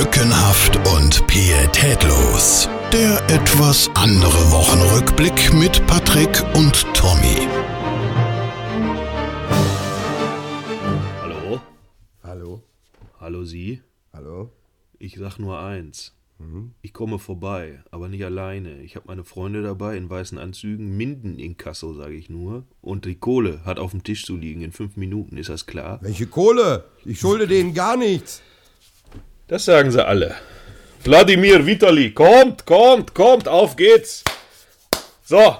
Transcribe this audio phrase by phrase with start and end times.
[0.00, 2.70] Lückenhaft und pietätlos.
[2.90, 7.46] Der etwas andere Wochenrückblick mit Patrick und Tommy.
[11.20, 11.60] Hallo?
[12.22, 12.62] Hallo?
[13.20, 13.82] Hallo Sie?
[14.14, 14.50] Hallo?
[14.98, 16.14] Ich sag nur eins.
[16.80, 18.80] Ich komme vorbei, aber nicht alleine.
[18.80, 22.64] Ich habe meine Freunde dabei in weißen Anzügen, Minden in Kasso, sage ich nur.
[22.80, 24.62] Und die Kohle hat auf dem Tisch zu liegen.
[24.62, 25.98] In fünf Minuten, ist das klar?
[26.00, 26.86] Welche Kohle?
[27.04, 28.42] Ich schulde denen gar nichts.
[29.50, 30.36] Das sagen sie alle.
[31.02, 34.22] Wladimir Vitali, kommt, kommt, kommt, auf geht's.
[35.24, 35.56] So,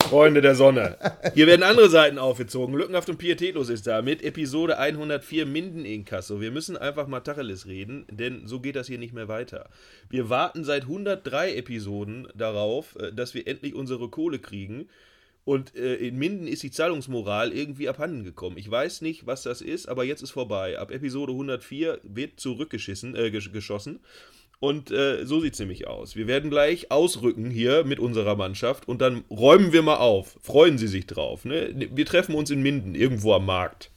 [0.00, 0.96] Freunde der Sonne.
[1.34, 2.76] Hier werden andere Seiten aufgezogen.
[2.76, 6.40] Lückenhaft und pietätlos ist da mit Episode 104 Minden Inkasso.
[6.40, 9.68] Wir müssen einfach mal Tacheles reden, denn so geht das hier nicht mehr weiter.
[10.08, 14.88] Wir warten seit 103 Episoden darauf, äh, dass wir endlich unsere Kohle kriegen.
[15.50, 18.56] Und äh, in Minden ist die Zahlungsmoral irgendwie abhanden gekommen.
[18.56, 20.78] Ich weiß nicht, was das ist, aber jetzt ist vorbei.
[20.78, 23.98] Ab Episode 104 wird zurückgeschissen, äh, gesch- geschossen.
[24.60, 26.14] Und äh, so sieht es nämlich aus.
[26.14, 30.38] Wir werden gleich ausrücken hier mit unserer Mannschaft und dann räumen wir mal auf.
[30.40, 31.44] Freuen Sie sich drauf.
[31.44, 31.74] Ne?
[31.96, 33.90] Wir treffen uns in Minden, irgendwo am Markt.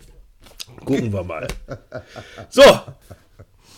[0.86, 1.47] Gucken wir mal.
[2.49, 2.64] So,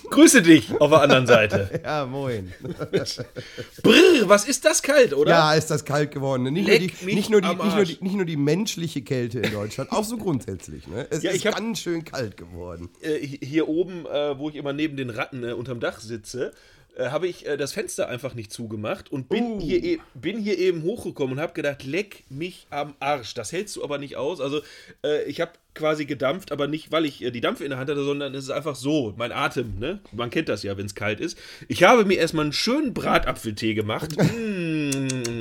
[0.10, 1.70] grüße dich auf der anderen Seite.
[1.84, 2.52] Ja, moin.
[3.84, 5.32] Brrr, was ist das kalt, oder?
[5.32, 6.44] Ja, ist das kalt geworden.
[6.44, 7.98] Nicht, nur die, mich nicht, nur die, am nicht, nur Arsch.
[7.98, 10.88] die, nicht nur die menschliche Kälte in Deutschland, auch so grundsätzlich.
[10.88, 11.08] Ne?
[11.10, 12.90] Es Ja, ist hab- ganz schön kalt geworden.
[13.02, 16.54] äh, hier oben, äh, wo ich immer neben den Ratten äh, unterm Dach sitze,
[16.96, 19.62] äh, habe ich äh, das Fenster einfach nicht zugemacht und bin, Uh.
[19.62, 23.34] hier, e bin hier eben hochgekommen und habe gedacht, leck mich am Arsch.
[23.34, 24.40] Das hältst du aber nicht aus.
[24.42, 24.62] Also
[25.04, 27.90] äh, ich habe quasi gedampft, aber nicht, weil ich äh, die Dampfe in der Hand
[27.90, 30.00] hatte, sondern es ist einfach so, mein Atem, ne?
[30.12, 31.38] Man kennt das ja, wenn es kalt ist.
[31.68, 34.16] Ich habe mir erstmal einen schönen Bratapfeltee gemacht.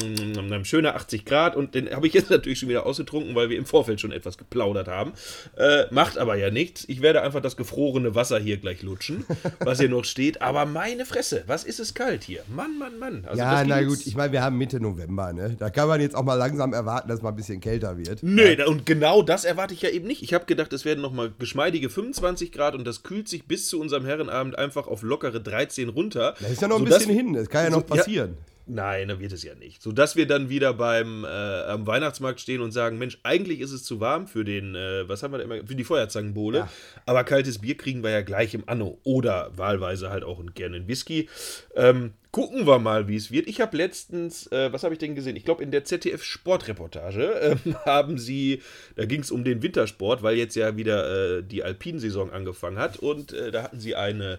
[0.49, 3.57] mm, schöner 80 Grad und den habe ich jetzt natürlich schon wieder ausgetrunken, weil wir
[3.59, 5.13] im Vorfeld schon etwas geplaudert haben.
[5.57, 6.85] Äh, macht aber ja nichts.
[6.89, 9.25] Ich werde einfach das gefrorene Wasser hier gleich lutschen,
[9.61, 10.43] was hier noch steht.
[10.43, 12.43] Aber meine Fresse, was ist es kalt hier?
[12.55, 13.25] Mann, Mann, Mann.
[13.27, 15.57] Also ja, das na gut, ich meine, wir haben Mitte November, ne?
[15.59, 18.23] Da kann man jetzt auch mal langsam erwarten, dass es mal ein bisschen kälter wird.
[18.23, 20.23] Nö, da- und genau das erwarte ich ja eben nicht.
[20.23, 23.81] Ich habe gedacht, es werden nochmal geschmeidige 25 Grad und das kühlt sich bis zu
[23.81, 26.35] unserem Herrenabend einfach auf lockere 13 runter.
[26.41, 28.29] Da ist ja noch ein bisschen hin, das kann ja noch so- ja.
[28.67, 29.83] Nein, dann wird es ja nicht.
[29.83, 33.85] Sodass wir dann wieder beim äh, am Weihnachtsmarkt stehen und sagen, Mensch, eigentlich ist es
[33.85, 36.59] zu warm für den, äh, was haben wir da immer, für die Feuerzangenbowle.
[36.59, 36.69] Ja.
[37.05, 38.99] Aber kaltes Bier kriegen wir ja gleich im Anno.
[39.05, 41.29] Oder wahlweise halt auch gerne einen Whisky.
[41.77, 43.49] Ähm, gucken wir mal, wie es wird.
[43.49, 45.37] Ich habe letztens, äh, was habe ich denn gesehen?
[45.37, 48.63] Ich glaube, in der ZDF-Sportreportage ähm, haben sie,
[48.97, 52.97] da ging es um den Wintersport, weil jetzt ja wieder äh, die Alpinsaison angefangen hat.
[52.97, 54.39] Und äh, da hatten sie eine,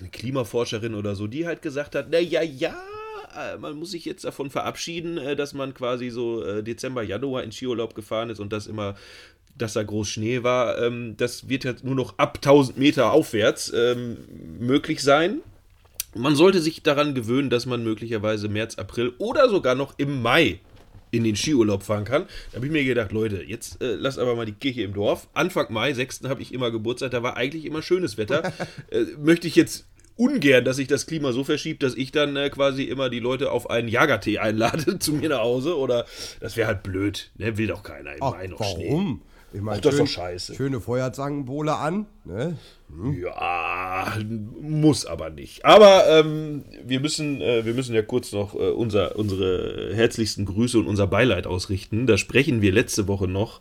[0.00, 2.74] eine Klimaforscherin oder so, die halt gesagt hat, na ja, ja,
[3.36, 7.42] äh, man muss sich jetzt davon verabschieden, äh, dass man quasi so äh, Dezember, Januar
[7.42, 8.96] in Skiurlaub gefahren ist und das immer,
[9.56, 10.78] dass da groß Schnee war.
[10.82, 14.18] Ähm, das wird jetzt nur noch ab 1000 Meter aufwärts ähm,
[14.58, 15.40] möglich sein.
[16.14, 20.58] Man sollte sich daran gewöhnen, dass man möglicherweise März, April oder sogar noch im Mai
[21.12, 22.26] in den Skiurlaub fahren kann.
[22.50, 25.28] Da habe ich mir gedacht, Leute, jetzt äh, lasst aber mal die Kirche im Dorf.
[25.34, 26.22] Anfang Mai, 6.
[26.24, 28.52] habe ich immer Geburtstag, da war eigentlich immer schönes Wetter.
[28.90, 29.86] äh, möchte ich jetzt
[30.20, 33.50] ungern, dass sich das Klima so verschiebt, dass ich dann äh, quasi immer die Leute
[33.50, 35.78] auf einen Jagertee einlade zu mir nach Hause.
[35.78, 36.04] Oder
[36.40, 37.30] das wäre halt blöd.
[37.38, 37.56] Ne?
[37.56, 38.88] Will doch keiner im Ach, Mai noch Schnee.
[38.90, 39.22] warum?
[39.52, 40.54] Ich meine, Ach, das ist doch scheiße.
[40.54, 42.56] Schöne Feuerzangenbowle an, ne?
[43.20, 44.16] Ja,
[44.60, 45.64] muss aber nicht.
[45.64, 50.78] Aber ähm, wir, müssen, äh, wir müssen ja kurz noch äh, unser, unsere herzlichsten Grüße
[50.78, 52.06] und unser Beileid ausrichten.
[52.06, 53.60] Da sprechen wir letzte Woche noch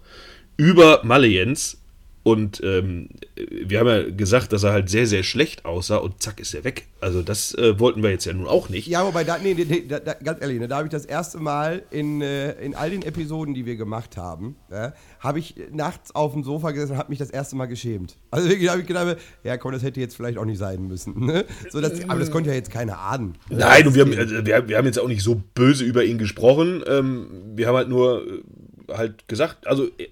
[0.58, 1.79] über Malle Jens.
[2.24, 6.40] Und ähm, wir haben ja gesagt, dass er halt sehr, sehr schlecht aussah und zack
[6.40, 6.88] ist er weg.
[7.00, 8.88] Also das äh, wollten wir jetzt ja nun auch nicht.
[8.88, 11.38] Ja, wobei, da, nee, nee, da, da, ganz ehrlich, ne, da habe ich das erste
[11.38, 16.14] Mal in, äh, in all den Episoden, die wir gemacht haben, ja, habe ich nachts
[16.14, 18.18] auf dem Sofa gesessen und habe mich das erste Mal geschämt.
[18.32, 21.26] Also wirklich habe ich gedacht, ja komm, das hätte jetzt vielleicht auch nicht sein müssen.
[21.26, 21.46] Ne?
[21.70, 23.38] So, das, aber das konnte ja jetzt keiner ahnen.
[23.50, 26.18] Nein, und wir haben, also wir, wir haben jetzt auch nicht so böse über ihn
[26.18, 26.84] gesprochen.
[26.88, 30.08] Ähm, wir haben halt nur äh, halt gesagt, also äh,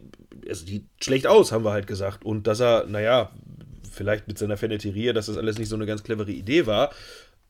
[0.47, 2.25] es sieht schlecht aus, haben wir halt gesagt.
[2.25, 3.31] Und dass er, naja,
[3.91, 6.91] vielleicht mit seiner Feneterie, dass das alles nicht so eine ganz clevere Idee war.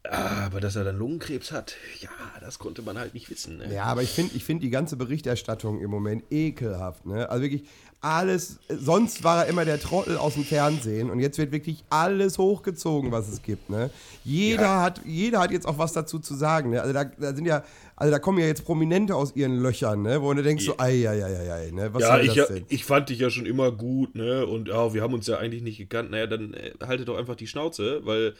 [0.09, 2.09] Aber dass er dann Lungenkrebs hat, ja,
[2.39, 3.57] das konnte man halt nicht wissen.
[3.57, 3.73] Ne?
[3.73, 7.05] Ja, aber ich finde ich find die ganze Berichterstattung im Moment ekelhaft.
[7.05, 7.29] Ne?
[7.29, 7.63] Also wirklich
[7.99, 12.37] alles, sonst war er immer der Trottel aus dem Fernsehen und jetzt wird wirklich alles
[12.37, 13.71] hochgezogen, was es gibt.
[13.71, 13.89] Ne?
[14.23, 14.81] Jeder, Ja.
[14.83, 16.69] hat, jeder hat jetzt auch was dazu zu sagen.
[16.69, 16.81] Ne?
[16.81, 17.63] Also da, da sind ja,
[17.95, 20.21] also da kommen ja jetzt Prominente aus ihren Löchern, ne?
[20.21, 21.91] wo du denkst so, ei, ei, ei, ei, ei, ne?
[21.93, 22.65] was Ja, soll ich, das ja, denn?
[22.69, 24.45] ich fand dich ja schon immer gut, ne?
[24.45, 26.11] Und ja, wir haben uns ja eigentlich nicht gekannt.
[26.11, 28.35] Naja, dann äh, haltet doch einfach die Schnauze, weil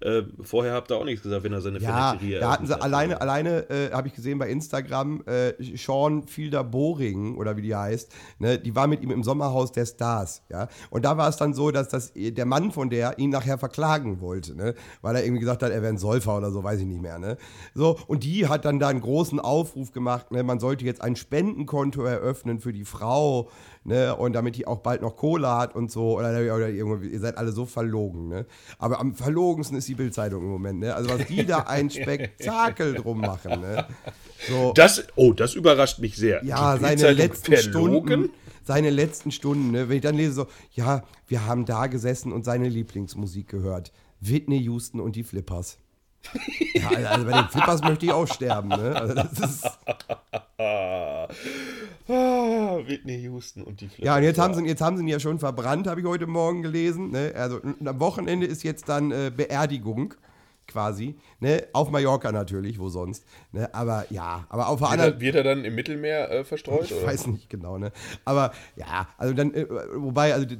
[0.00, 2.72] Äh, vorher habt ihr auch nichts gesagt, wenn er seine Ja, Verletterie da hatten sie
[2.72, 2.82] hat.
[2.82, 7.74] alleine, alleine äh, habe ich gesehen bei Instagram, äh, Sean Fielder Boring oder wie die
[7.74, 10.68] heißt, ne, die war mit ihm im Sommerhaus der Stars, ja.
[10.90, 14.20] Und da war es dann so, dass das, der Mann von der ihn nachher verklagen
[14.20, 16.86] wollte, ne, weil er irgendwie gesagt hat, er wäre ein Säufer oder so, weiß ich
[16.86, 17.36] nicht mehr, ne.
[17.74, 21.16] So, und die hat dann da einen großen Aufruf gemacht, ne, man sollte jetzt ein
[21.16, 23.48] Spendenkonto eröffnen für die Frau,
[23.88, 27.18] ne, und damit die auch bald noch Kohle hat und so, oder, oder irgendwie, ihr
[27.20, 28.46] seid alle so verlogen, ne.
[28.78, 30.94] Aber am verlogensten ist die Bildzeitung im Moment, ne.
[30.94, 33.86] Also was die da ein Spektakel drum machen, ne.
[34.48, 36.44] So, Das, oh, das überrascht mich sehr.
[36.44, 38.06] ja, Die seine letzten verlogen?
[38.24, 38.30] Stunden,
[38.64, 42.44] seine letzten Stunden, ne, wenn ich dann lese so, ja, wir haben da gesessen und
[42.44, 43.90] seine Lieblingsmusik gehört.
[44.20, 45.78] Whitney Houston und die Flippers.
[46.74, 48.94] Ja, also, bei den Flippers möchte ich auch sterben, ne?
[48.94, 49.66] Also das ist,
[52.10, 54.04] Ah, Whitney Houston und die Flippers.
[54.06, 56.26] ja, und jetzt haben, sie, jetzt haben sie ihn ja schon verbrannt, habe ich heute
[56.26, 57.10] Morgen gelesen.
[57.10, 57.32] Ne?
[57.36, 60.14] Also am Wochenende ist jetzt dann äh, Beerdigung
[60.68, 61.16] quasi.
[61.40, 61.66] Ne?
[61.72, 63.24] Auf Mallorca natürlich, wo sonst.
[63.52, 63.72] Ne?
[63.74, 66.84] Aber ja, aber auf der Wird anderen er, wird er dann im Mittelmeer äh, verstreut?
[66.84, 67.06] Ich oder?
[67.06, 67.90] weiß nicht genau, ne?
[68.24, 69.66] Aber ja, also dann, äh,
[69.96, 70.58] wobei, also die,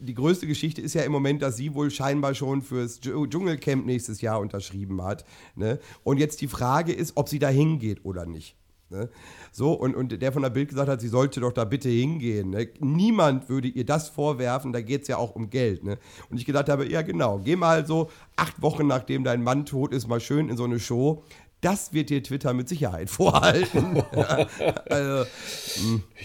[0.00, 3.86] die größte Geschichte ist ja im Moment, dass sie wohl scheinbar schon fürs Dschung- Dschungelcamp
[3.86, 5.24] nächstes Jahr unterschrieben hat.
[5.54, 5.80] Ne?
[6.04, 8.56] Und jetzt die Frage ist, ob sie da hingeht oder nicht.
[8.88, 9.08] Ne?
[9.56, 12.50] So, und, und der von der Bild gesagt hat, sie sollte doch da bitte hingehen.
[12.50, 12.68] Ne?
[12.78, 15.82] Niemand würde ihr das vorwerfen, da geht es ja auch um Geld.
[15.82, 15.96] Ne?
[16.28, 19.94] Und ich gedacht habe, ja genau, geh mal so acht Wochen nachdem dein Mann tot
[19.94, 21.24] ist, mal schön in so eine Show.
[21.62, 23.96] Das wird dir Twitter mit Sicherheit vorhalten.
[24.14, 24.46] ja,
[24.90, 25.26] also,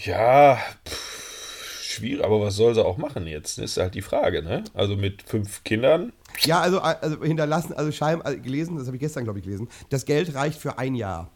[0.04, 3.58] Ja, pff, schwierig, aber was soll sie auch machen jetzt?
[3.58, 4.62] Ist halt die Frage, ne?
[4.74, 6.12] Also mit fünf Kindern.
[6.40, 9.70] Ja, also, also hinterlassen, also scheinbar also gelesen, das habe ich gestern, glaube ich, gelesen.
[9.88, 11.30] Das Geld reicht für ein Jahr.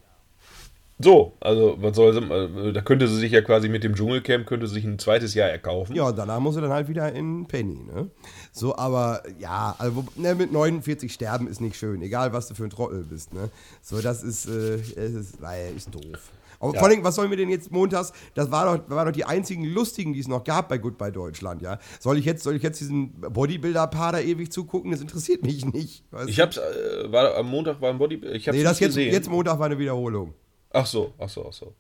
[0.99, 4.47] So, also was soll sie, äh, da könnte sie sich ja quasi mit dem Dschungelcamp,
[4.47, 5.95] könnte sie sich ein zweites Jahr erkaufen.
[5.95, 8.11] Ja, danach muss er dann halt wieder in Penny, ne?
[8.51, 12.65] So, aber ja, also ne, mit 49 sterben ist nicht schön, egal was du für
[12.65, 13.51] ein Trottel bist, ne?
[13.83, 16.31] So, das ist, äh, es ist, naja, ist doof.
[16.61, 16.81] Aber Ja.
[16.81, 18.15] vor allem, was sollen wir denn jetzt montags?
[18.35, 21.61] Das war doch, war doch die einzigen lustigen, die es noch gab bei Goodbye Deutschland,
[21.61, 21.79] ja?
[22.01, 24.93] Soll ich jetzt, soll ich jetzt diesen Bodybuilder-Paar da ewig zugucken?
[24.93, 26.05] Das interessiert mich nicht.
[26.27, 29.13] Ich hab's, äh, war am Montag war ein Body, ich hab's Nee, das jetzt, gesehen.
[29.13, 30.33] jetzt Montag war eine Wiederholung.
[30.77, 31.75] Ach so, ach so, ach so.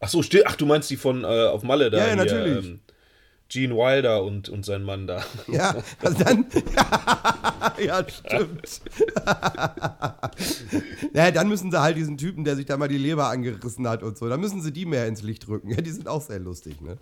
[0.00, 1.98] Ach so, still, ach du meinst die von äh, auf Malle da?
[1.98, 2.66] Ja, hier, natürlich.
[2.66, 2.80] ähm,
[3.48, 5.24] Gene Wilder und, und sein Mann da.
[5.46, 6.46] Ja, also dann.
[7.84, 8.80] ja, stimmt.
[11.14, 14.02] ja, dann müssen sie halt diesen Typen, der sich da mal die Leber angerissen hat
[14.02, 15.70] und so, dann müssen sie die mehr ins Licht rücken.
[15.70, 16.96] Ja, die sind auch sehr lustig, ne?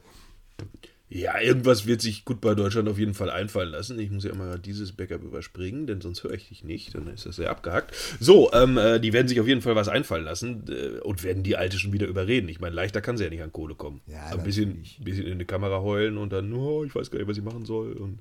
[1.11, 3.99] Ja, irgendwas wird sich gut bei Deutschland auf jeden Fall einfallen lassen.
[3.99, 6.95] Ich muss ja immer dieses Backup überspringen, denn sonst höre ich dich nicht.
[6.95, 7.95] Dann ist das sehr abgehackt.
[8.21, 11.43] So, ähm, äh, die werden sich auf jeden Fall was einfallen lassen äh, und werden
[11.43, 12.51] die Alte schon wieder überreden.
[12.51, 14.03] Ich meine, leichter kann sie ja nicht an Kohle kommen.
[14.07, 17.29] Ja, ein bisschen, bisschen in die Kamera heulen und dann, oh, ich weiß gar nicht,
[17.29, 17.93] was ich machen soll.
[17.93, 18.19] Und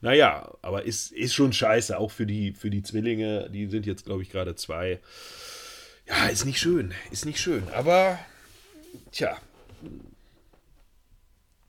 [0.00, 3.48] naja, aber ist, ist schon scheiße, auch für die, für die Zwillinge.
[3.50, 4.98] Die sind jetzt, glaube ich, gerade zwei.
[6.08, 6.92] Ja, ist nicht schön.
[7.12, 7.62] Ist nicht schön.
[7.72, 8.18] Aber,
[9.12, 9.36] tja,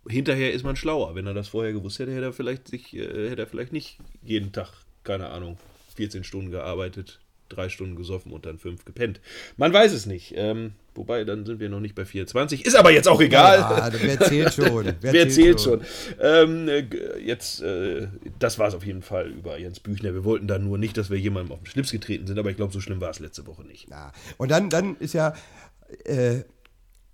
[0.09, 1.15] hinterher ist man schlauer.
[1.15, 3.97] Wenn er das vorher gewusst hätte, hätte er vielleicht sich, äh, hätte er vielleicht nicht
[4.23, 4.71] jeden Tag,
[5.03, 5.57] keine Ahnung,
[5.95, 7.19] 14 Stunden gearbeitet,
[7.49, 9.19] drei Stunden gesoffen und dann fünf gepennt.
[9.55, 10.33] Man weiß es nicht.
[10.35, 12.65] Ähm, wobei, dann sind wir noch nicht bei 24.
[12.65, 13.59] Ist aber jetzt auch egal.
[13.59, 14.93] Ja, wer zählt schon?
[15.01, 15.81] Wer, zählt schon?
[16.19, 16.85] Ähm, äh,
[17.19, 18.07] jetzt, äh,
[18.39, 20.13] das war es auf jeden Fall über Jens Büchner.
[20.13, 22.57] Wir wollten da nur nicht, dass wir jemandem auf den Schlips getreten sind, aber ich
[22.57, 23.89] glaube, so schlimm war es letzte Woche nicht.
[23.89, 24.11] Ja.
[24.37, 25.33] Und dann, dann ist ja.
[26.03, 26.41] Äh,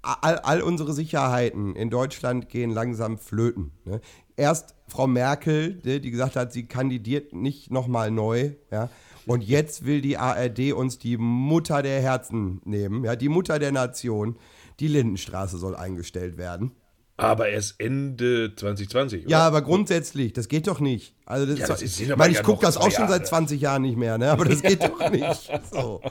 [0.03, 3.71] all, all unsere Sicherheiten in Deutschland gehen langsam flöten.
[3.85, 4.01] Ne?
[4.35, 8.51] Erst Frau Merkel, ne, die gesagt hat, sie kandidiert nicht nochmal neu.
[8.71, 8.89] Ja?
[9.25, 13.15] Und jetzt will die ARD uns die Mutter der Herzen nehmen, ja?
[13.15, 14.37] die Mutter der Nation.
[14.79, 16.71] Die Lindenstraße soll eingestellt werden.
[17.15, 19.21] Aber erst Ende 2020.
[19.21, 19.29] Oder?
[19.29, 21.15] Ja, aber grundsätzlich, das geht doch nicht.
[21.25, 23.23] Also das Ja, das ist- ich meine, ich gucke das auch schon seit Jahre.
[23.23, 24.31] 20 Jahren nicht mehr, ne?
[24.31, 25.51] aber das geht doch nicht.
[25.71, 26.01] So.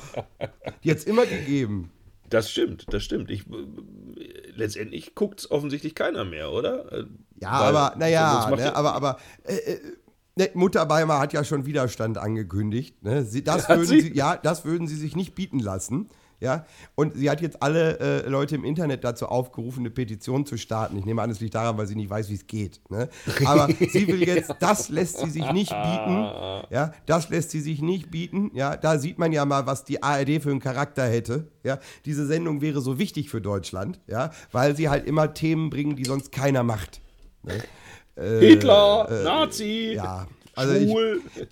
[0.84, 1.90] Die hat es immer gegeben.
[2.32, 3.30] Das stimmt, das stimmt.
[3.30, 6.90] Ich, äh, letztendlich guckt es offensichtlich keiner mehr, oder?
[6.92, 7.04] Äh,
[7.40, 9.80] Ja, weil- aber, naja, ne, aber, aber äh, äh,
[10.36, 13.02] ne, Mutter Beimer hat ja schon Widerstand angekündigt.
[13.02, 13.24] Ne?
[13.24, 14.00] Sie, das, würden sie?
[14.00, 14.14] sie?
[14.14, 16.08] ja, das würden sie sich nicht bieten lassen.
[16.42, 20.56] Ja, und sie hat jetzt alle äh, Leute im Internet dazu aufgerufen, eine Petition zu
[20.56, 20.98] starten.
[20.98, 22.80] Ich nehme an, es liegt daran, weil sie nicht weiß, wie es geht.
[22.90, 23.08] Ne?
[23.44, 26.32] Aber sie will jetzt, das lässt sie sich nicht bieten.
[26.70, 28.50] Ja, das lässt sie sich nicht bieten.
[28.54, 31.46] Ja, da sieht man ja mal, was die ARD für einen Charakter hätte.
[31.62, 34.00] Ja, diese Sendung wäre so wichtig für Deutschland.
[34.08, 37.00] Ja, weil sie halt immer Themen bringen, die sonst keiner macht.
[37.44, 37.62] Ne?
[38.40, 40.92] Hitler, Nazi, Ja, also ich,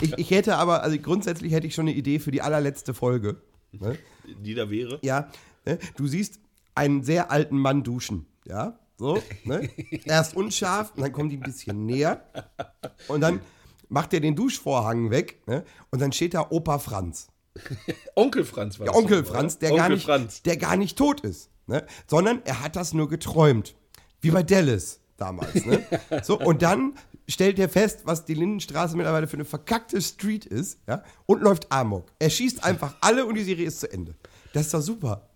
[0.02, 3.36] ich, ich hätte aber, also grundsätzlich hätte ich schon eine Idee für die allerletzte Folge.
[3.72, 3.96] Ne?
[4.38, 4.98] Die da wäre.
[5.02, 5.30] Ja,
[5.64, 5.78] ne?
[5.96, 6.40] du siehst
[6.74, 8.26] einen sehr alten Mann duschen.
[8.46, 9.22] Ja, so.
[9.44, 9.68] Ne?
[10.04, 12.24] Erst unscharf, und dann kommen die ein bisschen näher.
[13.08, 13.40] Und dann
[13.88, 15.64] macht er den Duschvorhang weg ne?
[15.90, 17.28] und dann steht da Opa Franz.
[18.14, 20.42] Onkel Franz war das Onkel doch, Franz, der, Onkel gar nicht, Franz.
[20.42, 21.84] der gar nicht tot ist, ne?
[22.06, 23.74] sondern er hat das nur geträumt.
[24.20, 25.66] Wie bei Dallas damals.
[25.66, 25.84] Ne?
[26.22, 26.94] So, und dann
[27.30, 31.02] stellt er fest, was die Lindenstraße mittlerweile für eine verkackte Street ist ja?
[31.26, 32.06] und läuft Amok.
[32.18, 34.14] Er schießt einfach alle und die Serie ist zu Ende.
[34.52, 35.30] Das ist doch super.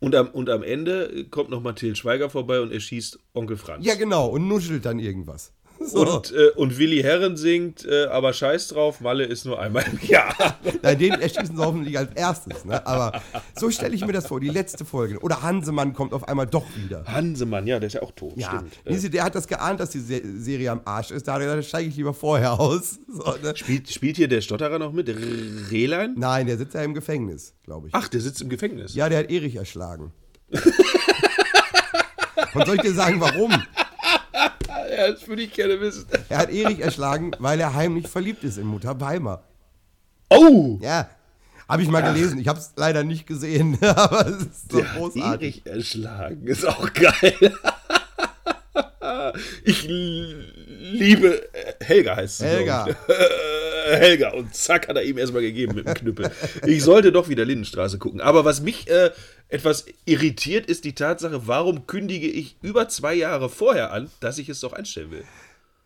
[0.00, 3.86] Und am, und am Ende kommt noch Mathilde Schweiger vorbei und erschießt Onkel Franz.
[3.86, 5.52] Ja, genau, und nuschelt dann irgendwas.
[5.84, 6.00] So.
[6.00, 9.98] Und, äh, und Willi Herren singt, äh, aber scheiß drauf, Malle ist nur einmal im
[10.08, 10.34] Jahr.
[10.82, 12.64] Nein, den erschießen sie hoffentlich als erstes.
[12.64, 12.84] Ne?
[12.86, 13.20] Aber
[13.54, 15.18] so stelle ich mir das vor, die letzte Folge.
[15.20, 17.04] Oder Hansemann kommt auf einmal doch wieder.
[17.04, 19.04] Hansemann, ja, der ist ja auch tot, Ja, stimmt.
[19.04, 21.28] Äh, der hat das geahnt, dass die Se Serie am Arsch ist.
[21.28, 22.98] Da hat er gesagt, steige ich lieber vorher aus.
[23.14, 23.54] So, ne?
[23.54, 25.08] spielt, spielt hier der Stotterer noch mit?
[25.08, 26.14] Rehlein?
[26.16, 27.94] Nein, der sitzt ja im Gefängnis, glaube ich.
[27.94, 28.94] Ach, der sitzt im Gefängnis.
[28.94, 30.12] Ja, der hat Erich erschlagen.
[32.54, 33.52] Und soll ich dir sagen, warum?
[34.96, 36.06] Ja, das würde ich gerne wissen.
[36.28, 39.42] Er hat Erich erschlagen, weil er heimlich verliebt ist in Mutter Weimer.
[40.30, 40.78] Oh!
[40.80, 41.08] Ja,
[41.68, 42.38] habe ich mal gelesen.
[42.38, 45.22] Ich habe es leider nicht gesehen, aber es ist so Der großartig.
[45.66, 47.52] Erich erschlagen, ist auch geil.
[49.64, 51.48] Ich liebe
[51.80, 52.44] Helga heißt sie.
[52.44, 52.86] Helga.
[53.84, 54.32] Äh, Helga.
[54.32, 56.30] Und zack hat er ihm erstmal gegeben mit dem Knüppel.
[56.66, 58.20] Ich sollte doch wieder Lindenstraße gucken.
[58.20, 59.10] Aber was mich äh,
[59.48, 64.48] etwas irritiert, ist die Tatsache, warum kündige ich über zwei Jahre vorher an, dass ich
[64.48, 65.24] es doch einstellen will.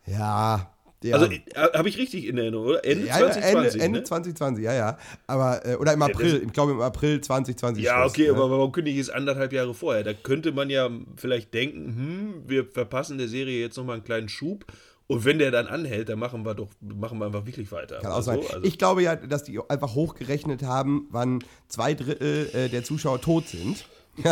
[0.05, 0.71] Ja,
[1.03, 2.83] der, Also äh, habe ich richtig in Erinnerung, oder?
[2.83, 3.73] Ende ja, ja, 2020.
[3.73, 4.03] Ende, Ende ne?
[4.03, 4.97] 2020, ja, ja.
[5.27, 7.83] Aber, äh, oder im April, ich glaube im April 2020.
[7.83, 8.31] Ja, Schluss, okay, ne?
[8.31, 10.03] aber warum kündige ich es anderthalb Jahre vorher?
[10.03, 14.27] Da könnte man ja vielleicht denken, hm, wir verpassen der Serie jetzt nochmal einen kleinen
[14.29, 14.65] Schub.
[15.09, 17.97] Und wenn der dann anhält, dann machen wir doch, machen wir einfach wirklich weiter.
[17.99, 18.41] Kann auch Oder sein.
[18.43, 18.47] so.
[18.53, 23.19] Also, ich glaube ja, dass die einfach hochgerechnet haben, wann zwei Drittel äh, der Zuschauer
[23.19, 23.85] tot sind.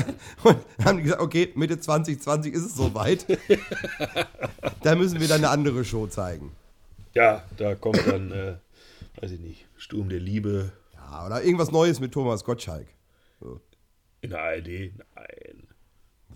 [0.44, 3.26] und dann haben die gesagt, okay, Mitte 2020 ist es soweit.
[4.84, 6.52] da müssen wir dann eine andere Show zeigen.
[7.16, 8.54] ja, da kommt dann, äh,
[9.20, 12.88] weiß ich nicht, Sturm der Liebe Ja, oder irgendwas Neues mit Thomas Gottschalk.
[14.22, 14.68] in der ARD.
[15.16, 15.67] Nein.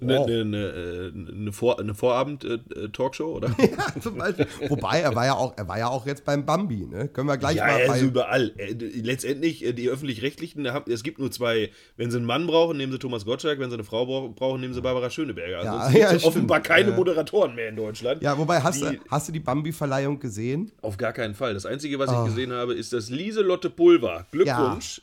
[0.01, 0.23] Eine, Oh.
[0.25, 3.55] eine, eine, eine, Vor eine Vorabend-Talkshow, oder?
[3.59, 4.47] Ja, zum Beispiel.
[4.69, 7.07] Wobei, er war ja auch, er war ja auch jetzt beim Bambi, ne?
[7.07, 8.51] Können wir gleich Ja, mal bei, ist überall.
[8.57, 11.69] Äh, Letztendlich, äh, die Öffentlich-Rechtlichen, es gibt nur zwei.
[11.97, 13.59] Wenn sie einen Mann brauchen, nehmen sie Thomas Gottschalk.
[13.59, 15.59] Wenn sie eine Frau brau- brauchen, nehmen sie Barbara Schöneberger.
[15.59, 16.23] Also Ja, es gibt ja, stimmt.
[16.25, 16.95] offenbar keine Ja.
[16.95, 18.21] Moderatoren mehr in Deutschland.
[18.21, 20.71] Ja, wobei, hast, die, du, hast du die Bambi-Verleihung gesehen?
[20.81, 21.53] Auf gar keinen Fall.
[21.53, 22.21] Das Einzige, was Oh.
[22.23, 25.01] ich gesehen habe, ist, dass Lieselotte Pulver, Glückwunsch,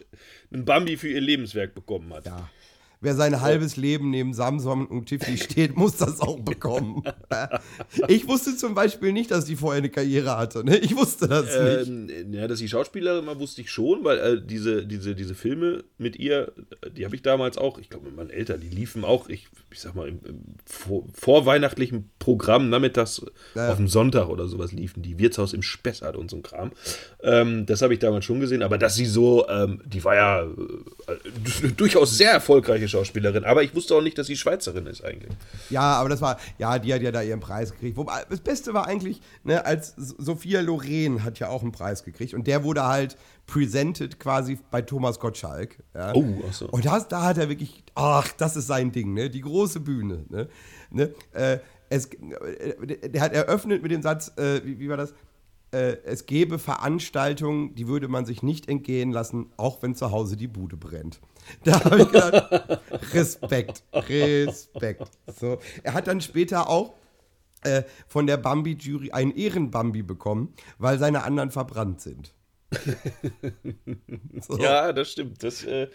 [0.53, 2.27] einen Bambi für ihr Lebenswerk bekommen hat.
[2.27, 2.49] Ja.
[3.01, 7.03] Wer sein halbes Leben neben Samsung und Tiffany steht, muss das auch bekommen.
[8.09, 10.65] Ich wusste zum Beispiel nicht, dass die vorher eine Karriere hatte.
[10.65, 10.77] Ne?
[10.79, 11.89] Ich wusste das nicht.
[11.89, 15.85] Ähm, ja, dass sie Schauspielerin war, wusste ich schon, weil äh, diese, diese, diese Filme
[15.99, 16.53] mit ihr,
[16.97, 19.81] die habe ich damals auch, ich glaube mit meinen Eltern, die liefen auch, ich, ich
[19.81, 23.23] sag mal, im, im vor, vorweihnachtlichen Programm, nachmittags
[23.55, 23.71] Ja.
[23.71, 26.73] auf dem Sonntag oder sowas liefen, die Wirtshaus im Spessart und so ein Kram.
[27.23, 30.43] Ähm, das habe ich damals schon gesehen, aber dass sie so, ähm, die war ja
[30.45, 35.33] äh, durchaus sehr erfolgreiche Schauspielerin, aber ich wusste auch nicht, dass sie Schweizerin ist eigentlich.
[35.71, 37.97] Ja, aber das war, ja, die hat ja da ihren Preis gekriegt.
[37.97, 42.35] Wobei, das Beste war eigentlich, ne, als Sophia Loren hat ja auch einen Preis gekriegt
[42.35, 43.17] und der wurde halt
[43.47, 45.83] presented quasi bei Thomas Gottschalk.
[45.95, 46.15] Ja.
[46.15, 46.69] Oh, ach so.
[46.69, 49.31] Und das, da hat er wirklich, ach, das ist sein Ding, ne?
[49.31, 50.49] Die große Bühne, ne?
[50.91, 51.15] ne?
[51.33, 55.15] Äh, es, äh, der hat eröffnet mit dem Satz, äh, wie, wie war das?
[55.71, 60.37] Äh, es gäbe Veranstaltungen, die würde man sich nicht entgehen lassen, auch wenn zu Hause
[60.37, 61.21] die Bude brennt.
[61.65, 62.81] Da habe ich gedacht,
[63.15, 65.11] Respekt, Respekt.
[65.41, 66.93] So, er hat dann später auch
[67.63, 72.35] äh, von der Bambi-Jury einen Ehren-Bambi bekommen, weil seine anderen verbrannt sind.
[74.41, 74.59] So.
[74.59, 75.43] Ja, das stimmt.
[75.43, 75.89] Das, äh,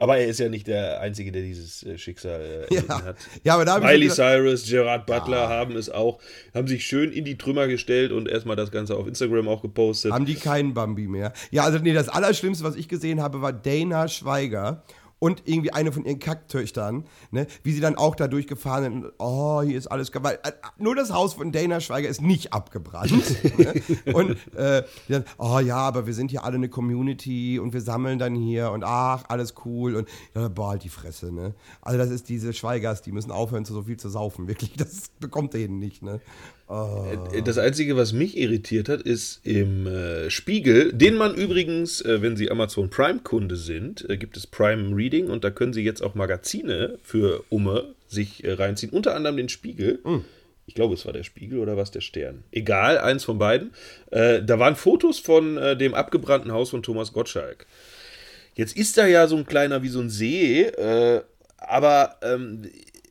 [0.00, 3.02] aber er ist ja nicht der Einzige, der dieses äh, Schicksal äh, erlitten Ja.
[3.04, 3.16] hat.
[3.44, 6.18] Ja, aber da habe Miley Cyrus, Gerard Butler haben es auch,
[6.54, 10.12] haben sich schön in die Trümmer gestellt und erstmal das Ganze auf Instagram auch gepostet.
[10.12, 11.32] Haben die keinen Bambi mehr?
[11.50, 14.82] Ja, also nee, das Allerschlimmste, was ich gesehen habe, war Dana Schweiger
[15.20, 19.04] und irgendwie eine von ihren Kacktöchtern, ne, wie sie dann auch da durchgefahren sind.
[19.04, 22.52] und, Oh, hier ist alles weil, äh, Nur das Haus von Dana Schweiger ist nicht
[22.52, 23.12] abgebrannt.
[23.58, 23.74] ne?
[24.12, 28.18] Und äh, dann, oh ja, aber wir sind hier alle eine Community und wir sammeln
[28.18, 29.94] dann hier und ach, alles cool.
[29.94, 31.54] Und ja, boah, halt die Fresse, ne?
[31.82, 34.48] Also das ist diese Schweigers, die müssen aufhören, so viel zu saufen.
[34.48, 36.20] Wirklich, das bekommt denen nicht, ne?
[36.70, 42.22] Äh, Das Einzige, was mich irritiert hat, ist im äh, Spiegel, den man übrigens, äh,
[42.22, 46.02] wenn Sie Amazon Prime-Kunde sind, äh, gibt es Prime Reading und da können Sie jetzt
[46.02, 49.98] auch Magazine für Umme sich äh, reinziehen, unter anderem den Spiegel.
[50.66, 52.44] Ich glaube, es war der Spiegel oder was der Stern.
[52.52, 53.72] Egal, eins von beiden.
[54.12, 57.66] Äh, da waren Fotos von dem abgebrannten Haus von Thomas Gottschalk.
[58.54, 60.70] Jetzt ist da ja so ein kleiner wie so ein See,
[61.56, 62.62] aber ähm,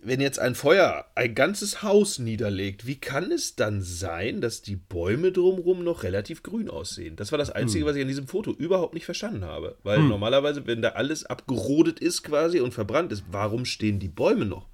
[0.02, 4.76] wenn jetzt ein Feuer ein ganzes Haus niederlegt, wie kann es dann sein, dass die
[4.76, 7.16] Bäume drumherum noch relativ grün aussehen?
[7.16, 7.90] Das war das Einzige, hm.
[7.90, 9.76] was ich an diesem Foto überhaupt nicht verstanden habe.
[9.84, 10.08] Weil hm.
[10.08, 14.68] normalerweise, wenn da alles abgerodet ist quasi und verbrannt ist, warum stehen die Bäume noch?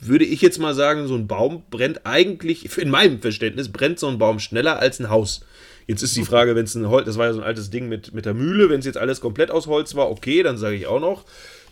[0.00, 4.08] Würde ich jetzt mal sagen, so ein Baum brennt eigentlich, in meinem Verständnis, brennt so
[4.08, 5.44] ein Baum schneller als ein Haus.
[5.86, 7.88] Jetzt ist die Frage, wenn es ein Holz, das war ja so ein altes Ding
[7.88, 10.76] mit, mit der Mühle, wenn es jetzt alles komplett aus Holz war, okay, dann sage
[10.76, 11.24] ich auch noch,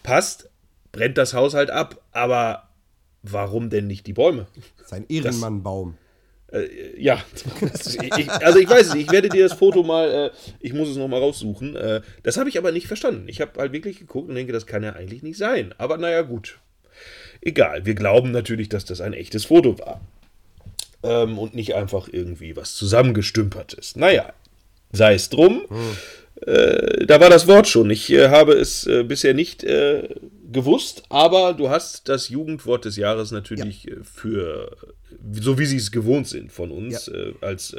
[0.02, 0.48] passt
[0.96, 2.02] brennt das Haus halt ab.
[2.12, 2.68] Aber
[3.22, 4.46] warum denn nicht die Bäume?
[4.84, 5.96] Sein Ehrenmannbaum.
[6.52, 7.22] Äh, ja,
[8.18, 10.88] ich, also ich weiß es nicht, ich werde dir das Foto mal, äh, ich muss
[10.88, 11.74] es nochmal raussuchen.
[11.74, 13.28] Äh, das habe ich aber nicht verstanden.
[13.28, 15.74] Ich habe halt wirklich geguckt und denke, das kann ja eigentlich nicht sein.
[15.78, 16.58] Aber naja, gut.
[17.40, 20.00] Egal, wir glauben natürlich, dass das ein echtes Foto war.
[21.02, 23.96] Ähm, und nicht einfach irgendwie was zusammengestümpertes.
[23.96, 24.32] Naja,
[24.92, 25.62] sei es drum.
[25.68, 25.96] Hm.
[26.46, 27.90] Äh, da war das Wort schon.
[27.90, 29.64] Ich äh, habe es äh, bisher nicht
[30.52, 33.96] gewusst, aber du hast das Jugendwort des Jahres natürlich ja.
[33.96, 34.76] Äh, für,
[35.32, 37.14] so wie sie es gewohnt sind von uns, ja.
[37.14, 37.76] Äh, als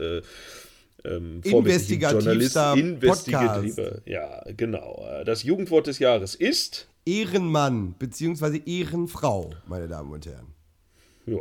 [1.04, 4.02] ähm, investigativer Investigative.
[4.06, 5.06] Ja, genau.
[5.26, 8.62] Das Jugendwort des Jahres ist Ehrenmann bzw.
[8.66, 10.54] Ehrenfrau, meine Damen und Herren.
[11.26, 11.40] Ja.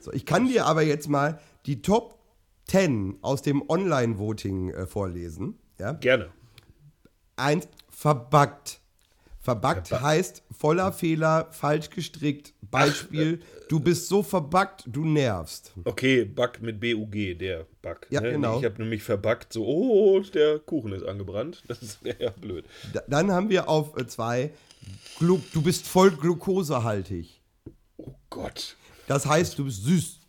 [0.00, 2.18] So, ich kann dir aber jetzt mal die Top
[2.66, 5.58] 10 aus dem Online-Voting vorlesen.
[5.78, 5.92] Ja?
[5.92, 6.28] Gerne.
[7.36, 8.80] Eins, verbuggt.
[9.42, 12.52] Verbuggt Verba heißt voller Fehler, falsch gestrickt.
[12.70, 15.72] Beispiel, Ach, äh, du bist so verbuggt, du nervst.
[15.84, 18.06] Okay, Bug mit B-U-G, der Bug.
[18.10, 18.32] Ja, ne?
[18.32, 18.58] genau.
[18.58, 21.64] Ich habe nämlich verbuggt, so, oh, der Kuchen ist angebrannt.
[21.68, 22.64] Das ist ja blöd.
[22.92, 24.52] Da, dann haben wir auf äh, zwei,
[25.18, 27.40] Glu du bist voll glukosehaltig.
[27.96, 28.76] Oh Gott.
[29.06, 30.20] Das heißt, du bist süß.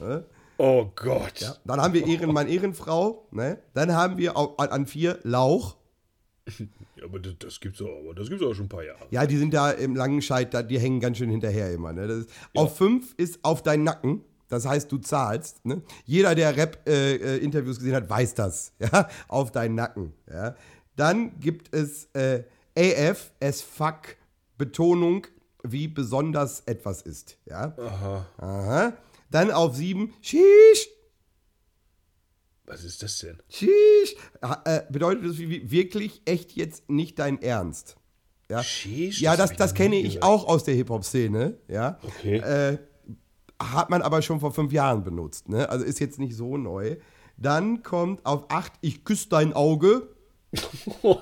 [0.00, 0.24] Ne?
[0.56, 1.40] Oh Gott.
[1.40, 3.28] Ja, dann haben wir Ehrenmann, Ehrenfrau.
[3.30, 3.58] Ne?
[3.74, 5.76] Dann haben wir auf, an vier Lauch.
[6.96, 9.06] Ja, aber das, das gibt's auch, aber das gibt's auch schon ein paar Jahre.
[9.10, 11.92] Ja, die sind da im langen Scheit, da, die hängen ganz schön hinterher immer.
[11.92, 12.04] Ne?
[12.04, 12.62] Ist, ja.
[12.62, 14.22] Auf fünf ist auf deinen Nacken.
[14.48, 15.64] Das heißt, du zahlst.
[15.64, 15.82] Ne?
[16.04, 18.72] Jeder, der Rap-Interviews äh, äh gesehen hat, weiß das.
[18.78, 19.08] Ja?
[19.26, 20.12] Auf deinen Nacken.
[20.30, 20.54] Ja?
[20.96, 22.44] Dann gibt es äh,
[22.76, 24.16] AF, as fuck,
[24.56, 25.26] Betonung,
[25.62, 27.38] wie besonders etwas ist.
[27.46, 27.74] Ja?
[27.76, 28.26] Aha.
[28.38, 28.92] Aha.
[29.30, 30.88] Dann auf 7, Shish.
[32.66, 33.38] Was ist das denn?
[33.48, 34.16] Shish.
[34.64, 37.96] Äh, bedeutet das wirklich echt jetzt nicht dein Ernst?
[38.48, 41.58] Ja, Sheesh, ja das, das, das kenne ich auch aus der Hip-Hop-Szene.
[41.68, 41.98] Ja?
[42.02, 42.36] Okay.
[42.38, 42.78] Äh,
[43.60, 45.48] hat man aber schon vor fünf Jahren benutzt.
[45.48, 45.68] Ne?
[45.68, 46.96] Also ist jetzt nicht so neu.
[47.36, 50.08] Dann kommt auf 8, ich küsse dein Auge.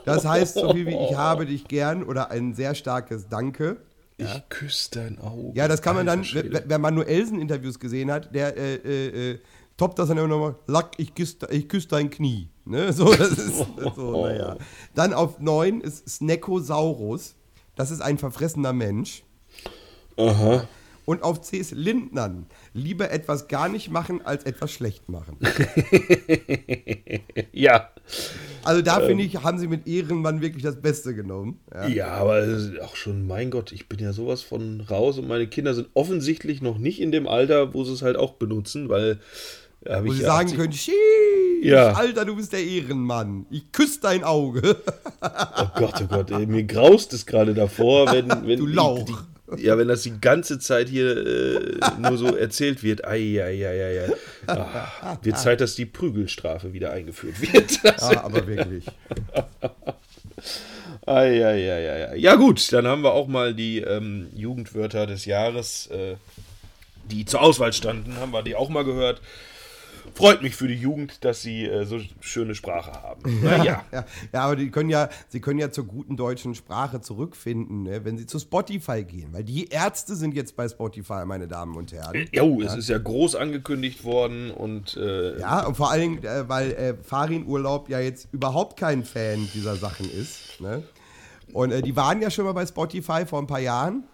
[0.04, 3.78] Das heißt so viel wie ich habe dich gern oder ein sehr starkes Danke.
[4.18, 4.36] Ja?
[4.36, 5.52] Ich küsse dein Auge.
[5.54, 9.38] Ja, das kann man dann, wenn man nur Elsen-Interviews gesehen hat, der äh, äh,
[9.82, 12.48] toppt das dann immer nochmal, Lack, ich küsse ich küss dein Knie.
[12.64, 12.92] Ne?
[12.92, 13.56] So, das ist
[13.96, 14.56] so, naja.
[14.94, 17.34] Dann auf 9 ist Snekosaurus.
[17.74, 19.24] Das ist ein verfressener Mensch.
[20.16, 20.68] Aha.
[21.04, 22.46] Und auf C ist Lindnern.
[22.74, 25.36] Lieber etwas gar nicht machen, als etwas schlecht machen.
[27.52, 27.90] ja.
[28.62, 31.58] Also da ähm, finde ich, haben sie mit Ehrenmann wirklich das Beste genommen.
[31.74, 32.46] Ja, ja aber
[32.82, 36.62] auch schon, mein Gott, ich bin ja sowas von raus und meine Kinder sind offensichtlich
[36.62, 39.18] noch nicht in dem Alter, wo sie es halt auch benutzen, weil
[39.84, 40.56] ja, Wo sie sagen 80...
[40.56, 40.72] können,
[41.62, 41.92] ja.
[41.92, 43.46] Alter, du bist der Ehrenmann.
[43.50, 44.76] Ich küsse dein Auge.
[45.20, 49.04] oh Gott, oh Gott, ey, mir graust es gerade davor, wenn, wenn du Lauch.
[49.04, 53.66] Die, ja, wenn das die ganze Zeit hier äh, nur so erzählt wird, ai, ai,
[53.66, 54.12] ai, ai, ai.
[54.46, 57.82] Ach, wird Zeit, dass die Prügelstrafe wieder eingeführt wird.
[57.84, 58.86] ja, aber wirklich.
[61.06, 62.16] ai, ai, ai, ai.
[62.16, 66.16] Ja gut, dann haben wir auch mal die ähm, Jugendwörter des Jahres, äh,
[67.10, 69.20] die zur Auswahl standen, haben wir die auch mal gehört
[70.14, 73.22] freut mich für die Jugend, dass sie äh, so schöne Sprache haben.
[73.42, 73.84] Ja, ja.
[73.92, 74.40] ja, ja.
[74.40, 78.26] aber die können ja, sie können ja zur guten deutschen Sprache zurückfinden, ne, wenn sie
[78.26, 79.32] zu Spotify gehen.
[79.32, 82.14] Weil die Ärzte sind jetzt bei Spotify, meine Damen und Herren.
[82.14, 84.96] Äh, jo, ja, es ist ja groß angekündigt worden und.
[84.96, 89.04] Äh, ja, und vor allen Dingen, äh, weil äh, Farin Urlaub ja jetzt überhaupt kein
[89.04, 90.60] Fan dieser Sachen ist.
[90.60, 90.82] Ne?
[91.52, 94.04] Und äh, die waren ja schon mal bei Spotify vor ein paar Jahren.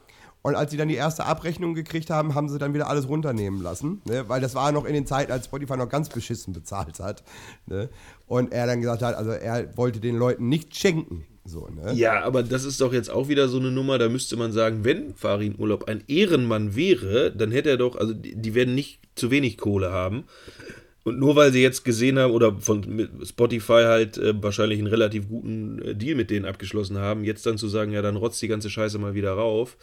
[0.43, 3.61] Und als sie dann die erste Abrechnung gekriegt haben, haben sie dann wieder alles runternehmen
[3.61, 4.01] lassen.
[4.05, 4.29] Ne?
[4.29, 7.23] Weil das war noch in den Zeiten, als Spotify noch ganz beschissen bezahlt hat.
[7.67, 7.89] Ne?
[8.27, 11.27] Und er dann gesagt hat, also er wollte den Leuten nicht schenken.
[11.45, 11.95] So, ne?
[11.95, 14.85] Ja, aber das ist doch jetzt auch wieder so eine Nummer, da müsste man sagen,
[14.85, 19.31] wenn Farin Urlaub ein Ehrenmann wäre, dann hätte er doch, also die werden nicht zu
[19.31, 20.25] wenig Kohle haben.
[21.09, 25.29] Und nur weil sie jetzt gesehen haben oder von Spotify halt äh, wahrscheinlich einen relativ
[25.29, 28.49] guten äh, Deal mit denen abgeschlossen haben, jetzt dann zu sagen, ja, dann rotzt die
[28.49, 29.77] ganze Scheiße mal wieder rauf.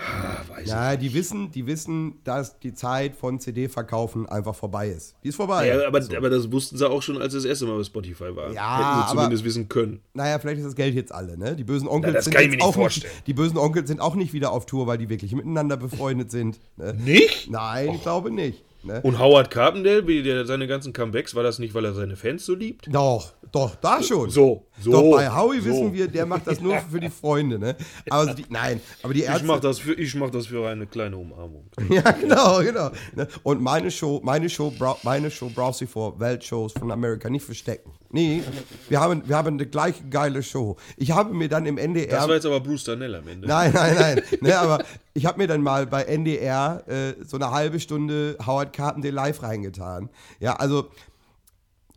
[0.00, 5.16] Ah, weiß Ja, die wissen, die wissen, dass die Zeit von CD-Verkaufen einfach vorbei ist.
[5.24, 5.66] Die ist vorbei.
[5.66, 6.16] Ja, aber, So.
[6.16, 8.52] aber das wussten sie auch schon, als das erste Mal bei Spotify war.
[8.52, 10.00] Ja, Hätten sie aber- zumindest wissen können.
[10.14, 11.56] Naja, vielleicht ist das Geld jetzt alle, ne?
[11.56, 13.12] Die bösen Onkels Na, sind nicht auch vorstellen.
[13.12, 16.30] Nicht, die bösen Onkels sind auch nicht wieder auf Tour, weil die wirklich miteinander befreundet
[16.30, 16.60] sind.
[16.76, 16.94] Ne?
[16.94, 17.50] Nicht?
[17.50, 18.62] Nein, ich glaube nicht.
[18.88, 19.00] Ne?
[19.02, 22.46] Und Howard Carpendale, wie der, seine ganzen Comebacks, war das nicht, weil er seine Fans
[22.46, 22.86] so liebt?
[22.90, 24.30] Doch, doch, da schon.
[24.30, 24.90] So, so.
[24.90, 25.66] Doch, bei Howie so.
[25.66, 27.76] wissen wir, der macht das nur für die Freunde, ne?
[28.08, 29.44] Aber die, nein, aber die Ich Ärzte.
[29.46, 31.68] mach, das für, ich mach das für eine kleine Umarmung.
[31.90, 32.90] Ja, genau, genau.
[33.14, 33.28] Ne?
[33.42, 34.72] Und meine Show, meine Show,
[35.02, 37.92] meine Show brauchst du vor Weltshows von Amerika nicht verstecken.
[38.10, 38.42] Nee,
[38.88, 40.76] wir haben, wir haben eine gleiche geile Show.
[40.96, 42.08] Ich habe mir dann im NDR.
[42.08, 43.46] Das war jetzt aber Bruce Darnell am Ende.
[43.46, 44.22] Nein, nein, nein.
[44.40, 48.72] ne, aber ich habe mir dann mal bei NDR äh, so eine halbe Stunde Howard
[48.72, 50.08] Carpendale live reingetan.
[50.40, 50.88] Ja, also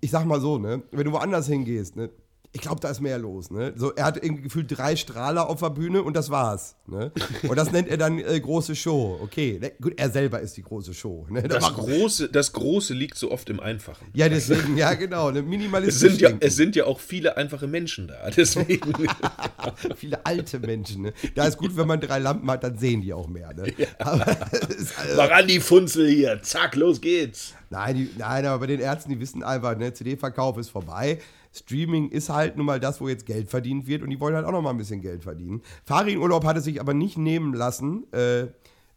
[0.02, 2.10] ich sag mal so, ne, wenn du woanders hingehst, ne,
[2.54, 3.50] ich glaube, da ist mehr los.
[3.50, 3.74] Ne?
[3.78, 6.76] So, er hat irgendwie gefühlt drei Strahler auf der Bühne und das war's.
[6.86, 7.12] Ne?
[7.48, 9.20] Und das nennt er dann äh, große Show.
[9.24, 9.72] Okay, ne?
[9.82, 11.26] gut, er selber ist die große Show.
[11.30, 11.44] Ne?
[11.44, 14.06] Da Das macht- Große, das Große liegt so oft im Einfachen.
[14.14, 15.32] ja, deswegen, ja, genau.
[15.32, 15.40] Ne?
[15.40, 16.10] Es Minimalistisch.
[16.12, 18.30] sind, ja, es sind ja auch viele einfache Menschen da.
[18.36, 18.92] Deswegen.
[19.96, 21.04] Viele alte Menschen.
[21.04, 21.14] Ne?
[21.36, 23.54] Da ist gut, wenn man drei Lampen hat, dann sehen die auch mehr.
[23.54, 23.72] Ne?
[24.00, 26.42] Aber es ist, also, Mach an die Funzel hier.
[26.42, 27.54] Zack, los geht's.
[27.70, 31.20] Nein, die, nein, aber bei den Ärzten, die wissen einfach, ne, CD-Verkauf ist vorbei.
[31.54, 34.46] Streaming ist halt nun mal das, wo jetzt Geld verdient wird und die wollen halt
[34.46, 35.62] auch noch mal ein bisschen Geld verdienen.
[35.86, 38.48] Farin Urlaub hat es sich aber nicht nehmen lassen, äh,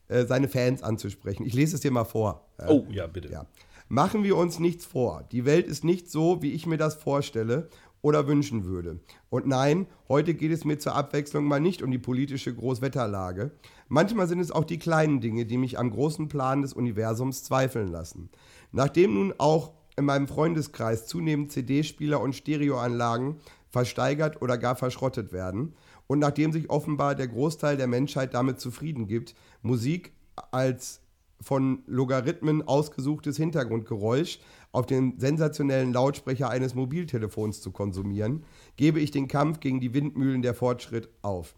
[0.09, 1.45] äh, seine Fans anzusprechen.
[1.45, 2.47] Ich lese es dir mal vor.
[2.59, 2.69] Ja.
[2.69, 3.31] Oh, ja, bitte.
[3.31, 3.47] Ja.
[3.89, 5.25] Machen wir uns nichts vor.
[5.33, 7.69] Die Welt ist nicht so, wie ich mir das vorstelle
[8.05, 9.01] oder wünschen würde.
[9.31, 13.53] Und nein, heute geht es mir zur Abwechslung mal nicht um die politische Großwetterlage.
[13.89, 17.89] Manchmal sind es auch die kleinen Dinge, die mich am großen Plan des Universums zweifeln
[17.89, 18.29] lassen.
[18.73, 23.37] Nachdem nun auch in meinem Freundeskreis zunehmend CD-Spieler und Stereoanlagen
[23.71, 25.75] versteigert oder gar verschrottet werden
[26.07, 30.13] und nachdem sich offenbar der Großteil der Menschheit damit zufrieden gibt, Musik
[30.51, 31.01] als
[31.41, 34.39] von Logarithmen ausgesuchtes Hintergrundgeräusch
[34.73, 38.45] auf den sensationellen Lautsprecher eines Mobiltelefons zu konsumieren,
[38.77, 41.55] gebe ich den Kampf gegen die Windmühlen der Fortschritt auf.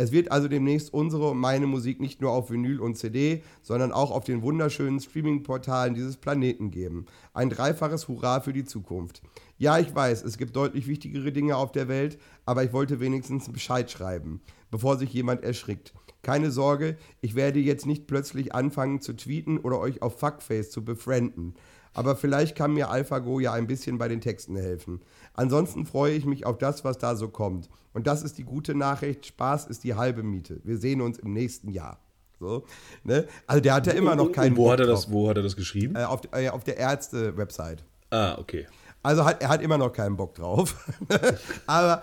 [0.00, 3.92] Es wird also demnächst unsere und meine Musik nicht nur auf Vinyl und CD, sondern
[3.92, 7.04] auch auf den wunderschönen Streaming-Portalen dieses Planeten geben.
[7.34, 9.20] Ein dreifaches Hurra für die Zukunft.
[9.58, 13.52] Ja, ich weiß, es gibt deutlich wichtigere Dinge auf der Welt, aber ich wollte wenigstens
[13.52, 15.92] Bescheid schreiben, bevor sich jemand erschrickt.
[16.22, 20.82] Keine Sorge, ich werde jetzt nicht plötzlich anfangen zu tweeten oder euch auf Fuckface zu
[20.82, 21.56] befrienden.
[21.92, 25.00] Aber vielleicht kann mir AlphaGo ja ein bisschen bei den Texten helfen.
[25.34, 27.68] Ansonsten freue ich mich auf das, was da so kommt.
[27.92, 29.26] Und das ist die gute Nachricht.
[29.26, 30.60] Spaß ist die halbe Miete.
[30.64, 31.98] Wir sehen uns im nächsten Jahr.
[32.38, 32.64] So,
[33.04, 33.26] ne?
[33.46, 35.04] Also der hat ja immer noch keinen wo Bock hat er drauf.
[35.04, 35.94] das, Wo hat er das geschrieben?
[35.96, 37.84] Äh, auf, äh, auf der Ärzte-Website.
[38.10, 38.66] Ah, okay.
[39.02, 40.74] Also hat, er hat immer noch keinen Bock drauf.
[41.66, 42.02] Aber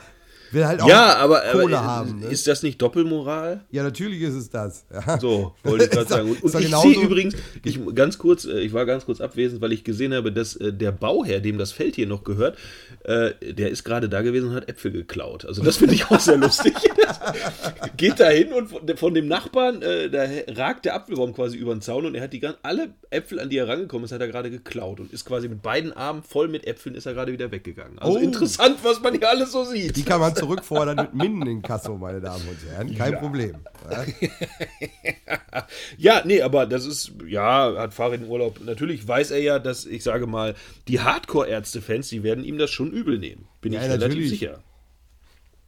[0.52, 2.20] will halt auch Ja, aber, Kohle aber haben.
[2.20, 2.28] Ne?
[2.28, 3.66] ist das nicht Doppelmoral?
[3.72, 4.86] ja, natürlich ist es das.
[4.92, 5.20] Ja.
[5.20, 6.30] So, wollte ich gerade sagen.
[6.32, 9.74] Und, und ich sehe übrigens, ich, ganz kurz, äh, ich war ganz kurz abwesend, weil
[9.74, 12.58] ich gesehen habe, dass äh, der Bauherr, dem das Feld hier noch gehört,
[13.04, 15.46] äh, der ist gerade da gewesen und hat Äpfel geklaut.
[15.46, 16.74] Also das finde ich auch sehr lustig.
[17.98, 22.06] Geht da hin und von, dem Nachbarn, da ragt der Apfelbaum quasi über den Zaun
[22.06, 24.50] und er hat die gan- alle Äpfel, an die er rangekommen ist, hat er gerade
[24.50, 28.00] geklaut und ist quasi mit beiden Armen voll mit Äpfeln, ist er gerade wieder weggegangen.
[28.00, 28.22] Also Oh.
[28.22, 29.96] interessant, was man hier alles so sieht.
[29.96, 32.95] Die kann man zurückfordern mit Minden in Kasso, meine Damen und Herren.
[32.95, 33.56] Kein Problem.
[33.89, 34.06] Ja.
[35.97, 38.60] Ja, nee, aber das ist, ja, hat Farid in Urlaub.
[38.63, 40.56] Natürlich weiß er ja, dass, ich sage mal,
[40.88, 43.47] die Hardcore-Ärzte-Fans, die werden ihm das schon übel nehmen.
[43.62, 44.30] Bin Ja, ich relativ natürlich.
[44.30, 44.63] sicher.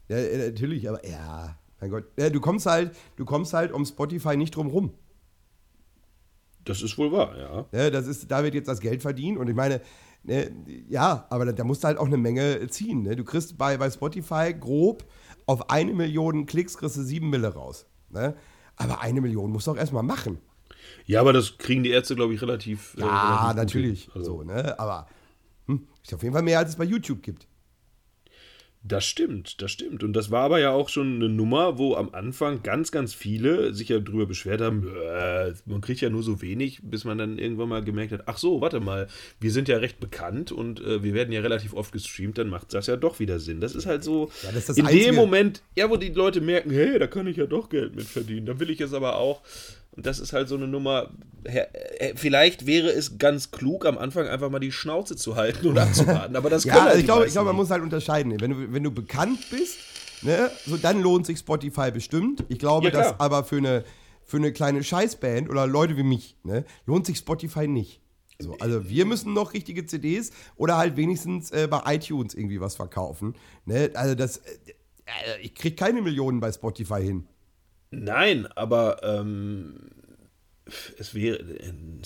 [0.07, 2.05] Ja, äh, natürlich, aber ja, mein Gott.
[2.17, 4.93] Ja, du kommst halt, du kommst halt um Spotify nicht drum rum.
[6.65, 7.65] Das ist wohl wahr, ja.
[7.71, 9.81] Ja, das ist, da wird jetzt das Geld verdient und ich meine,
[10.23, 10.51] ne,
[10.89, 13.03] ja, aber da, da musst du halt auch eine Menge ziehen.
[13.03, 13.15] Ne?
[13.15, 15.05] Du kriegst bei, bei Spotify grob
[15.45, 17.87] auf eine Million Klicks kriegst du sieben Mille raus.
[18.09, 18.35] Ne?
[18.75, 20.37] Aber eine Million musst du auch erstmal machen.
[21.05, 22.95] Ja, aber das kriegen die Ärzte, glaube ich, relativ.
[22.97, 24.09] äh, Ja, relativ gut natürlich.
[24.13, 24.79] Also, So, ne?
[24.79, 25.07] Aber
[25.65, 27.47] hm, ist auf jeden Fall mehr, als es bei YouTube gibt.
[28.81, 30.03] Das stimmt, das stimmt.
[30.05, 33.73] Und das war aber ja auch schon eine Nummer, wo am Anfang ganz, ganz viele
[33.73, 37.37] sich ja drüber beschwert haben, äh, man kriegt ja nur so wenig, bis man dann
[37.39, 39.07] irgendwann mal gemerkt hat, ach so, warte mal,
[39.41, 42.73] wir sind ja recht bekannt und äh, wir werden ja relativ oft gestreamt, dann macht
[42.73, 43.59] das ja doch wieder Sinn.
[43.59, 46.71] Das ist halt so, Ja, ist in Einzige- dem Moment, ja, wo die Leute merken,
[46.71, 49.41] hey, da kann ich ja doch Geld mit verdienen, da will ich es aber auch.
[49.99, 51.09] Und das ist halt so eine Nummer,
[51.43, 55.77] äh, vielleicht wäre es ganz klug, am Anfang einfach mal die Schnauze zu halten und
[55.77, 57.83] abzuwarten, aber das Ja, können halt also ich die glaube, ich glaube, man muss halt
[57.83, 58.39] unterscheiden.
[58.39, 59.77] Wenn du, wenn du bekannt bist,
[60.21, 62.45] ne, so dann lohnt sich Spotify bestimmt.
[62.47, 63.83] Ich glaube, Ja, dass aber für eine,
[64.23, 67.99] für eine kleine Scheißband oder Leute wie mich, ne, lohnt sich Spotify nicht.
[68.41, 72.75] So, also wir müssen noch richtige CDs oder halt wenigstens äh, bei iTunes irgendwie was
[72.77, 73.35] verkaufen.
[73.65, 73.91] Ne?
[73.95, 74.51] Also das, äh,
[75.07, 77.27] äh, ich krieg keine Millionen bei Spotify hin.
[77.91, 79.73] Nein, aber ähm,
[80.97, 81.39] es wäre.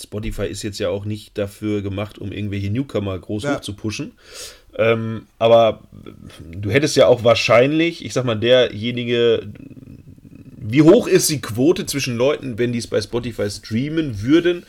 [0.02, 3.56] Spotify ist jetzt ja auch nicht dafür gemacht, um irgendwelche Newcomer groß Ja.
[3.56, 4.13] hoch zu pushen.
[4.76, 5.84] Ähm, aber
[6.52, 9.48] du hättest ja auch wahrscheinlich, ich sag mal, derjenige.
[10.65, 14.63] Wie hoch ist die Quote zwischen Leuten, wenn die es bei Spotify streamen würden?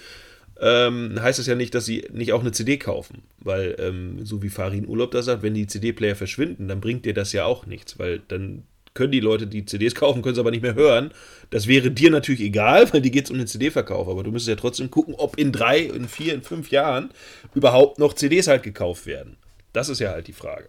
[0.60, 3.22] Ähm, heißt das ja nicht, dass sie nicht auch eine CD kaufen.
[3.38, 7.14] Weil, ähm, so wie Farin Urlaub da sagt, wenn die CD-Player verschwinden, dann bringt dir
[7.14, 10.52] das ja auch nichts, weil dann können die Leute die CDs kaufen, können sie aber
[10.52, 11.10] nicht mehr hören.
[11.50, 14.56] Das wäre dir natürlich egal, weil dir geht es um den CD-Verkauf, aber du müsstest
[14.56, 17.10] ja trotzdem gucken, ob in drei, in vier, in fünf Jahren
[17.54, 19.36] überhaupt noch CDs halt gekauft werden.
[19.72, 20.68] Das ist ja halt die Frage.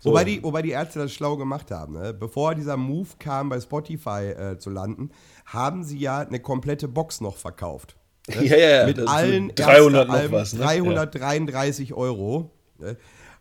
[0.00, 0.10] So.
[0.10, 1.94] Wobei, die, wobei die Ärzte das schlau gemacht haben.
[1.94, 2.14] Ne?
[2.14, 5.10] Bevor dieser Move kam, bei Spotify äh, zu landen,
[5.44, 7.96] haben sie ja eine komplette Box noch verkauft.
[8.28, 8.86] ja, ja, ja.
[8.86, 10.52] Mit allen 300 noch Ärztealben, was.
[10.52, 10.60] Ne?
[10.60, 12.52] 333 Euro.
[12.78, 12.96] Ne?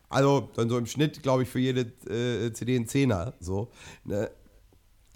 [0.09, 3.33] Also dann so im Schnitt, glaube ich, für jede äh, CD ein Zehner.
[3.39, 3.69] So,
[4.05, 4.29] ne?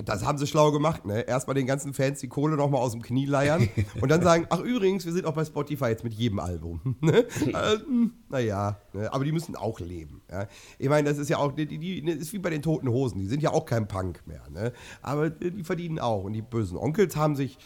[0.05, 1.21] Das haben sie schlau gemacht, ne?
[1.21, 3.69] Erstmal den ganzen Fans die Kohle nochmal aus dem Knie leiern
[4.01, 6.81] und dann sagen, ach übrigens, wir sind auch bei Spotify jetzt mit jedem Album.
[7.01, 7.25] Ne?
[7.53, 9.11] Also, hm, naja, ne?
[9.11, 10.21] aber die müssen auch leben.
[10.29, 10.47] Ja?
[10.77, 13.19] Ich meine, das ist ja auch, die, die, die ist wie bei den Toten Hosen,
[13.19, 14.43] die sind ja auch kein Punk mehr.
[14.51, 14.71] Ne?
[15.01, 16.23] Aber die verdienen auch.
[16.23, 17.57] Und die bösen Onkels haben sich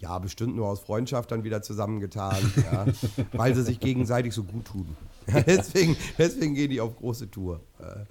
[0.00, 2.36] ja, bestimmt nur aus Freundschaft dann wieder zusammengetan,
[2.72, 2.86] ja,
[3.32, 4.96] weil sie sich gegenseitig so gut tun.
[5.32, 7.60] Ja, deswegen, deswegen gehen die auf große Tour.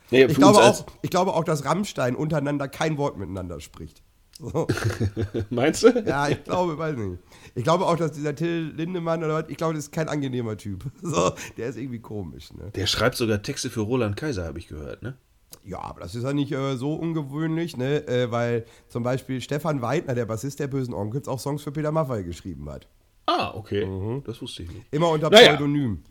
[0.08, 4.04] Für ich, glaube auch, ich glaube auch, dass Rammstein untereinander kein Wort miteinander spricht.
[4.40, 4.68] So.
[5.50, 5.90] Meinst du?
[6.06, 7.20] Ja, ich glaube, weiß nicht.
[7.56, 10.56] Ich glaube auch, dass dieser Till Lindemann oder was, ich glaube, das ist kein angenehmer
[10.56, 10.86] Typ.
[11.02, 12.72] So, der ist irgendwie komisch, ne?
[12.74, 15.18] Der schreibt sogar Texte für Roland Kaiser, habe ich gehört, ne?
[15.66, 18.08] Ja, aber das ist ja nicht äh, so ungewöhnlich, ne?
[18.08, 21.92] Äh, weil zum Beispiel Stefan Weidner, der Bassist der Bösen Onkels, auch Songs für Peter
[21.92, 22.88] Maffay geschrieben hat.
[23.26, 23.86] Ah, okay.
[24.26, 24.86] Das wusste ich nicht.
[24.92, 25.50] Immer unter Naja.
[25.54, 26.04] Pseudonym.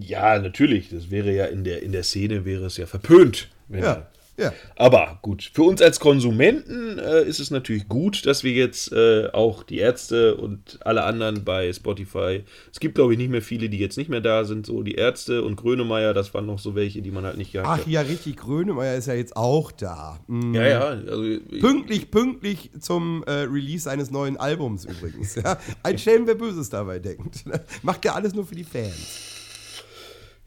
[0.00, 0.88] Ja, natürlich.
[0.90, 3.48] Das wäre ja in der, in der Szene wäre es ja verpönt.
[3.68, 4.06] Ja,
[4.38, 4.52] ja.
[4.76, 9.28] Aber gut, für uns als Konsumenten äh, ist es natürlich gut, dass wir jetzt äh,
[9.32, 13.70] auch die Ärzte und alle anderen bei Spotify, es gibt glaube ich nicht mehr viele,
[13.70, 16.74] die jetzt nicht mehr da sind, so die Ärzte und Grönemeyer, das waren noch so
[16.74, 17.86] welche, die man halt nicht gehabt Ach hat.
[17.86, 20.20] ja, richtig, Grönemeyer ist ja jetzt auch da.
[20.26, 20.54] Mhm.
[20.54, 25.36] Ja, ja, also ich- Pünktlich, pünktlich zum äh, Release eines neuen Albums übrigens.
[25.36, 25.58] Ja?
[25.82, 27.44] Ein Schelm, wer Böses dabei denkt.
[27.82, 29.32] Macht ja alles nur für die Fans.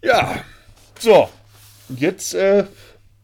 [0.04, 0.44] Ja.
[1.00, 1.30] So,
[1.90, 2.66] jetzt äh,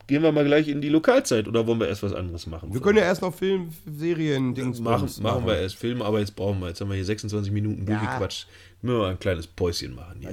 [0.07, 2.73] gehen wir mal gleich in die Lokalzeit oder wollen wir erst was anderes machen?
[2.73, 6.35] Wir können ja erst noch Film, Serien, Dings machen, machen wir erst Filme, aber jetzt
[6.35, 7.97] brauchen wir, jetzt haben wir hier 26 Minuten Ja.
[7.99, 8.47] durchgequatscht.
[8.81, 10.31] Müssen wir mal ein kleines Päuschen machen hier.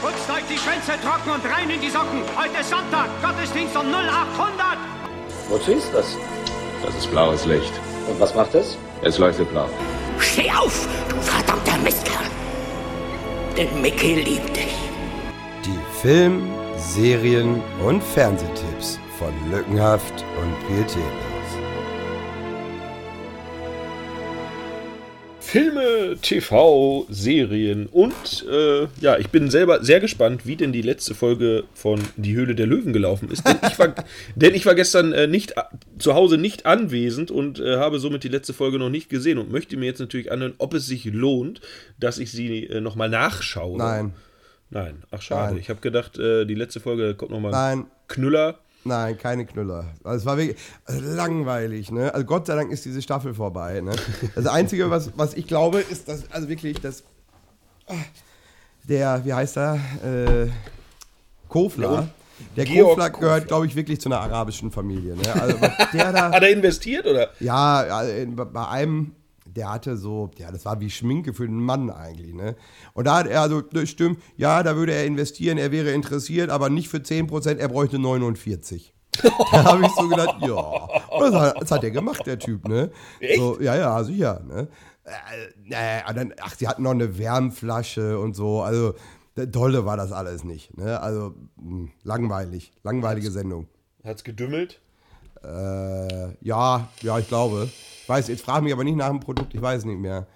[0.00, 2.20] Putzt euch die Schwänze trocken und rein in die Socken.
[2.36, 4.78] Heute ist Sonntag, Gottesdienst um 0800.
[5.48, 6.16] Wozu ist das?
[6.84, 7.72] Das ist blaues Licht.
[8.08, 8.76] Und was macht es?
[9.02, 9.68] Es leuchtet blau.
[10.18, 12.26] Steh auf, du verdammter Mistkerl.
[13.56, 14.74] Denn Mickey liebt dich.
[15.64, 21.33] Die Film-, Serien- und Fernsehtipps von Lückenhaft und Pietätlos.
[25.54, 31.14] Filme, TV, Serien und äh, ja, ich bin selber sehr gespannt, wie denn die letzte
[31.14, 33.46] Folge von Die Höhle der Löwen gelaufen ist.
[33.46, 33.94] Denn ich war,
[34.34, 38.24] denn ich war gestern äh, nicht a- zu Hause nicht anwesend und äh, habe somit
[38.24, 41.04] die letzte Folge noch nicht gesehen und möchte mir jetzt natürlich anhören, ob es sich
[41.04, 41.60] lohnt,
[42.00, 43.78] dass ich sie äh, nochmal nachschaue.
[43.78, 44.12] Nein,
[44.70, 45.52] Nein, ach schade.
[45.52, 45.60] Nein.
[45.60, 48.58] Ich habe gedacht, äh, die letzte Folge kommt nochmal nein, Knüller.
[48.84, 49.86] Nein, keine Knüller.
[50.04, 52.12] Also es war wirklich also langweilig, ne?
[52.12, 53.92] Also Gott sei Dank ist diese Staffel vorbei, ne?
[54.34, 57.02] Das Einzige, was, was ich glaube, ist, dass, also wirklich, dass
[57.88, 57.94] ah,
[58.84, 60.48] der, wie heißt er, äh,
[61.48, 62.08] Kofler,
[62.56, 65.40] der Georg Kofler gehört, glaube ich, wirklich zu einer arabischen Familie, ne?
[65.40, 65.56] Also
[65.92, 66.30] der da...
[66.32, 67.30] Hat er investiert oder?
[67.40, 68.02] Ja,
[68.34, 69.12] bei einem,
[69.56, 72.56] der hatte so, ja, das war wie Schminke für den Mann eigentlich, ne?
[72.92, 76.50] Und da hat er so, das stimmt, ja, da würde er investieren, er wäre interessiert,
[76.50, 78.94] aber nicht für 10%, er bräuchte 49.
[79.22, 80.56] da habe ich so gedacht, ja.
[80.56, 82.90] Und das hat, das hat er gemacht, der Typ, ne?
[83.36, 84.68] So, ja, ja, sicher, ne?
[85.04, 88.94] Äh, äh, dann, ach, sie hatten noch eine Wärmflasche und so, also
[89.52, 91.00] tolle war das alles nicht, ne?
[91.00, 93.68] Also mh, langweilig, langweilige Sendung.
[94.02, 94.80] Hat's gedümmelt?
[95.44, 97.68] Äh, ja, ja, ich glaube.
[98.02, 100.26] Ich weiß, jetzt frage mich aber nicht nach dem Produkt, ich weiß nicht mehr.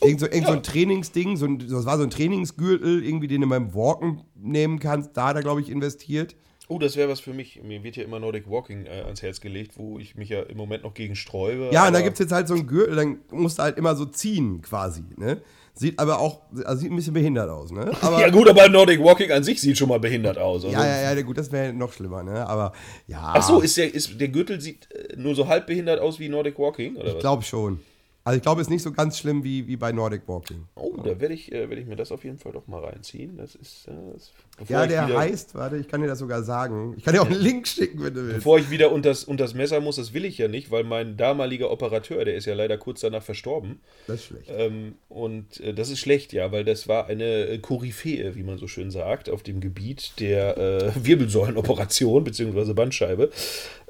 [0.00, 3.40] Irgend so, irgend so ein Trainingsding, so ein, das war so ein Trainingsgürtel, irgendwie, den
[3.40, 5.16] du beim Walken nehmen kannst.
[5.16, 6.36] Da hat er, glaube ich, investiert.
[6.68, 7.62] Oh, das wäre was für mich.
[7.62, 10.56] Mir wird ja immer Nordic Walking äh, ans Herz gelegt, wo ich mich ja im
[10.58, 11.70] Moment noch gegen sträube.
[11.72, 13.96] Ja, und da gibt es jetzt halt so einen Gürtel, dann musst du halt immer
[13.96, 15.02] so ziehen, quasi.
[15.16, 15.40] Ne?
[15.78, 17.92] Sieht aber auch, also sieht ein bisschen behindert aus, ne?
[18.02, 20.64] Aber, Ja, gut, aber Nordic Walking an sich sieht schon mal behindert aus.
[20.64, 22.44] Also, ja, ja, ja, gut, das wäre noch schlimmer, ne?
[22.48, 22.72] Aber
[23.06, 23.32] ja.
[23.36, 26.28] Ach so, ist der, ist, der Gürtel sieht äh, nur so halb behindert aus wie
[26.28, 26.96] Nordic Walking?
[26.96, 27.80] Oder Ich glaube schon.
[28.24, 30.64] Also ich glaube, es ist nicht so ganz schlimm wie, wie bei Nordic Walking.
[30.74, 33.36] Oh, da werde ich, äh, werd ich mir das auf jeden Fall doch mal reinziehen.
[33.38, 33.86] Das ist.
[33.86, 36.94] Äh, das, bevor Ja, der wieder, heißt, warte, ich kann dir das sogar sagen.
[36.96, 38.36] Ich kann dir auch einen Link schicken, wenn du willst.
[38.36, 41.70] Bevor ich wieder unters, unters Messer muss, das will ich ja nicht, weil mein damaliger
[41.70, 43.80] Operateur, der ist ja leider kurz danach verstorben.
[44.06, 44.50] Das ist schlecht.
[44.50, 48.58] Ähm, und äh, das ist schlecht, ja, weil das war eine äh, Koryphäe, wie man
[48.58, 52.72] so schön sagt, auf dem Gebiet der äh, Wirbelsäulenoperation bzw.
[52.72, 53.30] Bandscheibe.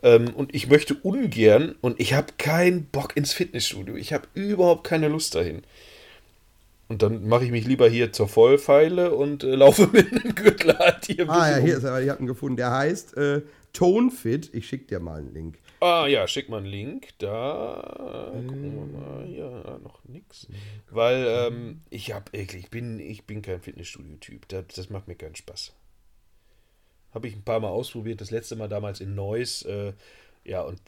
[0.03, 3.97] Ähm, und ich möchte ungern und ich habe keinen Bock ins Fitnessstudio.
[3.97, 5.63] Ich habe überhaupt keine Lust dahin.
[6.89, 10.77] Und dann mache ich mich lieber hier zur Vollpfeile und äh, laufe mit einem Gürtel
[11.05, 11.29] hier.
[11.29, 12.57] Ah ja, hier ist er, ich habe ihn gefunden.
[12.57, 14.55] Der heißt äh, Tonefit.
[14.55, 15.59] Ich schicke dir mal einen Link.
[15.81, 17.11] Ah ja, schick mal einen Link.
[17.19, 19.29] Da gucken wir mal.
[19.29, 20.49] Ja, noch nix.
[20.91, 24.49] Weil ähm, ich hab eklig, ich bin, ich bin kein Fitnessstudio-Typ.
[24.49, 25.75] Das, das macht mir keinen Spaß.
[27.13, 28.21] Habe ich ein paar Mal ausprobiert.
[28.21, 29.63] Das letzte Mal damals in Neuss.
[29.63, 29.93] Äh,
[30.45, 30.81] ja, und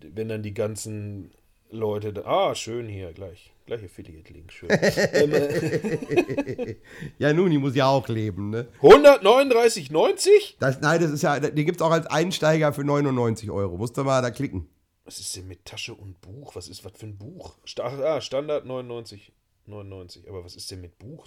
[0.00, 1.30] wenn dann die ganzen
[1.70, 2.24] Leute.
[2.26, 3.51] Ah, schön hier, gleich.
[3.72, 4.68] Gleich Affiliate-Link, schön.
[4.70, 6.76] ähm, äh,
[7.18, 8.68] Ja, nun, die muss ja auch leben, ne?
[8.82, 10.56] 139,90?
[10.60, 13.78] Das, nein, das ist ja, den gibt es auch als Einsteiger für 99 Euro.
[13.78, 14.68] Musst du mal da klicken.
[15.06, 16.54] Was ist denn mit Tasche und Buch?
[16.54, 17.56] Was ist was für ein Buch?
[17.64, 19.32] Sta ah, Standard 99.
[19.64, 20.28] 99.
[20.28, 21.26] Aber was ist denn mit Buch?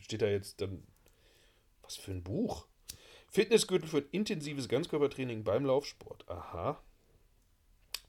[0.00, 0.82] Steht da jetzt dann.
[1.82, 2.66] Was für ein Buch?
[3.28, 6.24] Fitnessgürtel für intensives Ganzkörpertraining beim Laufsport.
[6.30, 6.82] Aha.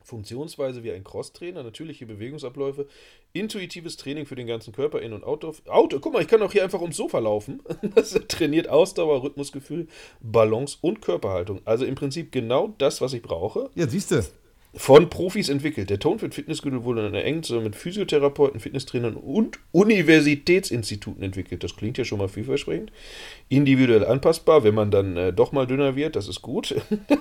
[0.10, 2.88] Funktionsweise wie ein Crosstrainer, natürliche Bewegungsabläufe,
[3.34, 5.56] intuitives Training für den ganzen Körper, In- und Outdoor.
[5.68, 7.62] Auto, guck mal, ich kann auch hier einfach ums Sofa laufen.
[7.96, 9.88] Das trainiert Ausdauer, Rhythmusgefühl,
[10.22, 11.62] Balance und Körperhaltung.
[11.66, 13.70] Also im Prinzip genau das, was ich brauche.
[13.76, 14.24] Ja, siehst du.
[14.76, 15.90] Von Profis entwickelt.
[15.90, 21.64] Der Tonefit Fitnessgürtel wurde in einer engen mit Physiotherapeuten, Fitnesstrainern und Universitätsinstituten entwickelt.
[21.64, 22.92] Das klingt ja schon mal vielversprechend.
[23.48, 26.76] Individuell anpassbar, wenn man dann äh, doch mal dünner wird, das ist gut.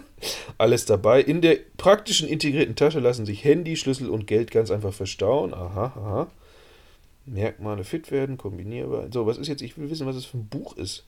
[0.58, 1.22] Alles dabei.
[1.22, 5.54] In der praktischen integrierten Tasche lassen sich Handy, Schlüssel und Geld ganz einfach verstauen.
[5.54, 6.30] Aha, aha.
[7.24, 9.08] Merkmale fit werden, kombinierbar.
[9.10, 9.62] So, was ist jetzt?
[9.62, 11.06] Ich will wissen, was es für ein Buch ist.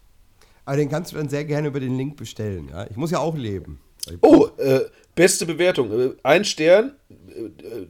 [0.65, 2.69] Aber den kannst du dann sehr gerne über den Link bestellen.
[2.71, 2.87] Ja?
[2.89, 3.79] Ich muss ja auch leben.
[4.21, 4.81] Oh, äh,
[5.15, 5.91] beste Bewertung.
[5.93, 6.95] Äh, ein Stern.
[7.11, 7.87] Äh, äh,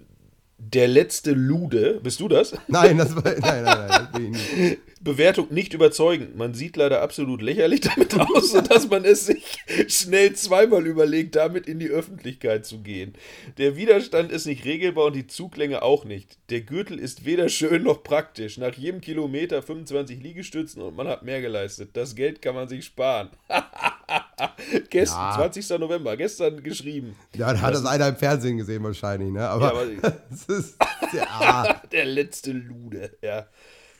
[0.58, 2.00] der letzte Lude.
[2.02, 2.52] Bist du das?
[2.68, 6.36] Nein, das war, nein, nein, nein, Bewertung nicht überzeugend.
[6.36, 9.58] Man sieht leider absolut lächerlich damit aus, sodass man es sich
[9.88, 13.14] schnell zweimal überlegt, damit in die Öffentlichkeit zu gehen.
[13.56, 16.36] Der Widerstand ist nicht regelbar und die Zuglänge auch nicht.
[16.50, 18.58] Der Gürtel ist weder schön noch praktisch.
[18.58, 21.90] Nach jedem Kilometer 25 Liegestützen und man hat mehr geleistet.
[21.94, 23.30] Das Geld kann man sich sparen.
[24.90, 25.78] Gestern, 20.
[25.78, 27.16] November, gestern geschrieben.
[27.36, 29.48] Ja, da hat das einer im Fernsehen gesehen wahrscheinlich, ne?
[29.48, 30.16] Aber, Ja, aber-
[30.58, 30.76] ist,
[31.12, 33.46] ja, Der letzte Lude, ja.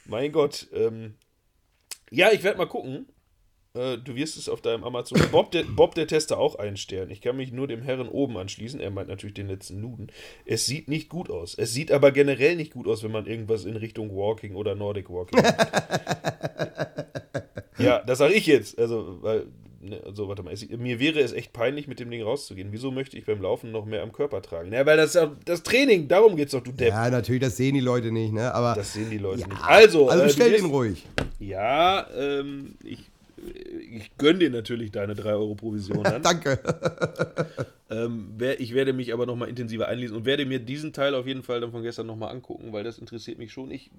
[0.07, 0.69] Mein Gott.
[0.73, 1.15] Ähm,
[2.11, 3.07] ja, ich werde mal gucken.
[3.75, 5.21] Äh, du wirst es auf deinem Amazon.
[5.33, 7.11] Bob der, Bob der Tester auch einen Stern.
[7.11, 8.81] Ich kann mich nur dem Herren oben anschließen.
[8.81, 10.09] Er meint natürlich den letzten Luden.
[10.45, 11.55] Es sieht nicht gut aus.
[11.55, 15.11] Es sieht aber generell nicht gut aus, wenn man irgendwas in Richtung Walking oder Nordic
[15.11, 15.57] Walking macht.
[17.79, 18.79] ja, das sage ich jetzt.
[18.79, 19.47] Also, weil.
[19.83, 20.53] Ne, also, warte mal.
[20.53, 22.69] Es, mir wäre es echt peinlich, mit dem Ding rauszugehen.
[22.71, 24.71] Wieso möchte ich beim Laufen noch mehr am Körper tragen?
[24.73, 26.07] Ja, weil das ist ja das Training.
[26.07, 26.89] Darum geht's doch, du Depp.
[26.91, 28.53] ja, natürlich, das sehen die Leute nicht, ne?
[28.55, 29.63] Aber Das sehen die Leute ja, nicht.
[29.63, 31.07] Also, also äh, wirst- den ruhig.
[31.39, 33.11] Ja, ähm, ich,
[33.97, 36.21] ich gönne dir natürlich deine 3 Euro Provision an.
[36.23, 36.59] Danke.
[37.91, 41.43] ähm, ich werde mich aber nochmal intensiver einlesen und werde mir diesen Teil auf jeden
[41.43, 43.71] Fall dann von gestern nochmal angucken, weil das interessiert mich schon.
[43.71, 43.91] Ich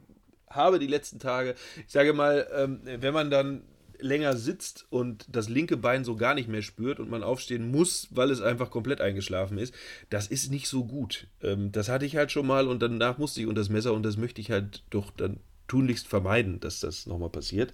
[0.47, 1.55] habe die letzten Tage,
[1.87, 3.63] ich sage mal, ähm, wenn man dann
[4.01, 8.07] länger sitzt und das linke Bein so gar nicht mehr spürt und man aufstehen muss,
[8.11, 9.73] weil es einfach komplett eingeschlafen ist,
[10.09, 11.27] das ist nicht so gut.
[11.41, 14.03] Ähm, das hatte ich halt schon mal und danach musste ich unter das Messer und
[14.03, 17.73] das möchte ich halt doch dann tunlichst vermeiden, dass das nochmal passiert.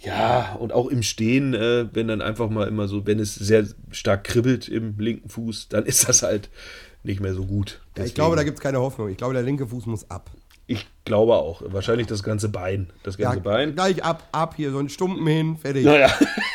[0.00, 3.66] Ja, und auch im Stehen, äh, wenn dann einfach mal immer so, wenn es sehr
[3.90, 6.50] stark kribbelt im linken Fuß, dann ist das halt
[7.02, 7.80] nicht mehr so gut.
[7.96, 9.08] Ja, ich glaube, da gibt es keine Hoffnung.
[9.08, 10.30] Ich glaube, der linke Fuß muss ab.
[10.68, 11.62] Ich glaube auch.
[11.66, 12.90] Wahrscheinlich das ganze Bein.
[13.02, 13.74] Das Ja, ganze Bein.
[13.74, 15.84] gleich ab, ab hier, so ein Stumpen hin, fertig.
[15.84, 16.08] Naja,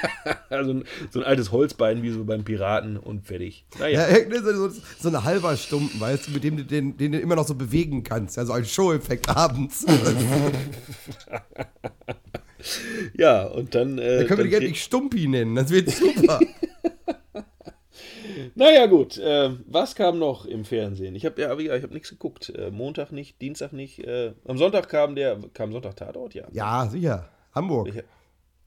[0.50, 3.66] also ein, so ein altes Holzbein wie so beim Piraten und fertig.
[3.80, 4.08] Naja.
[4.08, 7.20] Ja, so, so, so ein halber Stumpen, weißt du, mit dem du den, den du
[7.20, 8.38] immer noch so bewegen kannst.
[8.38, 9.86] Ja, so ein Show-Effekt abends.
[13.18, 13.98] Ja, und dann.
[13.98, 16.40] Äh, Da können wir dann die nicht Stumpi nennen, das wird super.
[18.56, 19.18] Naja, gut.
[19.18, 21.16] Äh, was kam noch im Fernsehen?
[21.16, 22.50] Ich habe ja, ich habe nichts geguckt.
[22.50, 24.00] Äh, Montag nicht, Dienstag nicht.
[24.00, 25.38] Äh, am Sonntag kam der.
[25.54, 26.34] Kam Sonntag Tatort?
[26.34, 26.46] Ja.
[26.52, 27.30] ja, sicher.
[27.54, 27.90] Hamburg.
[27.90, 28.04] Ich-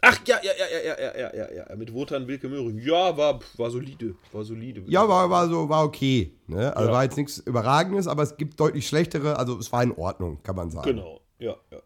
[0.02, 1.76] Ach ja, ja, ja, ja, ja, ja, ja, ja, ja.
[1.76, 2.79] Mit Wotan Wilke Möhring.
[2.79, 4.14] Ja, war, war solide.
[4.31, 4.85] War solide.
[4.87, 6.33] Ja, war, war so, war okay.
[6.46, 6.76] Ne?
[6.76, 6.94] Also Ja.
[6.94, 10.55] war jetzt nichts Überragendes, aber es gibt deutlich schlechtere, also es war in Ordnung, kann
[10.55, 10.90] man sagen.
[10.90, 11.20] Genau.
[11.38, 11.79] Ja, ja,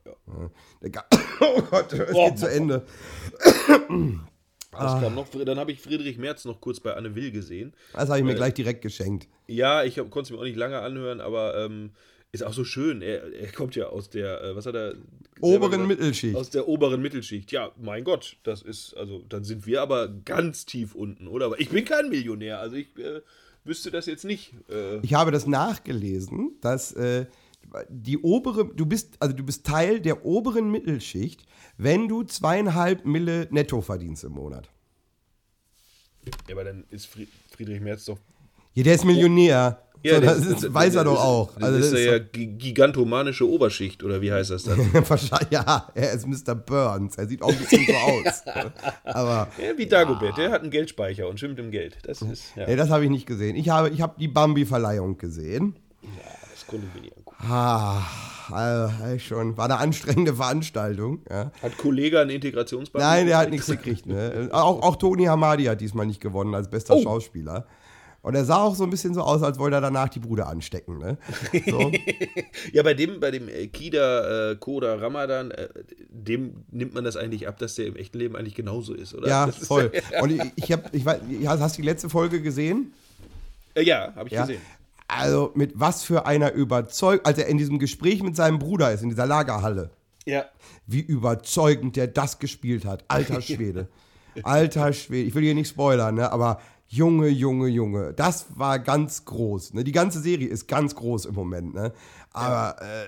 [0.83, 0.89] ja.
[0.91, 1.05] Ga-
[1.41, 2.85] Oh Gott, es Oh, geht zu Ende.
[4.73, 5.29] Kam noch?
[5.31, 7.73] Dann habe ich Friedrich Merz noch kurz bei Anne Will gesehen.
[7.93, 9.29] Das habe ich mir Äh, gleich direkt geschenkt.
[9.49, 11.91] Ja, ich konnte es mir auch nicht lange anhören, aber ähm,
[12.33, 13.03] Ist auch so schön.
[13.03, 14.95] Er, er kommt ja aus der, äh, was hat er?
[15.41, 15.89] Oberen?
[15.89, 16.37] Mittelschicht.
[16.37, 17.51] Aus der oberen Mittelschicht.
[17.51, 21.47] Ja, mein Gott, das ist, also dann sind wir aber ganz tief unten, oder?
[21.47, 23.23] Aber ich bin kein Millionär, also ich äh,
[23.65, 24.55] wüsste das jetzt nicht.
[24.71, 27.27] Äh, Ich habe das nachgelesen, dass äh,
[27.89, 31.45] die obere, du bist, also du bist Teil der oberen Mittelschicht,
[31.79, 34.69] wenn du zweieinhalb Mille netto verdienst im Monat.
[36.25, 38.19] ja, aber dann ist Fried, Friedrich Merz doch.
[38.75, 39.83] Ja, der ist Millionär.
[40.05, 41.55] so, das, ist, das- weiß er das doch ist- auch.
[41.55, 44.79] Das Also ist, das ja doch- gigantomanische Oberschicht, oder wie heißt das dann?
[45.51, 46.55] Ja, er ist Mr.
[46.55, 47.17] Burns.
[47.17, 48.43] Er sieht auch ein bisschen so aus.
[49.05, 51.99] Aber ja, wie Dagobert, der hat einen Geldspeicher und schwimmt im Geld.
[52.05, 53.57] Das ist, ja, nee, das habe ich nicht gesehen.
[53.57, 55.77] Ich habe, ich habe die Bambi-Verleihung gesehen.
[56.51, 57.30] das konnte ich mir nicht angucken.
[57.49, 58.03] Ah,
[58.51, 59.57] also, schon.
[59.57, 61.23] War eine anstrengende Veranstaltung.
[61.31, 61.53] Ja.
[61.63, 63.03] Hat Kollege einen Integrationsband?
[63.05, 64.07] Nein, der hat nichts gekriegt.
[64.07, 64.49] Ne?
[64.53, 67.03] Auch, auch Tony Hamadi hat diesmal nicht gewonnen als bester Oh.
[67.03, 67.67] Schauspieler.
[68.23, 70.47] Und er sah auch so ein bisschen so aus, als wollte er danach die Bruder
[70.49, 70.99] anstecken.
[70.99, 71.17] Ne?
[71.69, 71.91] So.
[72.73, 75.69] Ja, bei dem, bei dem äh, Kida äh, Koda Ramadan, äh,
[76.11, 79.27] dem nimmt man das eigentlich ab, dass der im echten Leben eigentlich genauso ist, oder?
[79.29, 79.91] ja, Das ist- voll.
[80.21, 81.21] Und ich, ich habe, ich weiß,
[81.61, 82.93] hast du die letzte Folge gesehen?
[83.75, 84.43] Äh, ja, habe ich Ja.
[84.43, 84.61] gesehen.
[85.19, 89.03] Also mit was für einer Überzeugung, als er in diesem Gespräch mit seinem Bruder ist,
[89.03, 89.91] in dieser Lagerhalle,
[90.25, 90.45] Ja.
[90.87, 93.05] wie überzeugend der das gespielt hat.
[93.09, 93.89] Alter Schwede.
[94.43, 95.27] Alter Schwede.
[95.29, 96.31] Ich will hier nicht spoilern, ne?
[96.33, 98.13] aber Junge, Junge, Junge.
[98.15, 99.75] Das war ganz groß.
[99.75, 99.85] Ne?
[99.85, 101.75] Die ganze Serie ist ganz groß im Moment.
[101.75, 101.93] Ne?
[102.33, 103.07] Aber äh,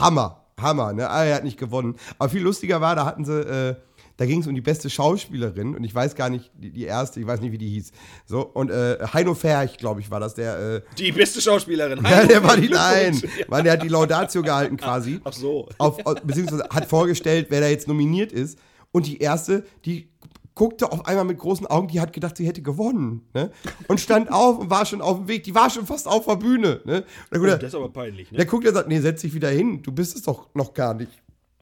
[0.00, 0.92] Hammer, Hammer.
[0.92, 1.08] Ne?
[1.10, 1.96] Ah, er hat nicht gewonnen.
[2.18, 3.74] Aber viel lustiger war, da hatten sie, äh,
[4.22, 7.18] da ging es um die beste Schauspielerin und ich weiß gar nicht, die, die erste,
[7.18, 7.90] ich weiß nicht, wie die hieß.
[8.24, 10.76] So, und äh, Heino Ferch, glaube ich, war das, der.
[10.76, 12.04] Äh, Die beste Schauspielerin.
[12.08, 15.20] ja, der war die, nein, weil der hat die Laudatio gehalten quasi.
[15.24, 15.68] Ach so.
[15.78, 18.60] Auf, auf, beziehungsweise hat vorgestellt, wer da jetzt nominiert ist.
[18.92, 20.08] Und die erste, die
[20.54, 23.22] guckte auf einmal mit großen Augen, die hat gedacht, sie hätte gewonnen.
[23.34, 23.50] Ne?
[23.88, 25.42] Und stand auf und war schon auf dem Weg.
[25.42, 26.80] Die war schon fast auf der Bühne.
[26.84, 26.98] Ne?
[26.98, 28.36] Und dann Oh, das ist aber peinlich, ne?
[28.36, 29.82] der guckt und sagt, nee, setz dich wieder hin.
[29.82, 31.10] Du bist es doch noch gar nicht.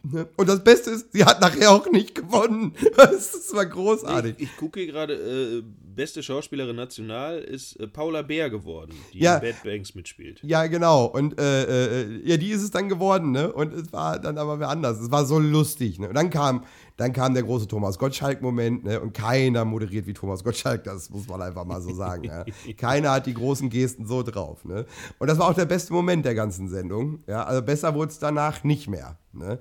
[0.02, 0.26] Ne?
[0.36, 2.74] Und das Beste ist, sie hat nachher auch nicht gewonnen.
[2.96, 4.34] Das war großartig.
[4.38, 5.62] Ich, ich gucke gerade, äh,
[5.94, 9.36] beste Schauspielerin national ist äh, Paula Bär geworden, die Ja.
[9.36, 10.40] in Bad Banks mitspielt.
[10.42, 11.04] Ja, genau.
[11.06, 13.52] Und äh, äh, ja, die ist es dann geworden, ne?
[13.52, 14.98] Und es war dann aber wer anders.
[15.00, 16.08] Es war so lustig, ne?
[16.08, 16.64] Und dann kam,
[17.00, 19.00] dann kam der große Thomas Gottschalk-Moment, ne?
[19.00, 22.24] Und keiner moderiert wie Thomas Gottschalk, das muss man einfach mal so sagen.
[22.24, 22.44] ja?
[22.76, 24.84] Keiner hat die großen Gesten so drauf, ne?
[25.18, 27.20] Und das war auch der beste Moment der ganzen Sendung.
[27.26, 29.16] Ja, also besser wurde es danach nicht mehr.
[29.32, 29.58] Ne?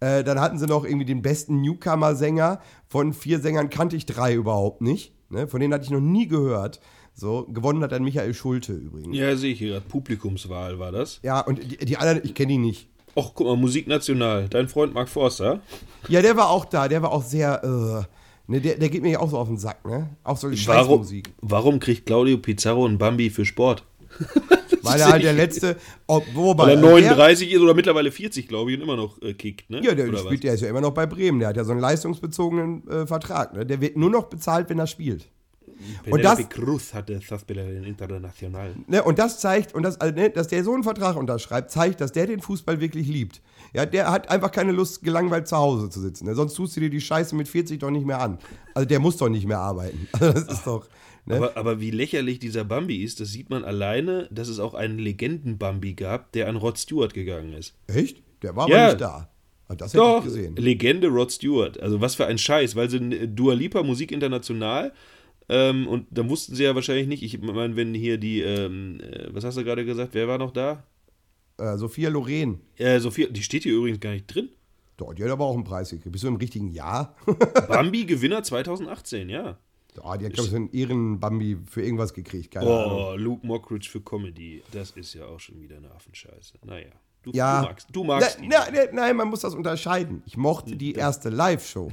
[0.00, 2.60] Äh, dann hatten sie noch irgendwie den besten Newcomer-Sänger.
[2.86, 5.14] Von vier Sängern kannte ich drei überhaupt nicht.
[5.30, 5.48] Ne?
[5.48, 6.80] Von denen hatte ich noch nie gehört.
[7.14, 9.16] So, gewonnen hat dann Michael Schulte übrigens.
[9.16, 9.86] Ja, sehe ich hier gerade.
[9.86, 11.20] Publikumswahl war das.
[11.22, 12.90] Ja, und die, die anderen, ich kenne die nicht.
[13.14, 14.48] Och, guck mal, Musik national.
[14.48, 15.60] Dein Freund Mark Forster.
[16.08, 19.12] Ja, der war auch da, der war auch sehr, äh, ne, der, der geht mir
[19.12, 20.10] ja auch so auf den Sack, ne?
[20.24, 21.06] Auch so die Warum,
[21.40, 23.84] warum kriegt Claudio Pizarro ein Bambi für Sport?
[24.82, 28.48] Weil er halt der letzte, ob, wobei, Weil er also 39 ist oder mittlerweile 40,
[28.48, 29.80] glaube ich, und immer noch äh, kickt, ne?
[29.80, 31.64] Der, ja, der, Oder spielt, der ist ja immer noch bei Bremen, der hat ja
[31.64, 33.64] so einen leistungsbezogenen äh, Vertrag, ne?
[33.64, 35.30] Der wird nur noch bezahlt, wenn er spielt.
[36.04, 36.12] Was?
[36.12, 38.74] und das- Cruz hatte Stadtspielerin international.
[38.86, 42.00] Ne, und das zeigt, und das, also, ne, dass der so einen Vertrag unterschreibt, zeigt,
[42.00, 43.40] dass der den Fußball wirklich liebt.
[43.72, 46.26] Ja, der hat einfach keine Lust, gelangweilt zu Hause zu sitzen.
[46.26, 46.34] Ne?
[46.34, 48.38] Sonst tust du dir die Scheiße mit 40 doch nicht mehr an.
[48.74, 50.06] Also der muss doch nicht mehr arbeiten.
[50.20, 50.86] Also das ist doch.
[51.26, 51.36] Ne?
[51.36, 54.98] Aber, aber wie lächerlich dieser Bambi ist, das sieht man alleine, dass es auch einen
[54.98, 57.74] Legenden-Bambi gab, der an Rod Stewart gegangen ist.
[57.86, 58.22] Echt?
[58.42, 58.76] Der war Ja.
[58.76, 59.28] aber nicht da.
[59.76, 60.54] Das hätte Doch, ich gesehen.
[60.56, 61.80] Legende Rod Stewart.
[61.80, 64.92] Also was für ein Scheiß, weil sie Dua Lipa Musik international
[65.48, 69.28] ähm, und dann wussten sie ja wahrscheinlich nicht, ich meine, wenn hier die, ähm, äh,
[69.32, 70.84] was hast du gerade gesagt, wer war noch da?
[71.58, 72.60] Äh, Sophia Loren.
[72.76, 74.50] Äh, Sophia, die steht hier übrigens gar nicht drin.
[74.96, 76.12] Doch, die hat aber auch einen Preis gekriegt.
[76.12, 77.16] Bist du im richtigen Jahr?
[77.68, 79.58] Bambi Gewinner 2018, ja.
[79.96, 82.50] Ja, die hat, glaube ich, einen Ehrenbambi für irgendwas gekriegt.
[82.52, 83.04] Keine Ahnung.
[83.12, 84.62] Oh, Luke Mockridge für Comedy.
[84.72, 86.58] Das ist ja auch schon wieder eine Affenscheiße.
[86.64, 86.90] Naja.
[87.24, 87.60] Du, Ja.
[87.62, 88.50] du magst, du magst Na, ihn.
[88.50, 90.22] na, na, nein, man muss das unterscheiden.
[90.26, 91.90] Ich mochte die erste Live-Show.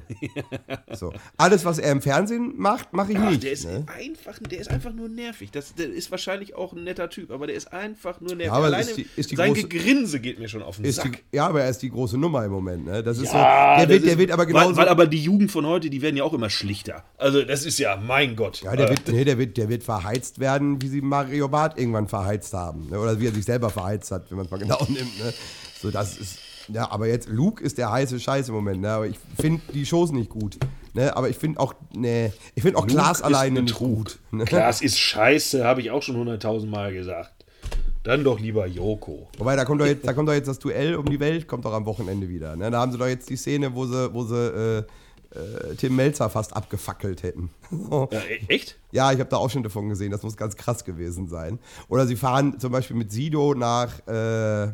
[0.94, 1.14] so.
[1.38, 3.44] Alles, was er im Fernsehen macht, mache ich Ach, nicht.
[3.44, 3.86] der ist ne?
[3.98, 5.52] einfach, der ist einfach nur nervig.
[5.52, 8.46] Das, der ist wahrscheinlich auch ein netter Typ, aber der ist einfach nur nervig.
[8.48, 10.86] Ja, aber Alleine ist die- ist die sein große- Gegrinse geht mir schon auf den
[10.86, 11.24] Ist die, Sack.
[11.32, 12.86] ja, aber er ist die große Nummer im Moment.
[12.86, 13.02] Ne?
[13.02, 14.76] Das ist Ja, so, der, wird, der ist- wird aber weil, genauso.
[14.78, 17.04] weil aber die Jugend von heute, die werden ja auch immer schlichter.
[17.18, 18.62] Also das ist ja, mein Gott.
[18.64, 21.78] ja, der Äh, wird, nee, der, wird, der wird verheizt werden, wie sie Mario Barth
[21.80, 22.90] irgendwann verheizt haben.
[22.90, 23.00] Ne?
[23.00, 25.20] Oder wie er sich selber verheizt hat, wenn man es mal genau nimmt.
[25.24, 25.34] Ne?
[25.82, 26.40] So, das ist.
[26.68, 28.82] Ja, aber jetzt, Luke ist der heiße Scheiß im Moment.
[28.82, 28.92] Ne?
[28.92, 30.58] Aber ich finde die Shows nicht gut.
[30.94, 31.16] Ne?
[31.16, 34.20] Aber ich finde auch, ne, ich finde auch Luke Klaas alleine nicht gut.
[34.32, 34.46] Ne?
[34.46, 37.46] Klaas ist scheiße, habe ich auch schon hunderttausend Mal gesagt.
[38.04, 39.28] Dann doch lieber Joko.
[39.38, 41.66] Wobei, da kommt, doch jetzt, da kommt doch jetzt das Duell um die Welt, kommt
[41.66, 42.56] doch am Wochenende wieder.
[42.56, 42.72] Ne?
[42.72, 44.78] Da haben sie doch jetzt die Szene, wo sie, wo sie äh,
[45.38, 47.50] äh, Tim Melzer fast abgefackelt hätten.
[47.72, 48.10] So.
[48.12, 48.78] Ja, e- echt?
[48.92, 51.58] Ja, ich habe da auch schon davon gesehen, das muss ganz krass gewesen sein.
[51.88, 54.74] Oder sie fahren zum Beispiel mit Sido nach, äh,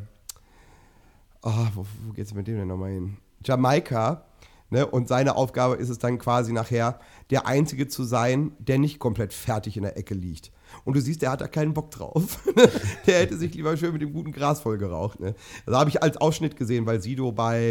[1.41, 3.17] ah, wo, wo geht's mit dem denn nochmal hin?
[3.43, 4.23] Jamaika.
[4.69, 4.85] Ne?
[4.85, 9.33] Und seine Aufgabe ist es dann quasi nachher, der Einzige zu sein, der nicht komplett
[9.33, 10.51] fertig in der Ecke liegt.
[10.83, 12.43] Und du siehst, der hat da keinen Bock drauf.
[13.05, 15.21] der hätte sich lieber schön mit dem guten Gras voll geraucht.
[15.21, 15.35] Ne?
[15.65, 17.61] Das habe ich als Ausschnitt gesehen, weil Sido bei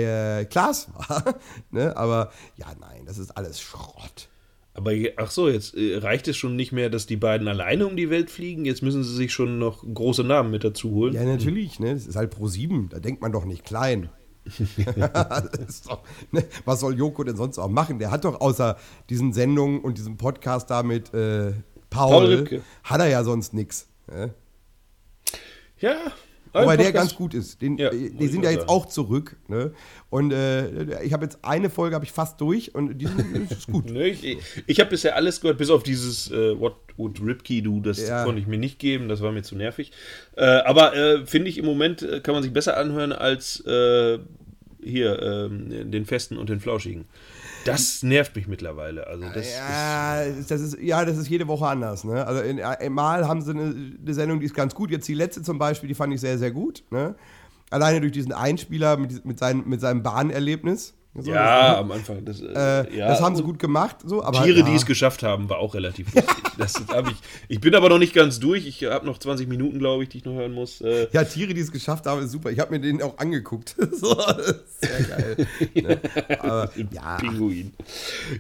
[0.41, 1.35] äh, Klaas war.
[1.71, 1.95] ne?
[1.97, 4.31] Aber ja, nein, das ist alles Schrott.
[4.77, 7.97] Aber ach so, jetzt äh, reicht es schon nicht mehr, dass die beiden alleine um
[7.97, 8.67] die Welt fliegen.
[8.67, 11.15] Jetzt müssen sie sich schon noch große Namen mit dazu holen.
[11.15, 11.95] Ja, natürlich, ne?
[11.95, 14.11] Das ist halt Pro 7, da denkt man doch nicht klein.
[15.89, 16.45] doch, ne?
[16.67, 17.99] Was soll Joko denn sonst auch machen?
[17.99, 18.77] Der hat doch außer
[19.09, 21.55] diesen Sendungen und diesem Podcast da mit äh,
[21.89, 23.89] Paul, Paul hat er ja sonst nichts.
[24.09, 24.35] Ne?
[25.79, 25.97] Ja.
[26.63, 27.61] Wobei der ganz gut ist.
[27.63, 28.71] Den, Ja, äh, die ich sind ja jetzt sagen.
[28.71, 29.37] auch zurück.
[29.49, 29.73] Ne?
[30.11, 33.67] Und äh, ich habe jetzt eine Folge habe ich fast durch und die sind, ist
[33.71, 33.91] gut.
[33.91, 37.81] Ne, ich ich habe bisher alles gehört, bis auf dieses äh, What Would Ripkey Do,
[37.81, 38.25] das Ja.
[38.25, 39.93] konnte ich mir nicht geben, das war mir zu nervig.
[40.37, 44.19] Äh, aber äh, finde ich im Moment äh, kann man sich besser anhören als äh,
[44.83, 47.05] hier ähm, den Festen und den Flauschigen.
[47.69, 49.07] Das nervt mich mittlerweile.
[49.07, 52.05] Also das ist, Ja, das ist, ja, das ist jede Woche anders.
[52.05, 52.27] Ne?
[52.27, 52.61] Also in,
[52.93, 54.91] Mal haben sie eine, eine Sendung, die ist ganz gut.
[54.91, 56.85] Jetzt die letzte zum Beispiel, die fand ich sehr, sehr gut.
[56.91, 57.15] Ne?
[57.71, 60.95] Alleine durch diesen Einspieler mit, mit, seinem, mit seinem Bahnerlebnis.
[61.19, 62.25] So, ja, am Anfang.
[62.25, 63.97] Das, äh, das, äh, ja, das haben sie gut gemacht.
[64.05, 64.65] So, aber Tiere, ja.
[64.65, 66.35] die es geschafft haben, war auch relativ lustig.
[66.59, 67.17] das hab ich,
[67.49, 68.67] ich bin aber noch nicht ganz durch.
[68.67, 70.81] Ich habe noch 20 Minuten, glaube ich, die ich noch hören muss.
[70.81, 72.51] Äh, Ja, Tiere, die es geschafft haben, ist super.
[72.51, 73.75] Ich habe mir den auch angeguckt.
[73.93, 75.47] so, das sehr geil.
[75.75, 76.01] ne?
[76.41, 77.73] Aber, ja, Pinguin.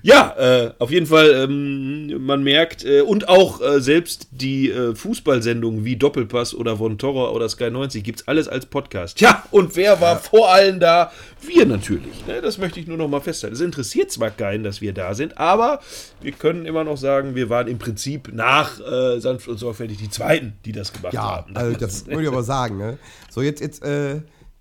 [0.02, 5.84] Ja, äh, auf jeden Fall, ähm, man merkt, äh, und auch äh, selbst die Fußballsendungen
[5.84, 9.18] wie Doppelpass oder Von Torra oder Sky 90 gibt's alles als Podcast.
[9.18, 11.10] Tja, und wer war vor allem da?
[11.47, 12.26] Wir natürlich.
[12.26, 12.40] Ne?
[12.40, 13.55] Das möchte ich nur noch mal festhalten.
[13.55, 15.80] Es interessiert zwar keinen, dass wir da sind, aber
[16.20, 20.11] wir können immer noch sagen, wir waren im Prinzip nach äh, sanft und sorgfältig die
[20.11, 21.57] Zweiten, die das gemacht ja haben.
[21.57, 22.78] also das muss ich aber sagen.
[22.78, 22.99] Ne?
[23.30, 24.16] So, jetzt, jetzt, äh,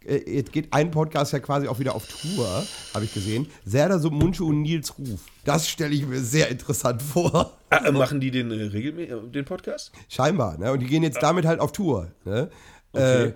[0.05, 2.63] äh, jetzt geht ein Podcast ja quasi auch wieder auf Tour,
[2.93, 3.47] habe ich gesehen.
[3.65, 5.21] Serdar Munchu und Nils Ruf.
[5.43, 7.57] Das stelle ich mir sehr interessant vor.
[7.69, 9.91] Ah, äh, machen die den äh, regelmäßig, den Podcast?
[10.09, 10.71] Scheinbar, ne?
[10.71, 12.11] Und die gehen jetzt damit halt auf Tour.
[12.23, 12.49] Ne?
[12.93, 13.33] Okay.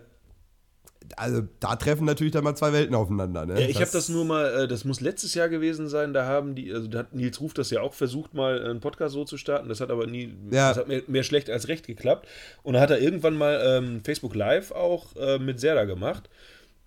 [1.17, 3.45] Also da treffen natürlich dann mal zwei Welten aufeinander.
[3.45, 3.61] Ne?
[3.61, 6.55] Ja, ich habe das nur mal, äh, das muss letztes Jahr gewesen sein, da haben
[6.55, 9.37] die, also da hat Nils Ruf das ja auch versucht, mal einen Podcast so zu
[9.37, 9.69] starten.
[9.69, 10.69] Das hat aber nie, Ja.
[10.69, 12.27] das hat mehr, mehr schlecht als recht geklappt.
[12.63, 16.29] Und da hat er irgendwann mal ähm, Facebook Live auch äh, mit Serda gemacht.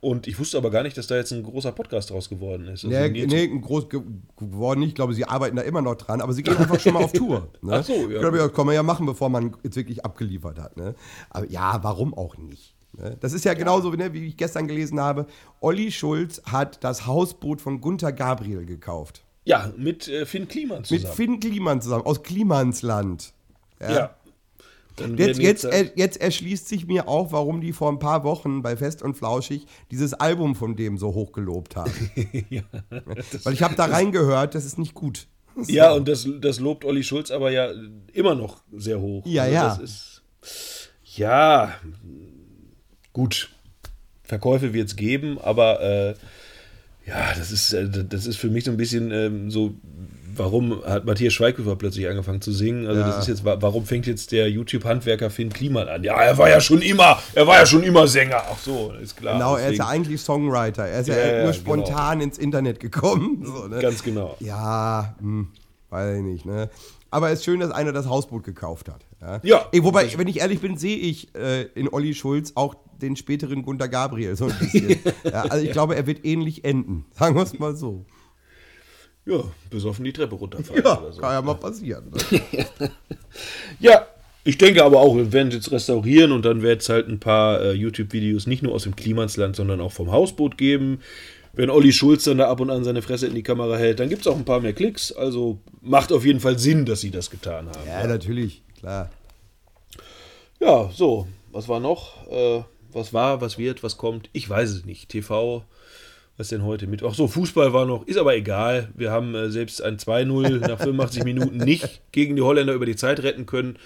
[0.04, 2.84] Und ich wusste aber gar nicht, dass da jetzt ein großer Podcast draus geworden ist.
[2.84, 4.00] Also Nee, nee, groß ge
[4.36, 4.88] geworden nicht.
[4.88, 7.12] Ich glaube, sie arbeiten da immer noch dran, aber sie gehen einfach schon mal auf
[7.12, 7.52] Tour.
[7.62, 7.74] Ne?
[7.74, 8.08] Ach so, ja.
[8.14, 10.76] Ich glaube, ja, kann man ja machen, bevor man jetzt wirklich abgeliefert hat.
[10.76, 10.96] Ne?
[11.30, 12.74] Aber ja, warum auch nicht?
[12.92, 13.16] Ne?
[13.20, 15.26] Das ist ja genauso, ne, wie ich gestern gelesen habe.
[15.60, 19.24] Olli Schulz hat das Hausboot von Gunther Gabriel gekauft.
[19.44, 21.14] Ja, mit äh, Finn Kliman Mit zusammen.
[21.14, 23.32] Finn Kliman zusammen, aus Klimansland.
[23.80, 24.14] ja.
[24.96, 28.60] Dann Jetzt, jetzt, er, jetzt erschließt sich mir auch, warum die vor ein paar Wochen
[28.60, 31.92] bei Fest und Flauschig dieses Album von dem so hoch gelobt haben.
[33.42, 35.28] Weil ich habe da reingehört, das ist nicht gut.
[35.66, 37.70] Ja, und das, das lobt Olli Schulz aber ja
[38.12, 39.24] immer noch sehr hoch.
[39.26, 39.80] Ja, Also ja.
[41.04, 41.74] Ja,
[43.12, 43.50] gut.
[44.24, 46.14] Verkäufe wird es geben, aber äh,
[47.06, 49.74] ja, das ist, äh, das ist für mich so ein bisschen ähm, so,
[50.34, 52.86] warum hat Matthias Schweighöfer plötzlich angefangen zu singen?
[52.86, 53.06] Also Ja.
[53.08, 56.04] das ist jetzt, wa- warum fängt jetzt der YouTube-Handwerker Finn Kliman an?
[56.04, 58.42] Ja, er war ja schon immer, er war ja schon immer Sänger.
[58.50, 59.34] Ach so, ist klar.
[59.34, 60.86] Genau, er ist ja deswegen- eigentlich Songwriter.
[60.86, 61.52] Er ist ja, Ja, ja, nur genau.
[61.52, 63.44] spontan ins Internet gekommen.
[63.44, 63.80] So, ne?
[63.80, 64.36] Ganz genau.
[64.40, 65.48] Ja, hm,
[65.90, 66.46] weiß ich nicht.
[66.46, 66.70] Ne?
[67.12, 69.04] Aber es ist schön, dass einer das Hausboot gekauft hat.
[69.20, 69.40] Ja.
[69.44, 69.68] Ja.
[69.70, 73.62] Ey, wobei, wenn ich ehrlich bin, sehe ich äh, in Olli Schulz auch den späteren
[73.62, 74.98] Gunter Gabriel so ein bisschen.
[75.24, 77.04] ja, also ich glaube, er wird ähnlich enden.
[77.12, 78.06] Sagen wir es mal so.
[79.26, 81.20] Ja, besoffen die Treppe runterfallen Ja, oder so.
[81.20, 82.10] kann ja mal passieren.
[82.10, 82.90] Ne?
[83.78, 84.06] Ja,
[84.44, 87.20] ich denke aber auch, wir werden es jetzt restaurieren und dann wird es halt ein
[87.20, 91.00] paar äh, YouTube-Videos nicht nur aus dem Klimansland, sondern auch vom Hausboot geben.
[91.54, 94.08] Wenn Olli Schulz dann da ab und an seine Fresse in die Kamera hält, dann
[94.08, 95.12] gibt es auch ein paar mehr Klicks.
[95.12, 97.86] Also macht auf jeden Fall Sinn, dass sie das getan haben.
[97.86, 99.10] Ja, natürlich, klar.
[100.60, 102.26] Ja, so, was war noch?
[102.30, 104.30] Äh, was war, was wird, was kommt?
[104.32, 105.08] Ich weiß es nicht.
[105.08, 105.64] TV,
[106.36, 107.02] was denn heute mit?
[107.02, 108.88] Ach so, Fußball war noch, ist aber egal.
[108.94, 112.96] Wir haben äh, selbst ein 2-0 nach 85 Minuten nicht gegen die Holländer über die
[112.96, 113.76] Zeit retten können.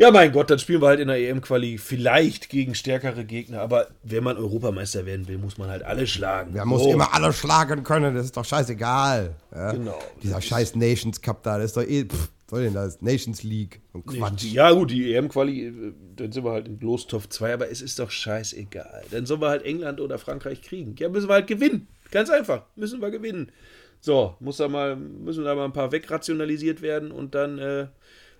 [0.00, 3.88] Ja, mein Gott, dann spielen wir halt in der EM-Quali vielleicht gegen stärkere Gegner, aber
[4.02, 6.54] wenn man Europameister werden will, muss man halt alle schlagen.
[6.54, 9.34] Man muss immer alle schlagen können, das ist doch scheißegal.
[9.54, 9.72] Ja?
[9.72, 9.98] Genau.
[10.22, 13.02] Dieser scheiß Nations Cup da, das ist doch eh, pff, soll denn das?
[13.02, 13.82] Nations League.
[13.92, 14.44] Und Quatsch.
[14.44, 17.82] Ja, gut, die EM-Quali, äh, dann sind wir halt in bloß Top 2, aber es
[17.82, 19.02] ist doch scheißegal.
[19.10, 20.94] Dann sollen wir halt England oder Frankreich kriegen.
[20.98, 21.88] Ja, müssen wir halt gewinnen.
[22.10, 23.52] Ganz einfach, müssen wir gewinnen.
[24.00, 27.88] So, muss da mal, müssen da mal ein paar wegrationalisiert werden und dann, äh,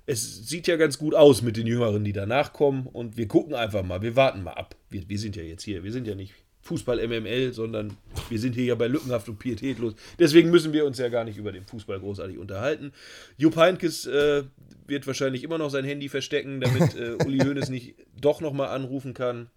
[0.07, 3.55] es sieht ja ganz gut aus mit den Jüngeren, die danach kommen und wir gucken
[3.55, 4.75] einfach mal, wir warten mal ab.
[4.89, 7.97] Wir, wir sind ja jetzt hier, wir sind ja nicht Fußball MML, sondern
[8.29, 9.95] wir sind hier ja bei Lückenhaft und Pietätlos.
[10.19, 12.93] Deswegen müssen wir uns ja gar nicht über den Fußball großartig unterhalten.
[13.39, 14.45] Jupp Heynckes äh,
[14.87, 19.15] wird wahrscheinlich immer noch sein Handy verstecken, damit äh, Uli Hoeneß nicht doch nochmal anrufen
[19.15, 19.49] kann.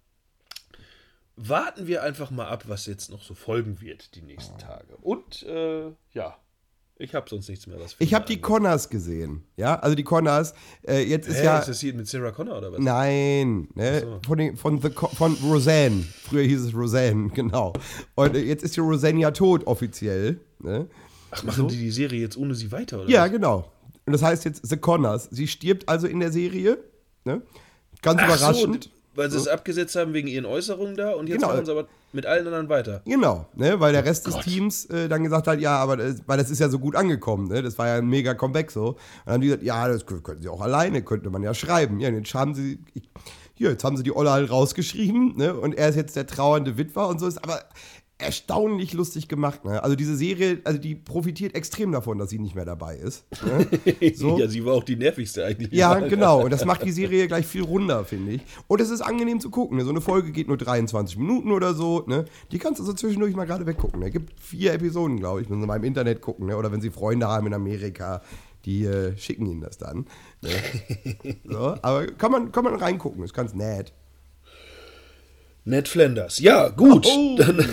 [1.36, 4.96] Warten wir einfach mal ab, was jetzt noch so folgen wird die nächsten Tage.
[5.02, 6.38] Und äh, ja,
[6.96, 7.78] ich habe sonst nichts mehr.
[7.80, 9.42] Was Ich habe die Connors gesehen.
[9.56, 10.54] Ja, also die Connors.
[10.86, 11.58] Äh, jetzt ist Hä, ja.
[11.58, 12.78] ist das hier mit Sarah Connor oder was?
[12.78, 14.00] Nein, ne?
[14.00, 14.20] so.
[14.24, 16.04] von, den, von, The, von Roseanne.
[16.22, 17.72] Früher hieß es Roseanne, genau.
[18.14, 20.40] Und äh, jetzt ist die Roseanne ja tot offiziell.
[20.60, 20.88] Ne?
[21.32, 23.10] Ach, machen die die Serie jetzt ohne sie weiter, oder?
[23.10, 23.32] Ja, was?
[23.32, 23.72] genau.
[24.06, 25.28] Und das heißt jetzt The Connors.
[25.32, 26.78] Sie stirbt also in der Serie.
[27.24, 27.42] Ne?
[28.02, 28.84] Ganz Ach überraschend.
[28.84, 31.52] So, weil sie es abgesetzt haben wegen ihren Äußerungen da und jetzt Genau.
[31.54, 33.02] machen sie aber mit allen anderen weiter.
[33.04, 34.44] Genau, ne, weil der Rest des Gott.
[34.44, 37.48] Teams äh, dann gesagt hat, ja, aber das, weil das ist ja so gut angekommen,
[37.48, 37.62] ne?
[37.62, 38.88] Das war ja ein mega Comeback so.
[38.90, 38.96] Und
[39.26, 41.98] dann haben die gesagt, ja, das kö- könnten sie auch alleine, könnte man ja schreiben.
[42.00, 43.08] Ja, und jetzt haben sie, ich,
[43.54, 45.54] hier, jetzt haben sie die Olle halt rausgeschrieben, ne?
[45.54, 47.60] Und er ist jetzt der trauernde Witwer und so ist aber
[48.18, 49.82] erstaunlich lustig gemacht, ne?
[49.82, 53.24] Also diese Serie, also die profitiert extrem davon, dass sie nicht mehr dabei ist.
[53.44, 53.66] Ne?
[54.14, 54.38] So.
[54.38, 55.72] ja, sie war auch die nervigste eigentlich.
[55.72, 56.44] Ja, genau.
[56.44, 58.42] Und das macht die Serie gleich viel runder, finde ich.
[58.68, 59.78] Und es ist angenehm zu gucken.
[59.78, 59.84] Ne?
[59.84, 62.04] So eine Folge geht nur 23 Minuten oder so.
[62.06, 62.26] Ne?
[62.52, 64.02] Die kannst du so zwischendurch mal gerade weggucken.
[64.02, 66.46] Es gibt vier Episoden, glaube ich, wenn sie mal im Internet gucken.
[66.46, 66.56] Ne?
[66.56, 68.22] Oder wenn sie Freunde haben in Amerika,
[68.64, 70.06] die äh, schicken ihnen das dann.
[70.42, 70.50] Ne?
[71.44, 73.24] so, aber kann man, kann man reingucken.
[73.24, 73.92] Ist ganz nett.
[75.64, 76.38] Ned Flanders.
[76.40, 77.06] Ja, gut.
[77.08, 77.36] Oh.
[77.38, 77.64] Dann,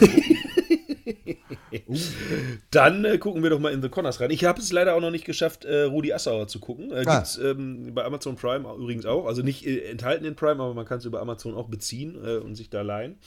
[2.71, 4.31] dann äh, gucken wir doch mal in The Connors rein.
[4.31, 6.91] Ich habe es leider auch noch nicht geschafft, äh, Rudi Assauer zu gucken.
[6.91, 7.17] Äh, Ah.
[7.17, 9.25] Gibt's ähm, bei Amazon Prime übrigens auch.
[9.25, 12.37] Also nicht äh, enthalten in Prime, aber man kann es über Amazon auch beziehen äh,
[12.37, 13.17] und sich da leihen.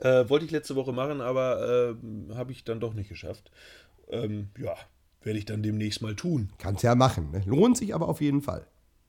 [0.00, 1.94] Äh, wollte ich letzte Woche machen, aber
[2.30, 3.50] äh, habe ich dann doch nicht geschafft.
[4.08, 4.74] Ähm, ja,
[5.22, 6.50] werde ich dann demnächst mal tun.
[6.58, 7.30] Kannst ja machen.
[7.32, 7.42] Ne?
[7.46, 8.66] Lohnt sich aber auf jeden Fall.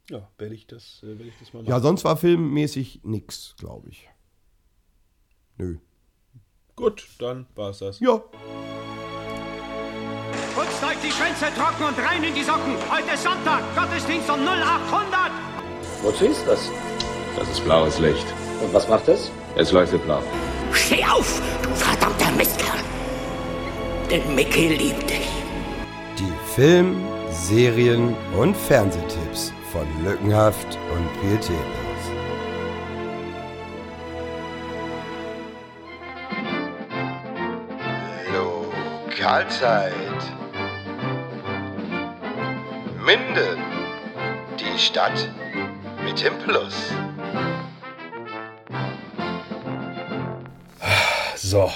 [0.10, 1.70] Ja, werde ich, das, werde ich das mal machen.
[1.70, 4.10] Ja, sonst war filmmäßig nix, glaube ich.
[5.58, 5.78] Nö.
[6.82, 8.00] Gut, dann war es das.
[8.00, 8.14] Ja.
[10.56, 12.76] Putzt euch die Schwänze trocken und rein in die Socken.
[12.90, 15.32] Heute ist Sonntag, Gottesdienst um 0800.
[16.02, 16.72] Wozu ist das?
[17.38, 18.26] Das ist blaues Licht.
[18.64, 19.32] Und was macht es?
[19.56, 20.24] Es leuchtet blau.
[20.74, 22.80] Steh auf, du verdammter Mistkerl.
[24.10, 25.30] Denn Mickey liebt dich.
[26.18, 31.81] Die Film-, Serien- und Fernsehtipps von Lückenhaft und Pietätlos.
[39.22, 39.94] Lokalzeit.
[43.06, 43.60] Minden.
[44.60, 45.30] Die Stadt
[46.04, 46.74] mit dem Plus.
[51.36, 51.72] So,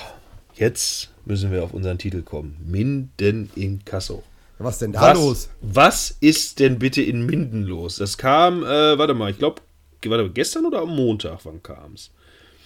[0.55, 2.57] jetzt müssen wir auf unseren Titel kommen.
[2.65, 4.23] Minden in Kasso.
[4.57, 5.49] Was denn da Was, los?
[5.61, 7.97] was ist denn bitte in Minden los?
[7.97, 9.61] Das kam, äh, warte mal, ich glaube,
[10.03, 12.09] warte, gestern oder am Montag, wann kam es?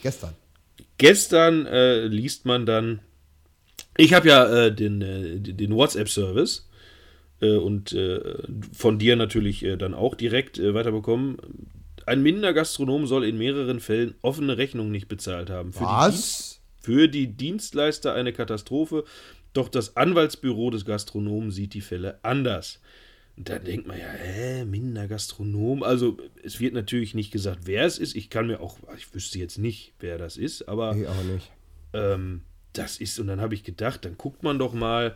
[0.02, 0.36] Gestern.
[0.98, 3.02] Gestern äh, liest man dann,
[4.00, 6.68] ich habe ja äh, den, äh, den WhatsApp-Service
[7.42, 8.22] äh, und äh,
[8.74, 11.38] von dir natürlich äh, dann auch direkt äh, weiterbekommen.
[12.06, 15.74] Ein Mindener Gastronom soll in mehreren Fällen offene Rechnungen nicht bezahlt haben.
[15.74, 16.62] Für Die Was?
[16.82, 19.04] für die Dienstleister eine Katastrophe,
[19.54, 22.80] doch das Anwaltsbüro des Gastronomen sieht die Fälle anders.
[23.38, 25.84] Und dann denkt man ja, hä, Minder Gastronom.
[25.84, 28.16] Also es wird natürlich nicht gesagt, wer es ist.
[28.16, 31.52] Ich kann mir auch, ich wüsste jetzt nicht, wer das ist, aber Nee, auch nicht.
[31.94, 32.42] ähm,
[32.74, 35.16] das ist, und dann habe ich gedacht, dann guckt man doch mal.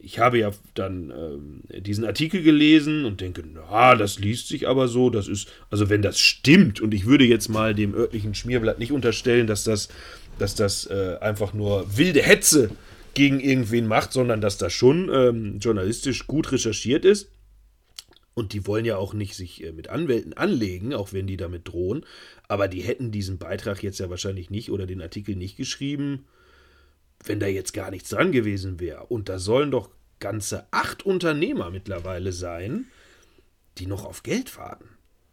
[0.00, 4.86] Ich habe ja dann ähm, diesen Artikel gelesen und denke, na, das liest sich aber
[4.86, 8.78] so, das ist, also wenn das stimmt, und ich würde jetzt mal dem örtlichen Schmierblatt
[8.78, 9.88] nicht unterstellen, dass das,
[10.38, 12.70] dass das äh, einfach nur wilde Hetze
[13.14, 17.30] gegen irgendwen macht, sondern dass das schon ähm, journalistisch gut recherchiert ist.
[18.38, 21.66] Und die wollen ja auch nicht sich äh, mit Anwälten anlegen, auch wenn die damit
[21.66, 22.06] drohen.
[22.46, 26.24] Aber die hätten diesen Beitrag jetzt ja wahrscheinlich nicht oder den Artikel nicht geschrieben,
[27.24, 29.06] wenn da jetzt gar nichts dran gewesen wäre.
[29.06, 32.86] Und da sollen doch ganze acht Unternehmer mittlerweile sein,
[33.78, 34.88] die noch auf Geld warten.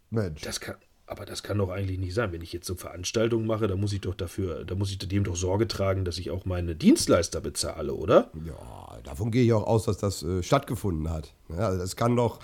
[0.09, 0.41] Mensch.
[0.41, 2.31] Das kann, aber das kann doch eigentlich nicht sein.
[2.31, 5.23] Wenn ich jetzt so Veranstaltungen mache, da muss ich doch dafür, da muss ich dem
[5.23, 8.31] doch Sorge tragen, dass ich auch meine Dienstleister bezahle, oder?
[8.47, 11.35] Ja, davon gehe ich auch aus, dass das äh, stattgefunden hat.
[11.49, 12.39] Ja, also das kann doch,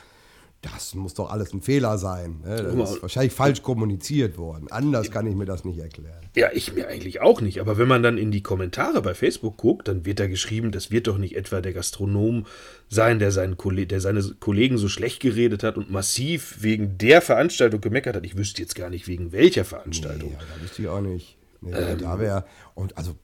[0.61, 2.41] das muss doch alles ein Fehler sein.
[2.43, 2.55] Ne?
[2.55, 4.67] Das ist wahrscheinlich falsch kommuniziert worden.
[4.69, 6.21] Anders kann ich mir das nicht erklären.
[6.35, 7.59] Ja, ich mir eigentlich auch nicht.
[7.59, 10.91] Aber wenn man dann in die Kommentare bei Facebook guckt, dann wird da geschrieben, das
[10.91, 12.45] wird doch nicht etwa der Gastronom
[12.89, 17.21] sein, der, seinen Kolle der seine Kollegen so schlecht geredet hat und massiv wegen der
[17.21, 18.25] Veranstaltung gemeckert hat.
[18.25, 20.33] Ich wüsste jetzt gar nicht, wegen welcher Veranstaltung.
[20.33, 21.37] Ja, da wüsste ich auch nicht.
[21.61, 21.97] Nee, Ähm.
[21.97, 22.45] Da wäre,
[22.75, 23.15] und also,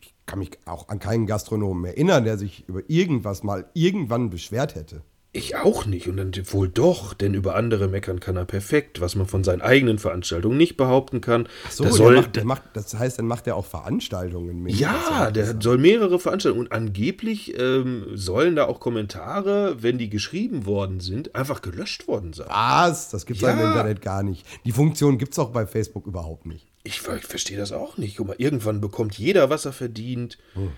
[0.00, 4.76] ich kann mich auch an keinen Gastronomen erinnern, der sich über irgendwas mal irgendwann beschwert
[4.76, 5.02] hätte.
[5.30, 6.08] Ich auch nicht.
[6.08, 9.60] Und dann wohl doch, denn über andere meckern kann er perfekt, was man von seinen
[9.60, 11.48] eigenen Veranstaltungen nicht behaupten kann.
[11.70, 14.74] So, Da der soll, macht, der macht, das heißt, dann macht er auch Veranstaltungen mit.
[14.74, 20.64] ja, der soll mehrere Veranstaltungen und angeblich ähm, sollen da auch Kommentare, wenn die geschrieben
[20.64, 22.48] worden sind, einfach gelöscht worden sein.
[22.48, 23.10] Was?
[23.10, 23.50] Das gibt's ja.
[23.50, 23.58] im.
[23.58, 24.46] Internet gar nicht.
[24.64, 26.66] Die Funktion gibt's auch bei Facebook überhaupt nicht.
[26.84, 28.16] Ich, ich verstehe das auch nicht.
[28.16, 30.38] Guck mal, irgendwann bekommt jeder, was er verdient.
[30.54, 30.70] Hm.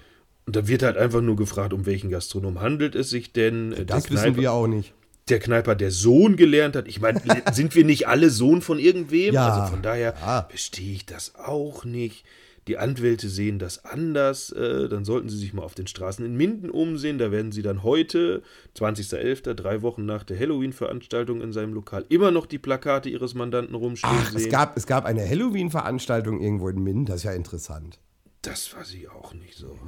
[0.50, 3.70] Und da wird halt einfach nur gefragt, um welchen Gastronom handelt es sich denn.
[3.72, 4.92] Äh, Das wissen Kneiper- wir auch nicht.
[5.28, 6.88] der Kneiper, der Sohn gelernt hat.
[6.88, 7.20] Ich meine,
[7.52, 9.32] sind wir nicht alle Sohn von irgendwem?
[9.34, 9.48] Ja.
[9.48, 10.46] Also von daher Ja.
[10.50, 12.24] verstehe ich das auch nicht.
[12.66, 14.50] Die Anwälte sehen das anders.
[14.50, 17.18] Äh, dann sollten sie sich mal auf den Straßen in Minden umsehen.
[17.18, 18.42] Da werden sie dann heute,
[18.76, 23.76] 20.11., drei Wochen nach der Halloween-Veranstaltung in seinem Lokal, immer noch die Plakate ihres Mandanten
[23.76, 24.50] rumstehen Ach, es sehen.
[24.50, 28.00] gab, es gab eine Halloween-Veranstaltung irgendwo in Minden, das ist ja interessant.
[28.42, 29.78] Das weiß ich auch nicht so.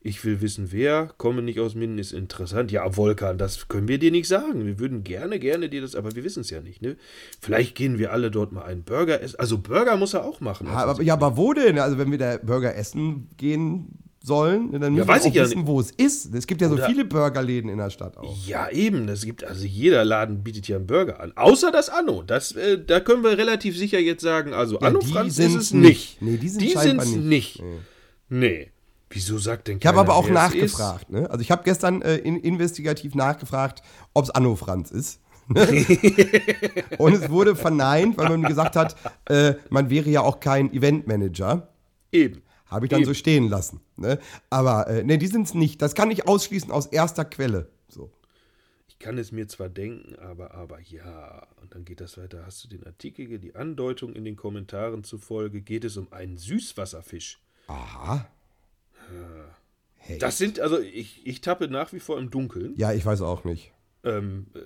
[0.00, 2.70] Ich will wissen, wer, komme nicht aus Minden, ist interessant.
[2.70, 4.64] Ja, Volkan, das können wir dir nicht sagen.
[4.64, 6.96] Wir würden gerne, gerne dir das, aber wir wissen es ja nicht, ne?
[7.40, 9.40] Vielleicht gehen wir alle dort mal einen Burger essen.
[9.40, 10.68] Also Burger muss er auch machen.
[10.68, 11.80] Aber, ja, aber wo denn?
[11.80, 15.58] Also wenn wir da Burger essen gehen sollen, dann müssen weiß wir auch ja wissen,
[15.58, 15.66] nicht.
[15.66, 16.32] wo es ist.
[16.32, 18.36] Es gibt ja so Oder- viele Burgerläden in der Stadt auch.
[18.46, 19.08] Ja, eben.
[19.08, 21.32] Es gibt, also jeder Laden bietet ja einen Burger an.
[21.34, 22.22] Außer das Anno.
[22.22, 25.72] Das, äh, da können wir relativ sicher jetzt sagen, also Anno die Franz ist es
[25.72, 26.20] nicht.
[26.20, 26.22] nicht.
[26.22, 27.60] Nee, die sind die sind's nicht.
[27.60, 27.62] nicht.
[28.28, 28.70] Nee.
[29.10, 31.10] Wieso sagt denn Ich habe keiner, aber auch nachgefragt.
[31.10, 31.30] Ne?
[31.30, 33.82] Also ich habe gestern äh, in, investigativ nachgefragt,
[34.14, 35.20] ob es Anno Franz ist.
[36.98, 38.96] Und es wurde verneint, weil man gesagt hat,
[39.26, 41.68] äh, man wäre ja auch kein Eventmanager.
[42.12, 42.42] Eben.
[42.66, 43.80] Habe ich dann so stehen lassen.
[43.96, 44.18] Ne?
[44.50, 45.80] Aber äh, ne, die sind es nicht.
[45.80, 47.70] Das kann ich ausschließen aus erster Quelle.
[47.88, 48.10] So.
[48.88, 51.46] Ich kann es mir zwar denken, aber, aber ja.
[51.62, 52.44] Und dann geht das weiter.
[52.44, 57.40] Hast du den Artikel, die Andeutung in den Kommentaren zufolge, geht es um einen Süßwasserfisch.
[57.68, 58.28] Aha.
[60.20, 62.74] Das sind, also ich, ich tappe nach wie vor im Dunkeln.
[62.76, 63.72] Ja, ich weiß auch nicht.
[64.04, 64.60] Ähm, äh,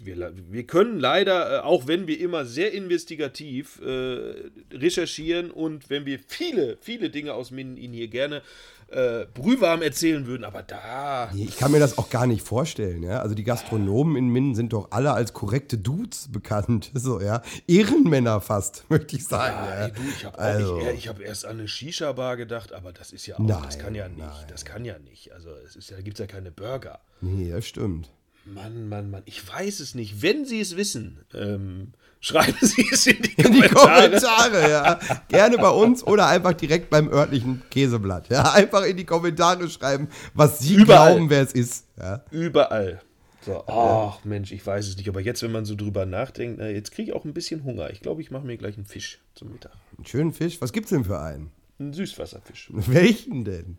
[0.00, 6.06] wir, wir können leider, äh, auch wenn wir immer sehr investigativ äh, recherchieren und wenn
[6.06, 8.42] wir viele, viele Dinge aus Minden Ihnen hier gerne
[8.90, 11.30] äh, brühwarm erzählen würden, aber da.
[11.34, 13.02] Nee, Ich kann mir das auch gar nicht vorstellen.
[13.02, 13.20] Ja?
[13.20, 16.90] Also die Gastronomen in Minden sind doch alle als korrekte Dudes bekannt.
[16.98, 17.42] So, ja.
[17.66, 19.56] Ehrenmänner fast, möchte ich sagen.
[19.56, 19.84] Ah, ja.
[19.86, 20.80] ey, du, ich habe Also.
[20.80, 24.08] hab erst an eine Shisha-Bar gedacht, aber das ist ja auch, das Nein, kann ja
[24.08, 25.32] nicht, das kann ja nicht.
[25.32, 27.00] Also es ist ja, da gibt es ja keine Burger.
[27.20, 28.10] Nee, das stimmt.
[28.54, 30.22] Mann, Mann, Mann, ich weiß es nicht.
[30.22, 34.02] Wenn Sie es wissen, ähm, schreiben Sie es in die In die Kommentare.
[34.10, 35.00] Kommentare, ja.
[35.28, 38.28] Gerne bei uns oder einfach direkt beim örtlichen Käseblatt.
[38.28, 38.52] Ja.
[38.52, 41.12] Einfach in die Kommentare schreiben, was Sie Überall.
[41.14, 41.86] glauben, wer es ist.
[41.98, 42.24] Ja.
[42.30, 43.00] Überall.
[43.46, 45.08] So, ach Mensch, ich weiß es nicht.
[45.08, 47.90] Aber jetzt, wenn man so drüber nachdenkt, na, jetzt kriege ich auch ein bisschen Hunger.
[47.90, 49.72] Ich glaube, ich mache mir gleich einen Fisch zum Mittag.
[49.96, 50.60] Einen schönen Fisch.
[50.60, 51.50] Was gibt's denn für einen?
[51.78, 52.68] Einen Süßwasserfisch.
[52.72, 53.78] Welchen denn?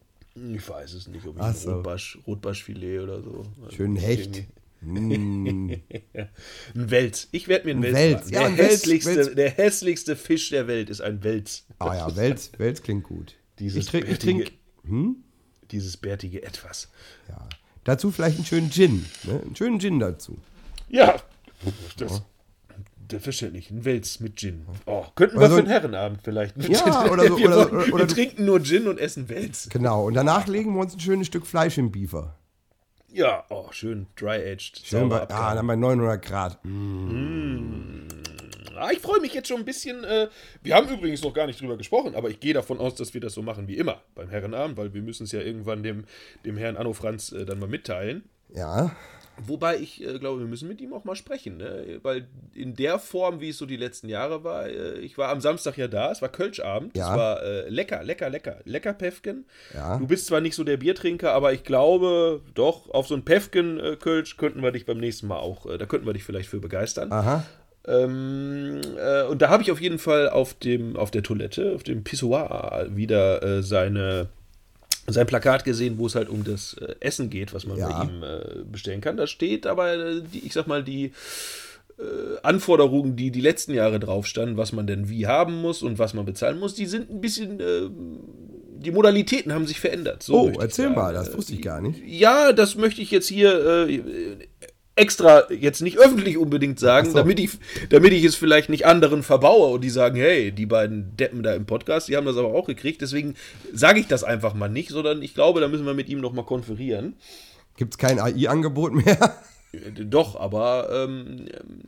[0.55, 1.73] Ich weiß es nicht, ob ich Ach ein so.
[1.73, 3.45] Rotbarsch, Rotbarschfilet oder so.
[3.75, 4.43] Schönen Hecht.
[4.81, 5.71] Mm.
[6.15, 6.29] Ein
[6.73, 7.27] Wels.
[7.31, 7.95] Ich werde mir einen Ein Wels.
[7.95, 8.21] Wels.
[8.21, 8.33] machen.
[8.33, 9.35] Ja, der, ein hässlichste, Wels.
[9.35, 11.65] der hässlichste Fisch der Welt ist ein Wels.
[11.79, 13.35] Ah ja, Wels, Wels klingt gut.
[13.59, 14.51] Dieses ich trinke trink,
[15.71, 16.89] dieses bärtige Etwas.
[17.27, 17.47] ja.
[17.83, 19.05] dazu vielleicht einen schönen Gin.
[19.23, 19.41] Ne?
[19.41, 20.37] Einen schönen Gin dazu.
[20.87, 21.15] Ja,
[21.97, 22.21] das.
[23.11, 24.65] Selbstverständlich, ein Wels mit Gin.
[24.85, 26.55] Oh, könnten wir Also- für einen Herrenabend vielleicht.
[26.69, 29.27] Ja, oder so- wir, oder- wollen- oder- wir oder du- trinken nur Gin und essen
[29.29, 29.67] Wels.
[29.71, 30.05] Genau.
[30.05, 32.35] Und danach legen wir uns ein schönes Stück Fleisch im Biefer.
[33.11, 34.81] Ja, oh, schön dry-aged.
[34.83, 36.59] Schön bei, ah, dann bei 900 Grad.
[38.75, 40.03] Ah, ich freue mich jetzt schon ein bisschen.
[40.03, 40.29] Äh,
[40.61, 43.21] wir haben übrigens noch gar nicht drüber gesprochen, aber ich gehe davon aus, dass wir
[43.21, 46.05] das so machen wie immer beim Herrenabend, weil wir müssen es ja irgendwann dem,
[46.45, 48.29] dem Herrn Anno Franz äh, dann mal mitteilen.
[48.55, 48.95] Ja.
[49.47, 51.99] Wobei ich äh, glaube, wir müssen mit ihm auch mal sprechen, ne?
[52.03, 55.41] weil in der Form, wie es so die letzten Jahre war, äh, ich war am
[55.41, 57.11] Samstag ja da, es war Kölschabend, Ja.
[57.11, 59.45] es war äh, lecker, lecker, lecker, lecker Pefken.
[59.73, 59.97] Ja.
[59.97, 64.37] Du bist zwar nicht so der Biertrinker, aber ich glaube, doch, auf so ein Pefken-Kölsch
[64.37, 67.11] könnten wir dich beim nächsten Mal auch, äh, da könnten wir dich vielleicht für begeistern.
[67.11, 67.45] Aha.
[67.87, 71.83] Ähm, äh, und da habe ich auf jeden Fall auf dem auf der Toilette, auf
[71.83, 74.27] dem Pissoir wieder äh, seine
[75.13, 77.89] sein Plakat gesehen, wo es halt um das äh, Essen geht, was man Ja.
[77.89, 79.17] bei ihm äh, bestellen kann.
[79.17, 81.11] Da steht aber, äh, die, ich sag mal, die
[81.97, 85.99] äh, Anforderungen, die die letzten Jahre drauf standen, was man denn wie haben muss und
[85.99, 87.89] was man bezahlen muss, die sind ein bisschen, äh,
[88.81, 90.23] die Modalitäten haben sich verändert.
[90.23, 92.01] So Oh, erzähl mal, das wusste ich gar nicht.
[92.07, 94.01] Ja, das möchte ich jetzt hier äh,
[94.99, 97.15] extra jetzt nicht öffentlich unbedingt sagen, so.
[97.15, 97.57] damit, ich,
[97.89, 101.53] damit ich es vielleicht nicht anderen verbaue und die sagen, hey, die beiden Deppen da
[101.53, 103.01] im Podcast, die haben das aber auch gekriegt.
[103.01, 103.35] Deswegen
[103.73, 106.33] sage ich das einfach mal nicht, sondern ich glaube, da müssen wir mit ihm noch
[106.33, 107.15] mal konferieren.
[107.77, 109.37] Gibt es kein AI-Angebot mehr?
[109.71, 111.81] Äh, Doch, aber ähm, ähm,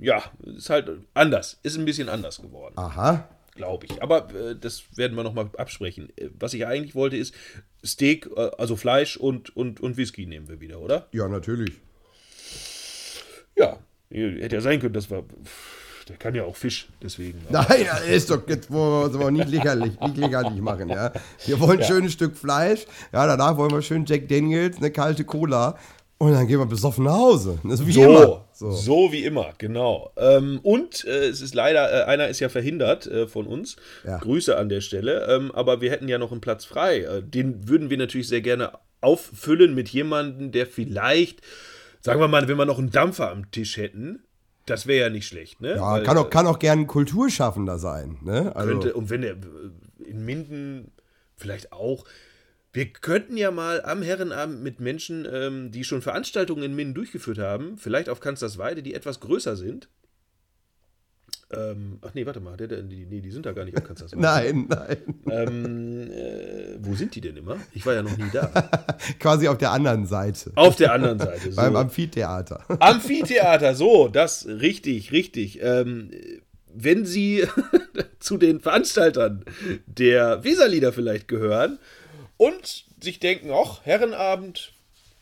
[0.00, 0.22] ja,
[0.56, 2.74] ist halt anders, ist ein bisschen anders geworden.
[2.76, 3.28] Aha.
[3.54, 4.02] glaube ich.
[4.02, 6.10] Aber äh, das werden wir nochmal absprechen.
[6.16, 7.34] Äh, Was ich eigentlich wollte ist
[7.84, 11.08] Steak, äh, also Fleisch und, und, und Whisky nehmen wir wieder, oder?
[11.12, 11.80] Ja, natürlich.
[13.60, 13.78] Ja.
[14.10, 15.24] Hätte ja sein können, dass wir.
[16.08, 17.38] Der kann ja auch Fisch, deswegen.
[17.50, 21.12] Nein, das ist doch, jetzt wollen wir uns nicht lächerlich, nicht lächerlich machen, ja.
[21.46, 25.22] Wir wollen ein schönes Stück Fleisch, ja, danach wollen wir schön Jack Daniels, eine kalte
[25.24, 25.78] Cola
[26.18, 27.60] und dann gehen wir besoffen nach Hause.
[27.62, 28.44] Das ist wie So, immer.
[28.52, 29.12] so.
[29.12, 30.10] wie immer, genau.
[30.16, 33.76] Ähm, und äh, es ist leider, äh, einer ist ja verhindert äh, von uns.
[34.04, 34.18] Ja.
[34.18, 35.26] Grüße an der Stelle.
[35.30, 37.02] Ähm, aber wir hätten ja noch einen Platz frei.
[37.02, 41.40] Äh, den würden wir natürlich sehr gerne auffüllen mit jemandem, der vielleicht,
[42.00, 44.24] sagen wir mal, wenn wir noch einen Dampfer am Tisch hätten,
[44.66, 45.76] das wäre ja nicht schlecht, ne?
[45.76, 48.54] Ja, Weil, kann auch, kann auch gern ein Kulturschaffender sein, ne?
[48.54, 50.92] Also, könnte, und wenn er äh, in Minden
[51.40, 52.04] vielleicht auch.
[52.72, 57.38] Wir könnten ja mal am Herrenabend mit Menschen, ähm, die schon Veranstaltungen in Minden durchgeführt
[57.38, 59.88] haben, vielleicht auf Kanzlersweide, die etwas größer sind.
[61.52, 63.82] Ähm, ach nee, warte mal, der, der, die, nee, die sind da gar nicht auf
[63.86, 64.22] Kanzlersweide.
[64.22, 64.96] nein, nein.
[65.28, 67.56] Ähm, äh, wo sind die denn immer?
[67.72, 68.46] Ich war ja noch nie da.
[69.18, 70.52] Quasi auf der anderen Seite.
[70.54, 71.30] Auf der anderen Seite.
[71.50, 71.56] So.
[71.56, 72.64] Beim Amphitheater.
[72.80, 75.60] Amphitheater, so, das richtig, richtig.
[75.62, 76.10] Ähm,
[76.72, 77.44] wenn Sie
[78.20, 79.44] zu den Veranstaltern
[79.86, 81.78] der Weserlieder vielleicht gehören
[82.36, 84.72] und sich denken, ach, Herrenabend,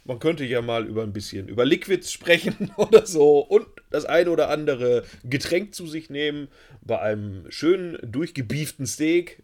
[0.09, 4.31] man könnte ja mal über ein bisschen über Liquids sprechen oder so und das eine
[4.31, 6.49] oder andere Getränk zu sich nehmen
[6.83, 9.43] bei einem schönen durchgebieften Steak,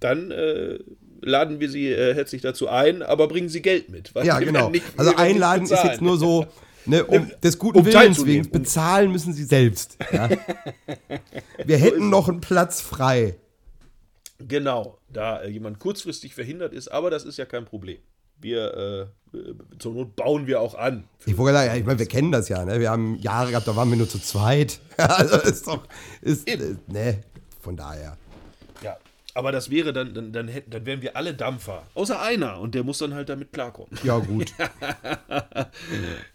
[0.00, 0.80] dann äh,
[1.20, 4.12] laden wir Sie äh, herzlich dazu ein, aber bringen Sie Geld mit.
[4.24, 4.68] Ja, genau.
[4.70, 6.46] nicht- Also einladen ist jetzt nur so,
[6.84, 8.50] ne, um des guten um Willens wegen.
[8.50, 9.96] Bezahlen müssen sie selbst.
[10.12, 10.28] Ja?
[11.64, 13.36] Wir hätten noch einen Platz frei.
[14.40, 17.98] Genau, da äh, jemand kurzfristig verhindert ist, aber das ist ja kein Problem.
[18.42, 19.38] Wir, äh,
[19.78, 21.04] zur Not bauen wir auch an.
[21.24, 22.80] Ich wollte sagen, ja, ich meine, wir kennen das ja, ne?
[22.80, 24.80] Wir haben Jahre gehabt, da waren wir nur zu zweit.
[24.96, 25.86] also ist doch,
[26.20, 27.22] ist, äh, ne,
[27.60, 28.16] von daher.
[28.82, 28.96] Ja,
[29.34, 32.74] aber das wäre dann, dann, dann, hätten, dann wären wir alle Dampfer, außer einer und
[32.74, 33.98] der muss dann halt damit klarkommen.
[34.02, 34.52] Ja, gut.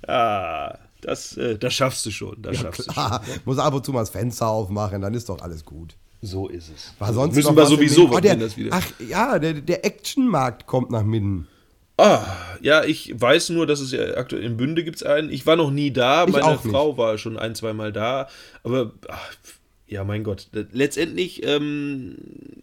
[0.08, 2.94] Ah, das, äh, das schaffst du schon, das schaffst du schon.
[2.94, 5.96] Klar, muss ab und zu mal das Fenster aufmachen, dann ist doch alles gut.
[6.22, 6.94] So ist es.
[6.98, 8.72] War sonst Müssen wir sowieso, oh, der, das wieder.
[8.74, 11.48] Ach ja, der, der Actionmarkt kommt nach Minden.
[11.98, 12.26] Ah,
[12.62, 15.32] ja, ich weiß nur, dass es ja aktuell in Bünde gibt es einen.
[15.32, 16.58] Ich war noch nie da, Ich meine.
[16.60, 18.28] Frau war schon ein, zwei Mal da,
[18.64, 19.34] aber ach,
[19.90, 20.50] ja, mein Gott.
[20.74, 22.18] Letztendlich ähm,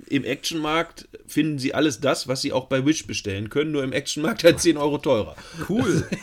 [0.08, 3.92] im Actionmarkt finden sie alles das, was sie auch bei Wish bestellen können, nur im
[3.94, 5.34] Actionmarkt halt 10 Euro teurer.
[5.68, 6.06] Cool.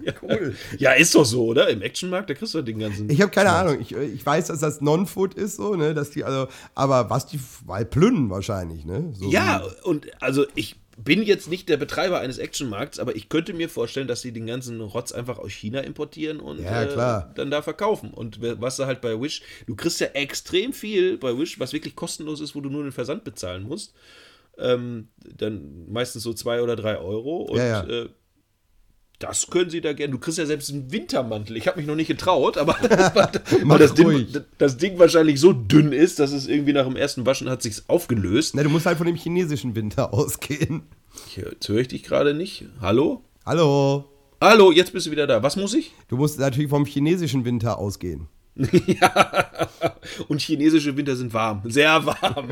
[0.00, 0.56] Ja, cool.
[0.78, 1.68] Ja, ist doch so, oder?
[1.68, 3.10] Im Actionmarkt, da kriegst du den ganzen.
[3.10, 3.78] Ich habe keine Ahnung.
[3.80, 7.38] Ich, ich weiß, dass das Non-Food ist, so, ne, dass die, also, aber was die,
[7.66, 9.12] weil Plünnen wahrscheinlich, ne?
[9.14, 13.54] So Ja, und also ich bin jetzt nicht der Betreiber eines Actionmarkts, aber ich könnte
[13.54, 16.82] mir vorstellen, dass sie den ganzen Rotz einfach aus China importieren und Ja.
[16.82, 18.10] Äh, dann da verkaufen.
[18.10, 21.94] Und was du halt bei Wish, du kriegst ja extrem viel bei Wish, was wirklich
[21.94, 23.94] kostenlos ist, wo du nur den Versand bezahlen musst.
[24.58, 27.42] Ähm, dann meistens so zwei oder drei Euro.
[27.42, 27.84] Und Ja, ja.
[27.84, 28.08] Äh,
[29.18, 30.12] das können sie da gerne.
[30.12, 31.56] Du kriegst ja selbst einen Wintermantel.
[31.56, 32.74] Ich habe mich noch nicht getraut, aber
[33.64, 37.26] weil das, Ding, das Ding wahrscheinlich so dünn ist, dass es irgendwie nach dem ersten
[37.26, 38.54] Waschen hat sich's aufgelöst.
[38.54, 40.82] Ne, du musst halt von dem chinesischen Winter ausgehen.
[41.34, 42.66] Jetzt höre ich dich gerade nicht.
[42.80, 43.24] Hallo?
[43.44, 44.04] Hallo.
[44.40, 45.42] Hallo, jetzt bist du wieder da.
[45.42, 45.92] Was muss ich?
[46.06, 48.28] Du musst natürlich vom chinesischen Winter ausgehen.
[48.86, 49.68] ja.
[50.28, 51.62] Und chinesische Winter sind warm.
[51.64, 52.50] Sehr warm.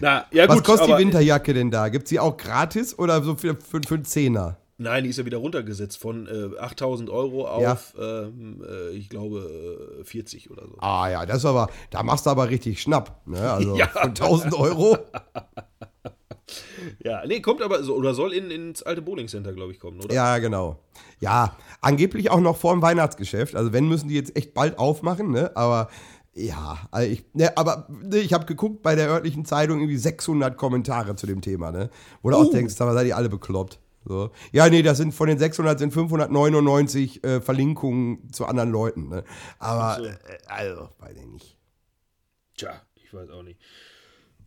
[0.00, 0.64] Na, ja Was gut.
[0.64, 1.88] kostet aber- die Winterjacke denn da?
[1.88, 4.58] Gibt sie auch gratis oder so für, für, für einen Zehner?
[4.78, 7.62] Nein, die ist ja wieder runtergesetzt von äh, 8000 Euro auf,
[7.96, 8.22] Ja.
[8.24, 10.76] ähm, äh, ich glaube, äh, 40 oder so.
[10.80, 13.26] Ah ja, das aber, da machst du aber richtig Schnapp.
[13.26, 13.40] Ne?
[13.50, 13.86] Also Ja.
[13.88, 14.98] von 1000 Euro.
[17.02, 20.00] Ja, nee, kommt aber so, oder soll in, ins alte Bowling Center, glaube ich, kommen,
[20.00, 20.14] oder?
[20.14, 20.78] Ja, genau.
[21.18, 23.56] Ja, angeblich auch noch vor dem Weihnachtsgeschäft.
[23.56, 25.50] Also wenn, müssen die jetzt echt bald aufmachen, ne?
[25.56, 25.88] Aber
[26.34, 30.56] ja, also ich, ne, aber ne, ich habe geguckt bei der örtlichen Zeitung irgendwie 600
[30.56, 31.90] Kommentare zu dem Thema, ne?
[32.22, 33.80] Wo du auch denkst, aber seid ihr alle bekloppt.
[34.06, 34.30] So.
[34.52, 39.24] Ja, nee, das sind von den 600 sind 599 äh, Verlinkungen zu anderen Leuten, ne?
[39.58, 41.56] Aber, äh, also, weiß ich nicht.
[42.56, 43.60] Tja, ich weiß auch nicht.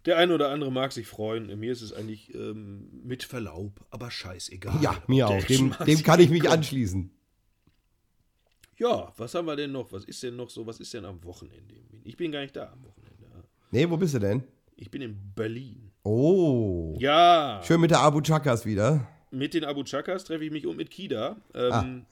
[0.06, 1.60] Der eine oder andere mag sich freuen.
[1.60, 4.82] Mir ist es eigentlich ähm, mit Verlaub, aber scheißegal.
[4.82, 5.44] Ja, mir auch.
[5.44, 6.54] Dem, dem kann ich mich kommt.
[6.54, 7.12] anschließen.
[8.78, 9.92] Ja, was haben wir denn noch?
[9.92, 10.66] Was ist denn noch so?
[10.66, 11.76] Was ist denn am Wochenende?
[12.06, 13.28] Ich bin gar nicht da am Wochenende.
[13.72, 14.42] Nee, wo bist du denn?
[14.78, 15.92] Ich bin in Berlin.
[16.04, 16.96] Oh.
[16.98, 19.06] Ja, Schön mit der Abu Chakas wieder.
[19.32, 21.38] Mit den Abu Chakas treffe ich mich um mit Kida.
[21.54, 22.06] Ähm,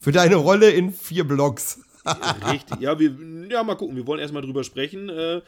[0.00, 1.80] Für deine Rolle in vier Blocks.
[2.52, 2.80] Richtig.
[2.80, 3.14] Ja, wir,
[3.50, 3.96] ja, mal gucken.
[3.96, 5.08] Wir wollen erstmal drüber sprechen.
[5.08, 5.40] Äh,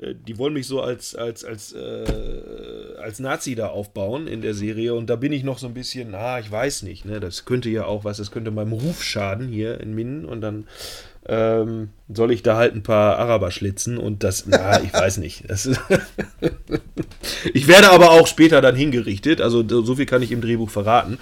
[0.00, 4.54] äh, die wollen mich so als, als, als, äh, als Nazi da aufbauen in der
[4.54, 7.20] Serie und da bin ich noch so ein bisschen, ah, ich weiß nicht, ne?
[7.20, 10.66] Das könnte ja auch was, das könnte meinem Ruf schaden hier in Minden und dann
[11.26, 15.44] ähm, soll ich da halt ein paar Araber schlitzen und das, na, ich weiß nicht.
[17.54, 21.18] Ich werde aber auch später dann hingerichtet, also so viel kann ich im Drehbuch verraten.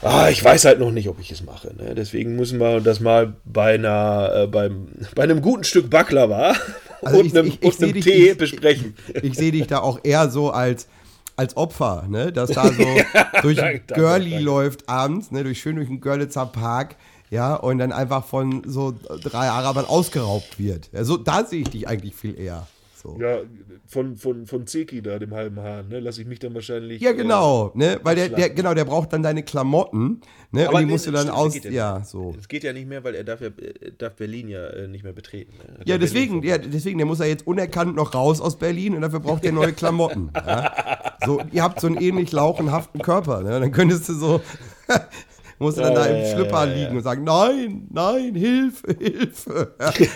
[0.00, 1.68] Ah, ich weiß halt noch nicht, ob ich es mache.
[1.76, 1.94] Ne?
[1.94, 6.54] Deswegen müssen wir das mal bei, einer, äh, beim, bei einem guten Stück Baklava
[7.02, 8.94] Also und ich- einem, ich- ich und einem dich- Tee besprechen.
[9.22, 10.88] Ich sehe dich da auch eher so als,
[11.36, 12.32] als Opfer, ne?
[12.32, 12.82] Dass da so
[13.42, 14.44] durch danke, danke, Girlie danke.
[14.44, 15.44] läuft abends, ne?
[15.44, 16.96] Durch schön durch den Görlitzer Park,
[17.32, 20.90] ja, und dann einfach von so drei Arabern ausgeraubt wird.
[20.92, 22.66] Ja, so, da sehe ich dich eigentlich viel eher.
[22.94, 23.16] So.
[23.18, 23.38] Ja,
[23.86, 27.00] von, von, von Zeki da, dem halben Hahn, ne, lasse ich mich dann wahrscheinlich.
[27.00, 27.98] Ja, genau, ne?
[28.02, 30.20] Weil der, der, genau, der braucht dann deine Klamotten,
[30.52, 30.68] ne?
[30.68, 32.10] Aber und die nee, musst du dann stimmt, aus, ja, nicht.
[32.10, 32.34] so.
[32.38, 35.02] Es geht ja nicht mehr, weil er darf, ja, er darf Berlin ja äh, nicht
[35.02, 35.54] mehr betreten.
[35.56, 35.80] ne?
[35.86, 39.20] Ja, deswegen, ja, deswegen, der muss ja jetzt unerkannt noch raus aus Berlin und dafür
[39.20, 40.30] braucht er neue Klamotten.
[40.34, 40.72] ja.
[41.24, 43.60] So, ihr habt so einen ähnlich lauchenhaften Körper, ne?
[43.60, 44.40] Dann könntest du so,
[45.62, 49.74] musst du dann da im Schlüpper liegen und sagen, nein, nein, Hilfe, Hilfe.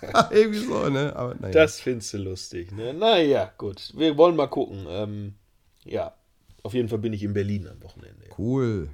[0.30, 1.14] Irgendwie so, ne?
[1.14, 1.52] Aber naja.
[1.52, 2.72] Das findest du lustig.
[2.72, 2.94] Ne?
[2.94, 3.92] Naja, gut.
[3.96, 4.86] Wir wollen mal gucken.
[4.88, 5.34] Ähm,
[5.84, 6.14] ja,
[6.62, 8.24] auf jeden Fall bin ich in Berlin am Wochenende.
[8.38, 8.88] cool.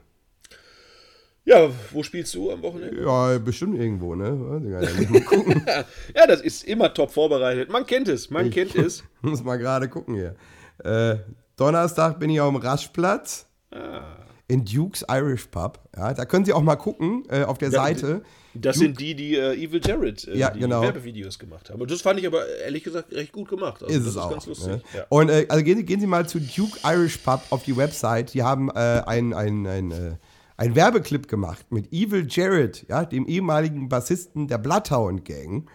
[1.47, 3.03] Ja, wo spielst du am Wochenende?
[3.03, 4.62] Ja, bestimmt irgendwo, ne?
[4.64, 6.14] Ich.
[6.14, 7.68] Ja, das ist immer top vorbereitet.
[7.68, 9.05] Man kennt es, man kennt es.
[9.20, 10.37] Muss mal gerade gucken hier.
[10.82, 11.18] Äh,
[11.57, 13.47] Donnerstag bin ich auf dem Raschplatz.
[13.70, 14.24] Ah.
[14.55, 15.80] In Duke's Irish Pub.
[15.96, 18.22] Ja, da können Sie auch mal gucken äh, auf der Ja, Seite.
[18.55, 20.80] Das sind die, die äh, Evil Jared, äh, Ja, genau.
[20.80, 21.80] Werbevideos gemacht haben.
[21.80, 23.82] Und das fand ich aber ehrlich gesagt recht gut gemacht.
[23.82, 24.30] Also, ist das es auch.
[24.30, 24.68] ganz lustig.
[24.68, 24.82] Ne?
[24.94, 25.07] Ja.
[25.09, 28.32] Und äh, also gehen Sie, gehen Sie mal zu Duke Irish Pub auf die Website.
[28.32, 28.74] Die haben äh,
[29.07, 30.16] einen ein, ein, äh,
[30.57, 35.68] ein Werbeclip gemacht mit Evil Jared, ja, dem ehemaligen Bassisten der Bloodhound Gang.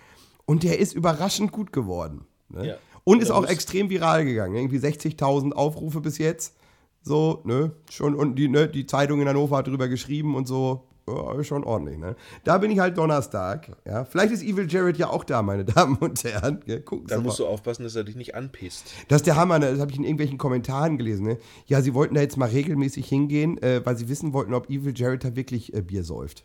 [0.45, 2.27] Und der ist überraschend gut geworden.
[2.47, 2.77] Ne?
[3.03, 4.55] Und ist auch extrem viral gegangen.
[4.55, 6.55] Irgendwie 60.000 Aufrufe bis jetzt.
[7.01, 7.71] So, ne?
[7.89, 10.85] Schon, und die, ne, die Zeitung in Hannover hat drüber geschrieben und so.
[11.07, 12.15] Ja, schon ordentlich, ne?
[12.43, 13.75] Da bin ich halt Donnerstag.
[13.83, 14.05] Ja?
[14.05, 16.61] Vielleicht ist Evil Jared ja auch da, meine Damen und Herren.
[16.67, 17.23] Ja, gucken Da mal.
[17.23, 18.91] musst du aufpassen, dass er dich nicht anpisst.
[19.07, 19.71] Das ist der Hammer, ne?
[19.71, 21.25] das habe ich in irgendwelchen Kommentaren gelesen.
[21.25, 21.37] Ne?
[21.65, 24.93] Ja, sie wollten da jetzt mal regelmäßig hingehen, äh, weil sie wissen wollten, ob Evil
[24.95, 26.43] Jared da wirklich äh, Bier säuft.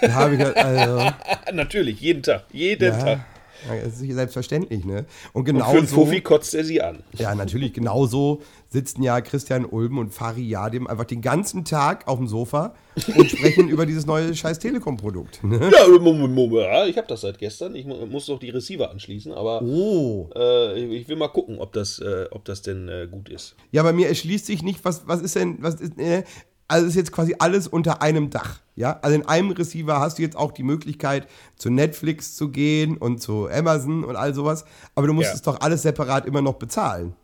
[0.00, 1.10] Da habe ich gedacht, also,
[1.52, 2.44] Natürlich, jeden Tag.
[2.52, 3.20] Jeden ja, Tag.
[3.68, 5.04] Das ist selbstverständlich, ne?
[5.32, 7.02] Und Und genau für einen so, Fuffi kotzt er sie an.
[7.18, 12.18] ja, natürlich, genauso sitzen ja Christian Ulm und Fari Yadim einfach den ganzen Tag auf
[12.18, 12.74] dem Sofa
[13.16, 15.44] und sprechen über dieses neue scheiß Telekom-Produkt.
[15.44, 15.70] Ne?
[15.72, 17.74] Ja, Moment, Moment, ja, ich habe das seit gestern.
[17.74, 20.30] Ich mu- muss doch die Receiver anschließen, aber Oh.
[20.34, 23.56] äh, ich will mal gucken, ob das, äh, ob das denn äh, gut ist.
[23.72, 26.24] Ja, bei mir erschließt sich nicht, was, was ist denn, was ist, äh,
[26.72, 28.58] also ist jetzt quasi alles unter einem Dach.
[28.74, 32.96] Ja, also in einem Receiver hast du jetzt auch die Möglichkeit, zu Netflix zu gehen
[32.96, 34.64] und zu Amazon und all sowas.
[34.94, 35.34] Aber du musst Ja.
[35.34, 37.14] es doch alles separat immer noch bezahlen.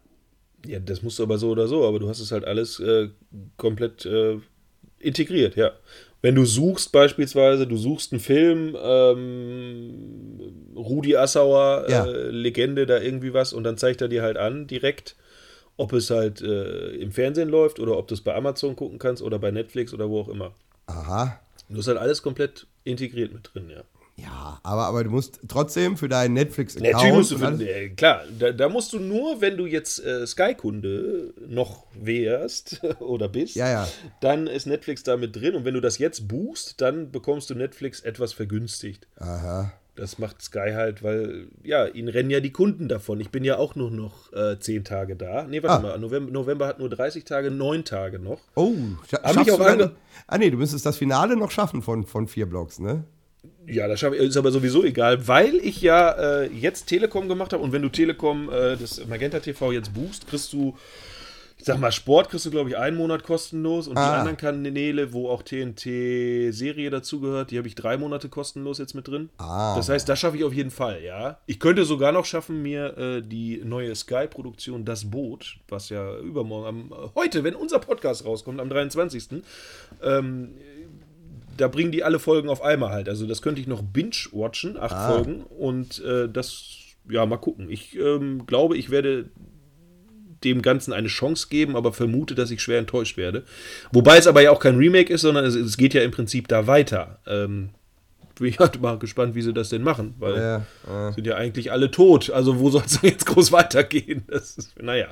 [0.66, 3.08] Ja, das musst du aber so oder so, aber du hast es halt alles äh,
[3.56, 4.38] komplett äh,
[4.98, 5.70] integriert, ja.
[6.20, 12.06] Wenn du suchst beispielsweise, du suchst einen Film, ähm, Rudi Assauer, Ja.
[12.06, 15.16] äh, Legende, da irgendwie was, und dann zeigt er dir halt an, direkt,
[15.78, 19.22] ob es halt äh, im Fernsehen läuft oder ob du es bei Amazon gucken kannst
[19.22, 20.52] oder bei Netflix oder wo auch immer.
[20.86, 21.40] Aha.
[21.70, 23.82] Du hast halt alles komplett integriert mit drin, ja.
[24.16, 26.92] Ja, aber, aber du musst trotzdem für deinen Netflix-Account.
[26.92, 30.26] Natürlich musst du, für, äh, klar, da, da musst du nur, wenn du jetzt äh,
[30.26, 33.88] Sky-Kunde noch wärst oder bist, Ja, ja.
[34.20, 37.54] dann ist Netflix da mit drin und wenn du das jetzt buchst, dann bekommst du
[37.54, 39.06] Netflix etwas vergünstigt.
[39.18, 39.72] Aha.
[39.98, 43.20] Das macht Sky halt, weil, ja, ihnen rennen ja die Kunden davon.
[43.20, 45.42] Ich bin ja auch nur noch äh, zehn Tage da.
[45.42, 45.90] Nee, warte Ah.
[45.90, 48.38] mal, November, November hat nur 30 Tage, neun Tage noch.
[48.54, 48.72] Oh,
[49.10, 49.90] scha Hab ich schaffst auch du dann,
[50.28, 53.02] Ah, nee, du müsstest das Finale noch schaffen von, von vier Blocks, ne?
[53.66, 57.52] Ja, das schaffe ich, ist aber sowieso egal, weil ich ja äh, jetzt Telekom gemacht
[57.52, 60.76] habe und wenn du Telekom äh, das Magenta TV jetzt buchst, kriegst du,
[61.58, 64.18] ich sag mal, Sport kriegst du, glaube ich, einen Monat kostenlos und die Ah.
[64.20, 69.28] anderen Kanäle, wo auch TNT-Serie dazugehört, die habe ich drei Monate kostenlos jetzt mit drin.
[69.38, 69.74] Ah.
[69.76, 71.38] Das heißt, das schaffe ich auf jeden Fall, ja.
[71.46, 76.92] Ich könnte sogar noch schaffen, mir äh, die neue Sky-Produktion Das Boot, was ja übermorgen,
[76.92, 79.42] am, heute, wenn unser Podcast rauskommt, am 23.
[80.02, 80.50] Ähm,
[81.56, 83.08] da bringen die alle Folgen auf einmal halt.
[83.08, 85.42] Also das könnte ich noch binge-watchen, acht Folgen.
[85.42, 86.68] Und äh, das,
[87.10, 87.68] ja, mal gucken.
[87.68, 89.28] Ich ähm, glaube, ich werde
[90.44, 93.44] dem Ganzen eine Chance geben, aber vermute, dass ich schwer enttäuscht werde.
[93.92, 96.48] Wobei es aber ja auch kein Remake ist, sondern es, es geht ja im Prinzip
[96.48, 97.18] da weiter.
[97.26, 97.70] Ähm,
[98.38, 101.12] bin ich halt mal gespannt, wie sie das denn machen, weil Ja, ja.
[101.12, 102.30] sind ja eigentlich alle tot.
[102.30, 104.22] Also wo soll es jetzt groß weitergehen?
[104.28, 105.08] Das ist, naja,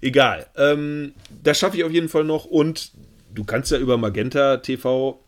[0.00, 0.46] egal.
[0.56, 1.12] Ähm,
[1.42, 2.90] das schaffe ich auf jeden Fall noch und
[3.34, 5.20] du kannst ja über Magenta TV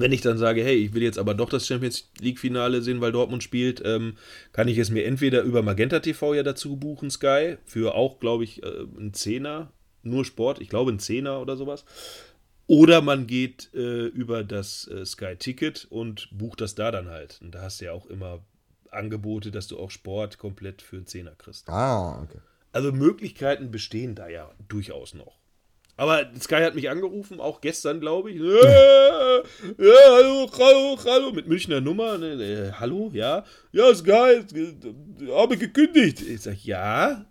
[0.00, 3.12] wenn ich dann sage, hey, ich will jetzt aber doch das Champions League-Finale sehen, weil
[3.12, 4.16] Dortmund spielt, ähm,
[4.52, 8.44] kann ich es mir entweder über Magenta TV ja dazu buchen, Sky, für auch, glaube
[8.44, 9.72] ich, äh, einen Zehner,
[10.02, 11.84] nur Sport, ich glaube einen Zehner oder sowas.
[12.66, 17.38] Oder man geht äh, über das äh, Sky-Ticket und bucht das da dann halt.
[17.42, 18.42] Und da hast du ja auch immer
[18.90, 21.68] Angebote, dass du auch Sport komplett für einen Zehner kriegst.
[21.68, 22.38] Ah, okay.
[22.72, 25.38] Also Möglichkeiten bestehen da ja durchaus noch.
[25.96, 28.40] Aber Sky hat mich angerufen, auch gestern, glaube ich.
[29.78, 32.18] Ja, ja, hallo, hallo, hallo, mit Münchner Nummer.
[32.18, 33.44] Ne, hallo, ja.
[33.72, 36.22] Ja, Sky, äh, habe gekündigt.
[36.22, 37.26] Ich sage, ja.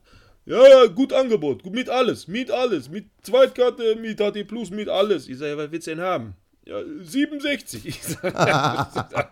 [0.45, 5.27] Ja, ja, gut Angebot, mit alles, mit alles, mit Zweitkarte, mit HT Plus, mit alles.
[5.27, 6.35] Ich sage, ja, was willst du denn haben?
[6.65, 7.85] Ja, 67.
[7.85, 8.87] Ich sage,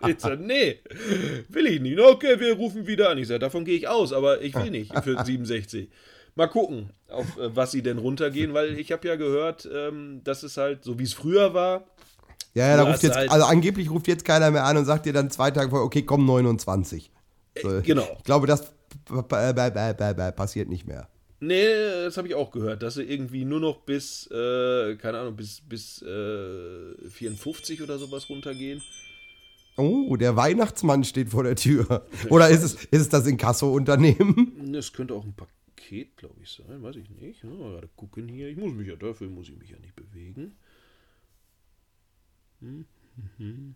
[0.08, 0.80] ich sag, nee,
[1.48, 1.98] will ich nicht.
[1.98, 3.18] Okay, wir rufen wieder an.
[3.18, 5.88] Ich sage, davon gehe ich aus, aber ich will nicht für 67.
[6.34, 10.42] Mal gucken, auf äh, was sie denn runtergehen, weil ich habe ja gehört, ähm, dass
[10.42, 11.84] es halt, so wie es früher war,
[12.54, 15.06] Ja, ja, da ruft jetzt, halt- also angeblich ruft jetzt keiner mehr an und sagt
[15.06, 17.10] dir dann zwei Tage vorher, okay, komm 29.
[17.62, 18.06] So, genau.
[18.18, 18.72] Ich glaube, das
[20.36, 21.08] passiert nicht mehr.
[21.40, 21.64] Nee,
[22.04, 25.60] das habe ich auch gehört, dass sie irgendwie nur noch bis, äh, keine Ahnung, bis,
[25.60, 28.80] bis äh, 54 oder sowas runtergehen.
[29.76, 32.06] Oh, der Weihnachtsmann steht vor der Tür.
[32.28, 34.72] Oder ist es, ist es das Inkasso-Unternehmen?
[34.72, 35.34] Das könnte auch ein
[35.92, 37.42] Paket, glaube ich, sein, weiß ich nicht.
[37.42, 38.48] Ja, mal gerade gucken hier.
[38.48, 40.56] Ich muss mich ja, dafür muss ich mich ja nicht bewegen.
[42.60, 42.86] Hm,
[43.38, 43.74] mhm.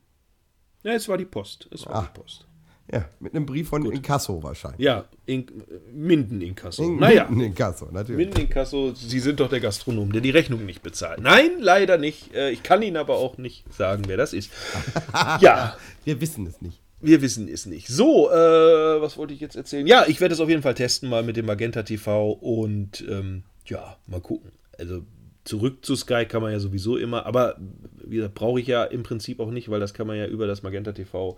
[0.82, 1.68] Ja, es war die Post.
[1.72, 2.10] Es war Ah.
[2.12, 2.46] die Post.
[2.90, 4.80] Ja, mit einem Brief von Inkasso wahrscheinlich.
[4.80, 5.44] Ja, in,
[5.92, 6.84] Minden Inkasso.
[6.84, 8.16] In- naja, in Inkasso, natürlich.
[8.28, 11.20] Minden Inkasso, Sie sind doch der Gastronom, der die Rechnung nicht bezahlt.
[11.20, 12.32] Nein, leider nicht.
[12.32, 14.52] Äh, Ich kann Ihnen aber auch nicht sagen, wer das ist.
[15.40, 16.80] ja, Wir wissen es nicht.
[17.00, 17.88] Wir wissen es nicht.
[17.88, 19.86] So, äh, was wollte ich jetzt erzählen?
[19.86, 23.44] Ja, ich werde es auf jeden Fall testen, mal mit dem Magenta TV und ähm,
[23.66, 24.52] ja, mal gucken.
[24.78, 25.02] Also
[25.44, 27.56] zurück zu Sky kann man ja sowieso immer, aber
[28.04, 30.46] wie gesagt, brauche ich ja im Prinzip auch nicht, weil das kann man ja über
[30.46, 31.36] das Magenta TV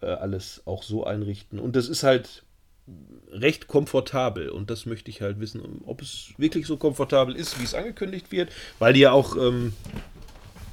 [0.00, 1.58] äh, alles auch so einrichten.
[1.58, 2.44] Und das ist halt
[3.30, 7.64] recht komfortabel und das möchte ich halt wissen, ob es wirklich so komfortabel ist, wie
[7.64, 9.74] es angekündigt wird, weil die ja auch ähm,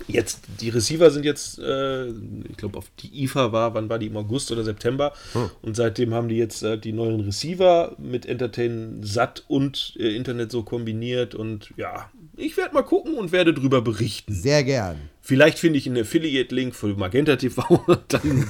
[0.08, 4.08] jetzt, die Receiver sind jetzt, äh, ich glaube, auf die IFA war, wann war die
[4.08, 5.14] im August oder September
[5.62, 10.52] und seitdem haben die jetzt äh, die neuen Receiver mit Entertain satt und äh, Internet
[10.52, 14.34] so kombiniert und ja, ich werde mal gucken und werde drüber berichten.
[14.34, 15.10] Sehr gern.
[15.22, 18.48] Vielleicht finde ich einen Affiliate-Link für Magenta TV, dann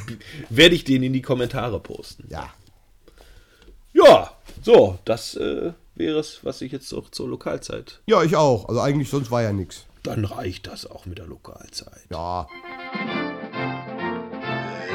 [0.50, 2.28] werde ich den in die Kommentare posten.
[2.30, 2.54] Ja.
[3.94, 8.02] Ja, so, das äh, wäre es, was ich jetzt auch zur Lokalzeit.
[8.08, 8.68] Ja, ich auch.
[8.68, 9.86] Also eigentlich sonst war ja nichts.
[10.06, 12.06] Dann reicht das auch mit der Lokalzeit.
[12.12, 12.48] Ja.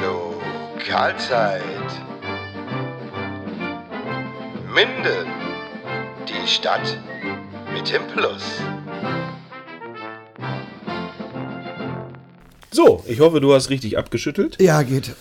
[0.01, 1.61] Lokalzeit.
[4.73, 5.27] Minden.
[6.29, 6.97] Die Stadt
[7.73, 8.61] mit dem Plus.
[12.73, 14.61] So, ich hoffe, du hast richtig abgeschüttelt.
[14.61, 15.13] Ja, geht.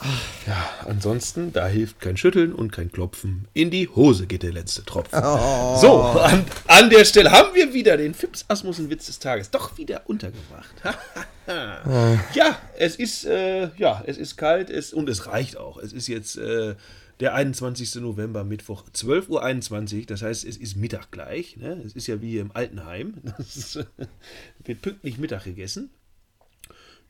[0.46, 3.48] Ja, ansonsten, da hilft kein Schütteln und kein Klopfen.
[3.54, 5.18] In die Hose geht der letzte Tropfen.
[5.18, 9.76] So, an, an der Stelle haben wir wieder den Fips Asmussen Witz des Tages doch
[9.76, 10.74] wieder untergebracht.
[12.34, 15.76] ja, es ist, äh, ja, es ist kalt es, und es reicht auch.
[15.78, 16.76] Es ist jetzt äh,
[17.18, 17.96] der 21.
[17.96, 20.06] November, Mittwoch, 12.21 Uhr.
[20.06, 21.56] Das heißt, es ist Mittag gleich.
[21.56, 21.82] Ne?
[21.84, 23.14] Es ist ja wie im Altenheim.
[23.74, 24.06] Äh,
[24.64, 25.90] wird pünktlich Mittag gegessen.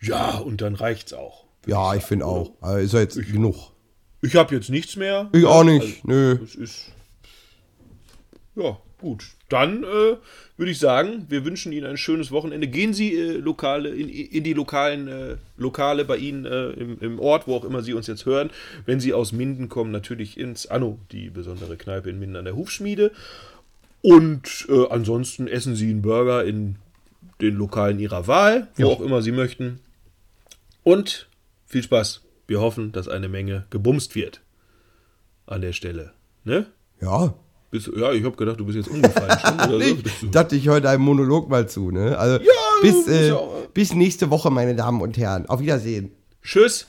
[0.01, 1.45] Ja, und dann reicht's auch.
[1.67, 2.53] Ja, ich finde auch.
[2.61, 3.73] Also ist ja jetzt genug.
[4.23, 5.29] Ich habe jetzt nichts mehr.
[5.33, 5.83] Ich auch nicht.
[5.83, 6.39] Also, Nö.
[6.43, 6.93] es ist.
[8.57, 9.25] Ja, gut.
[9.49, 10.17] Dann äh,
[10.57, 12.69] würde ich sagen, wir wünschen Ihnen ein schönes Wochenende.
[12.69, 17.19] Gehen Sie äh, lokale, in, in die lokalen äh, Lokale bei Ihnen äh, im, im
[17.19, 18.51] Ort, wo auch immer Sie uns jetzt hören.
[18.87, 22.57] Wenn Sie aus Minden kommen, natürlich ins Anno, die besondere Kneipe in Minden an der
[22.57, 23.13] Hufschmiede.
[24.03, 26.77] Und äh, ansonsten essen Sie einen Burger in
[27.41, 29.81] den Lokalen Ihrer Wahl, wo auch immer Sie möchten.
[30.83, 31.29] Und
[31.67, 32.23] viel Spaß.
[32.47, 34.41] Wir hoffen, dass eine Menge gebumst wird.
[35.47, 36.13] An der Stelle.
[36.45, 36.67] Ne?
[37.01, 37.35] Ja.
[37.71, 39.71] Bist, ja, ich habe gedacht, du bist jetzt umgefallen schon.
[39.71, 39.79] So.
[39.81, 42.19] Ich du- dachte ich heute einem Monolog mal zu, ne?
[42.19, 42.45] Also
[42.83, 43.41] bis, ist äh, ja
[43.73, 45.47] bis nächste Woche, meine Damen und Herren.
[45.47, 46.11] Auf Wiedersehen.
[46.43, 46.87] Tschüss.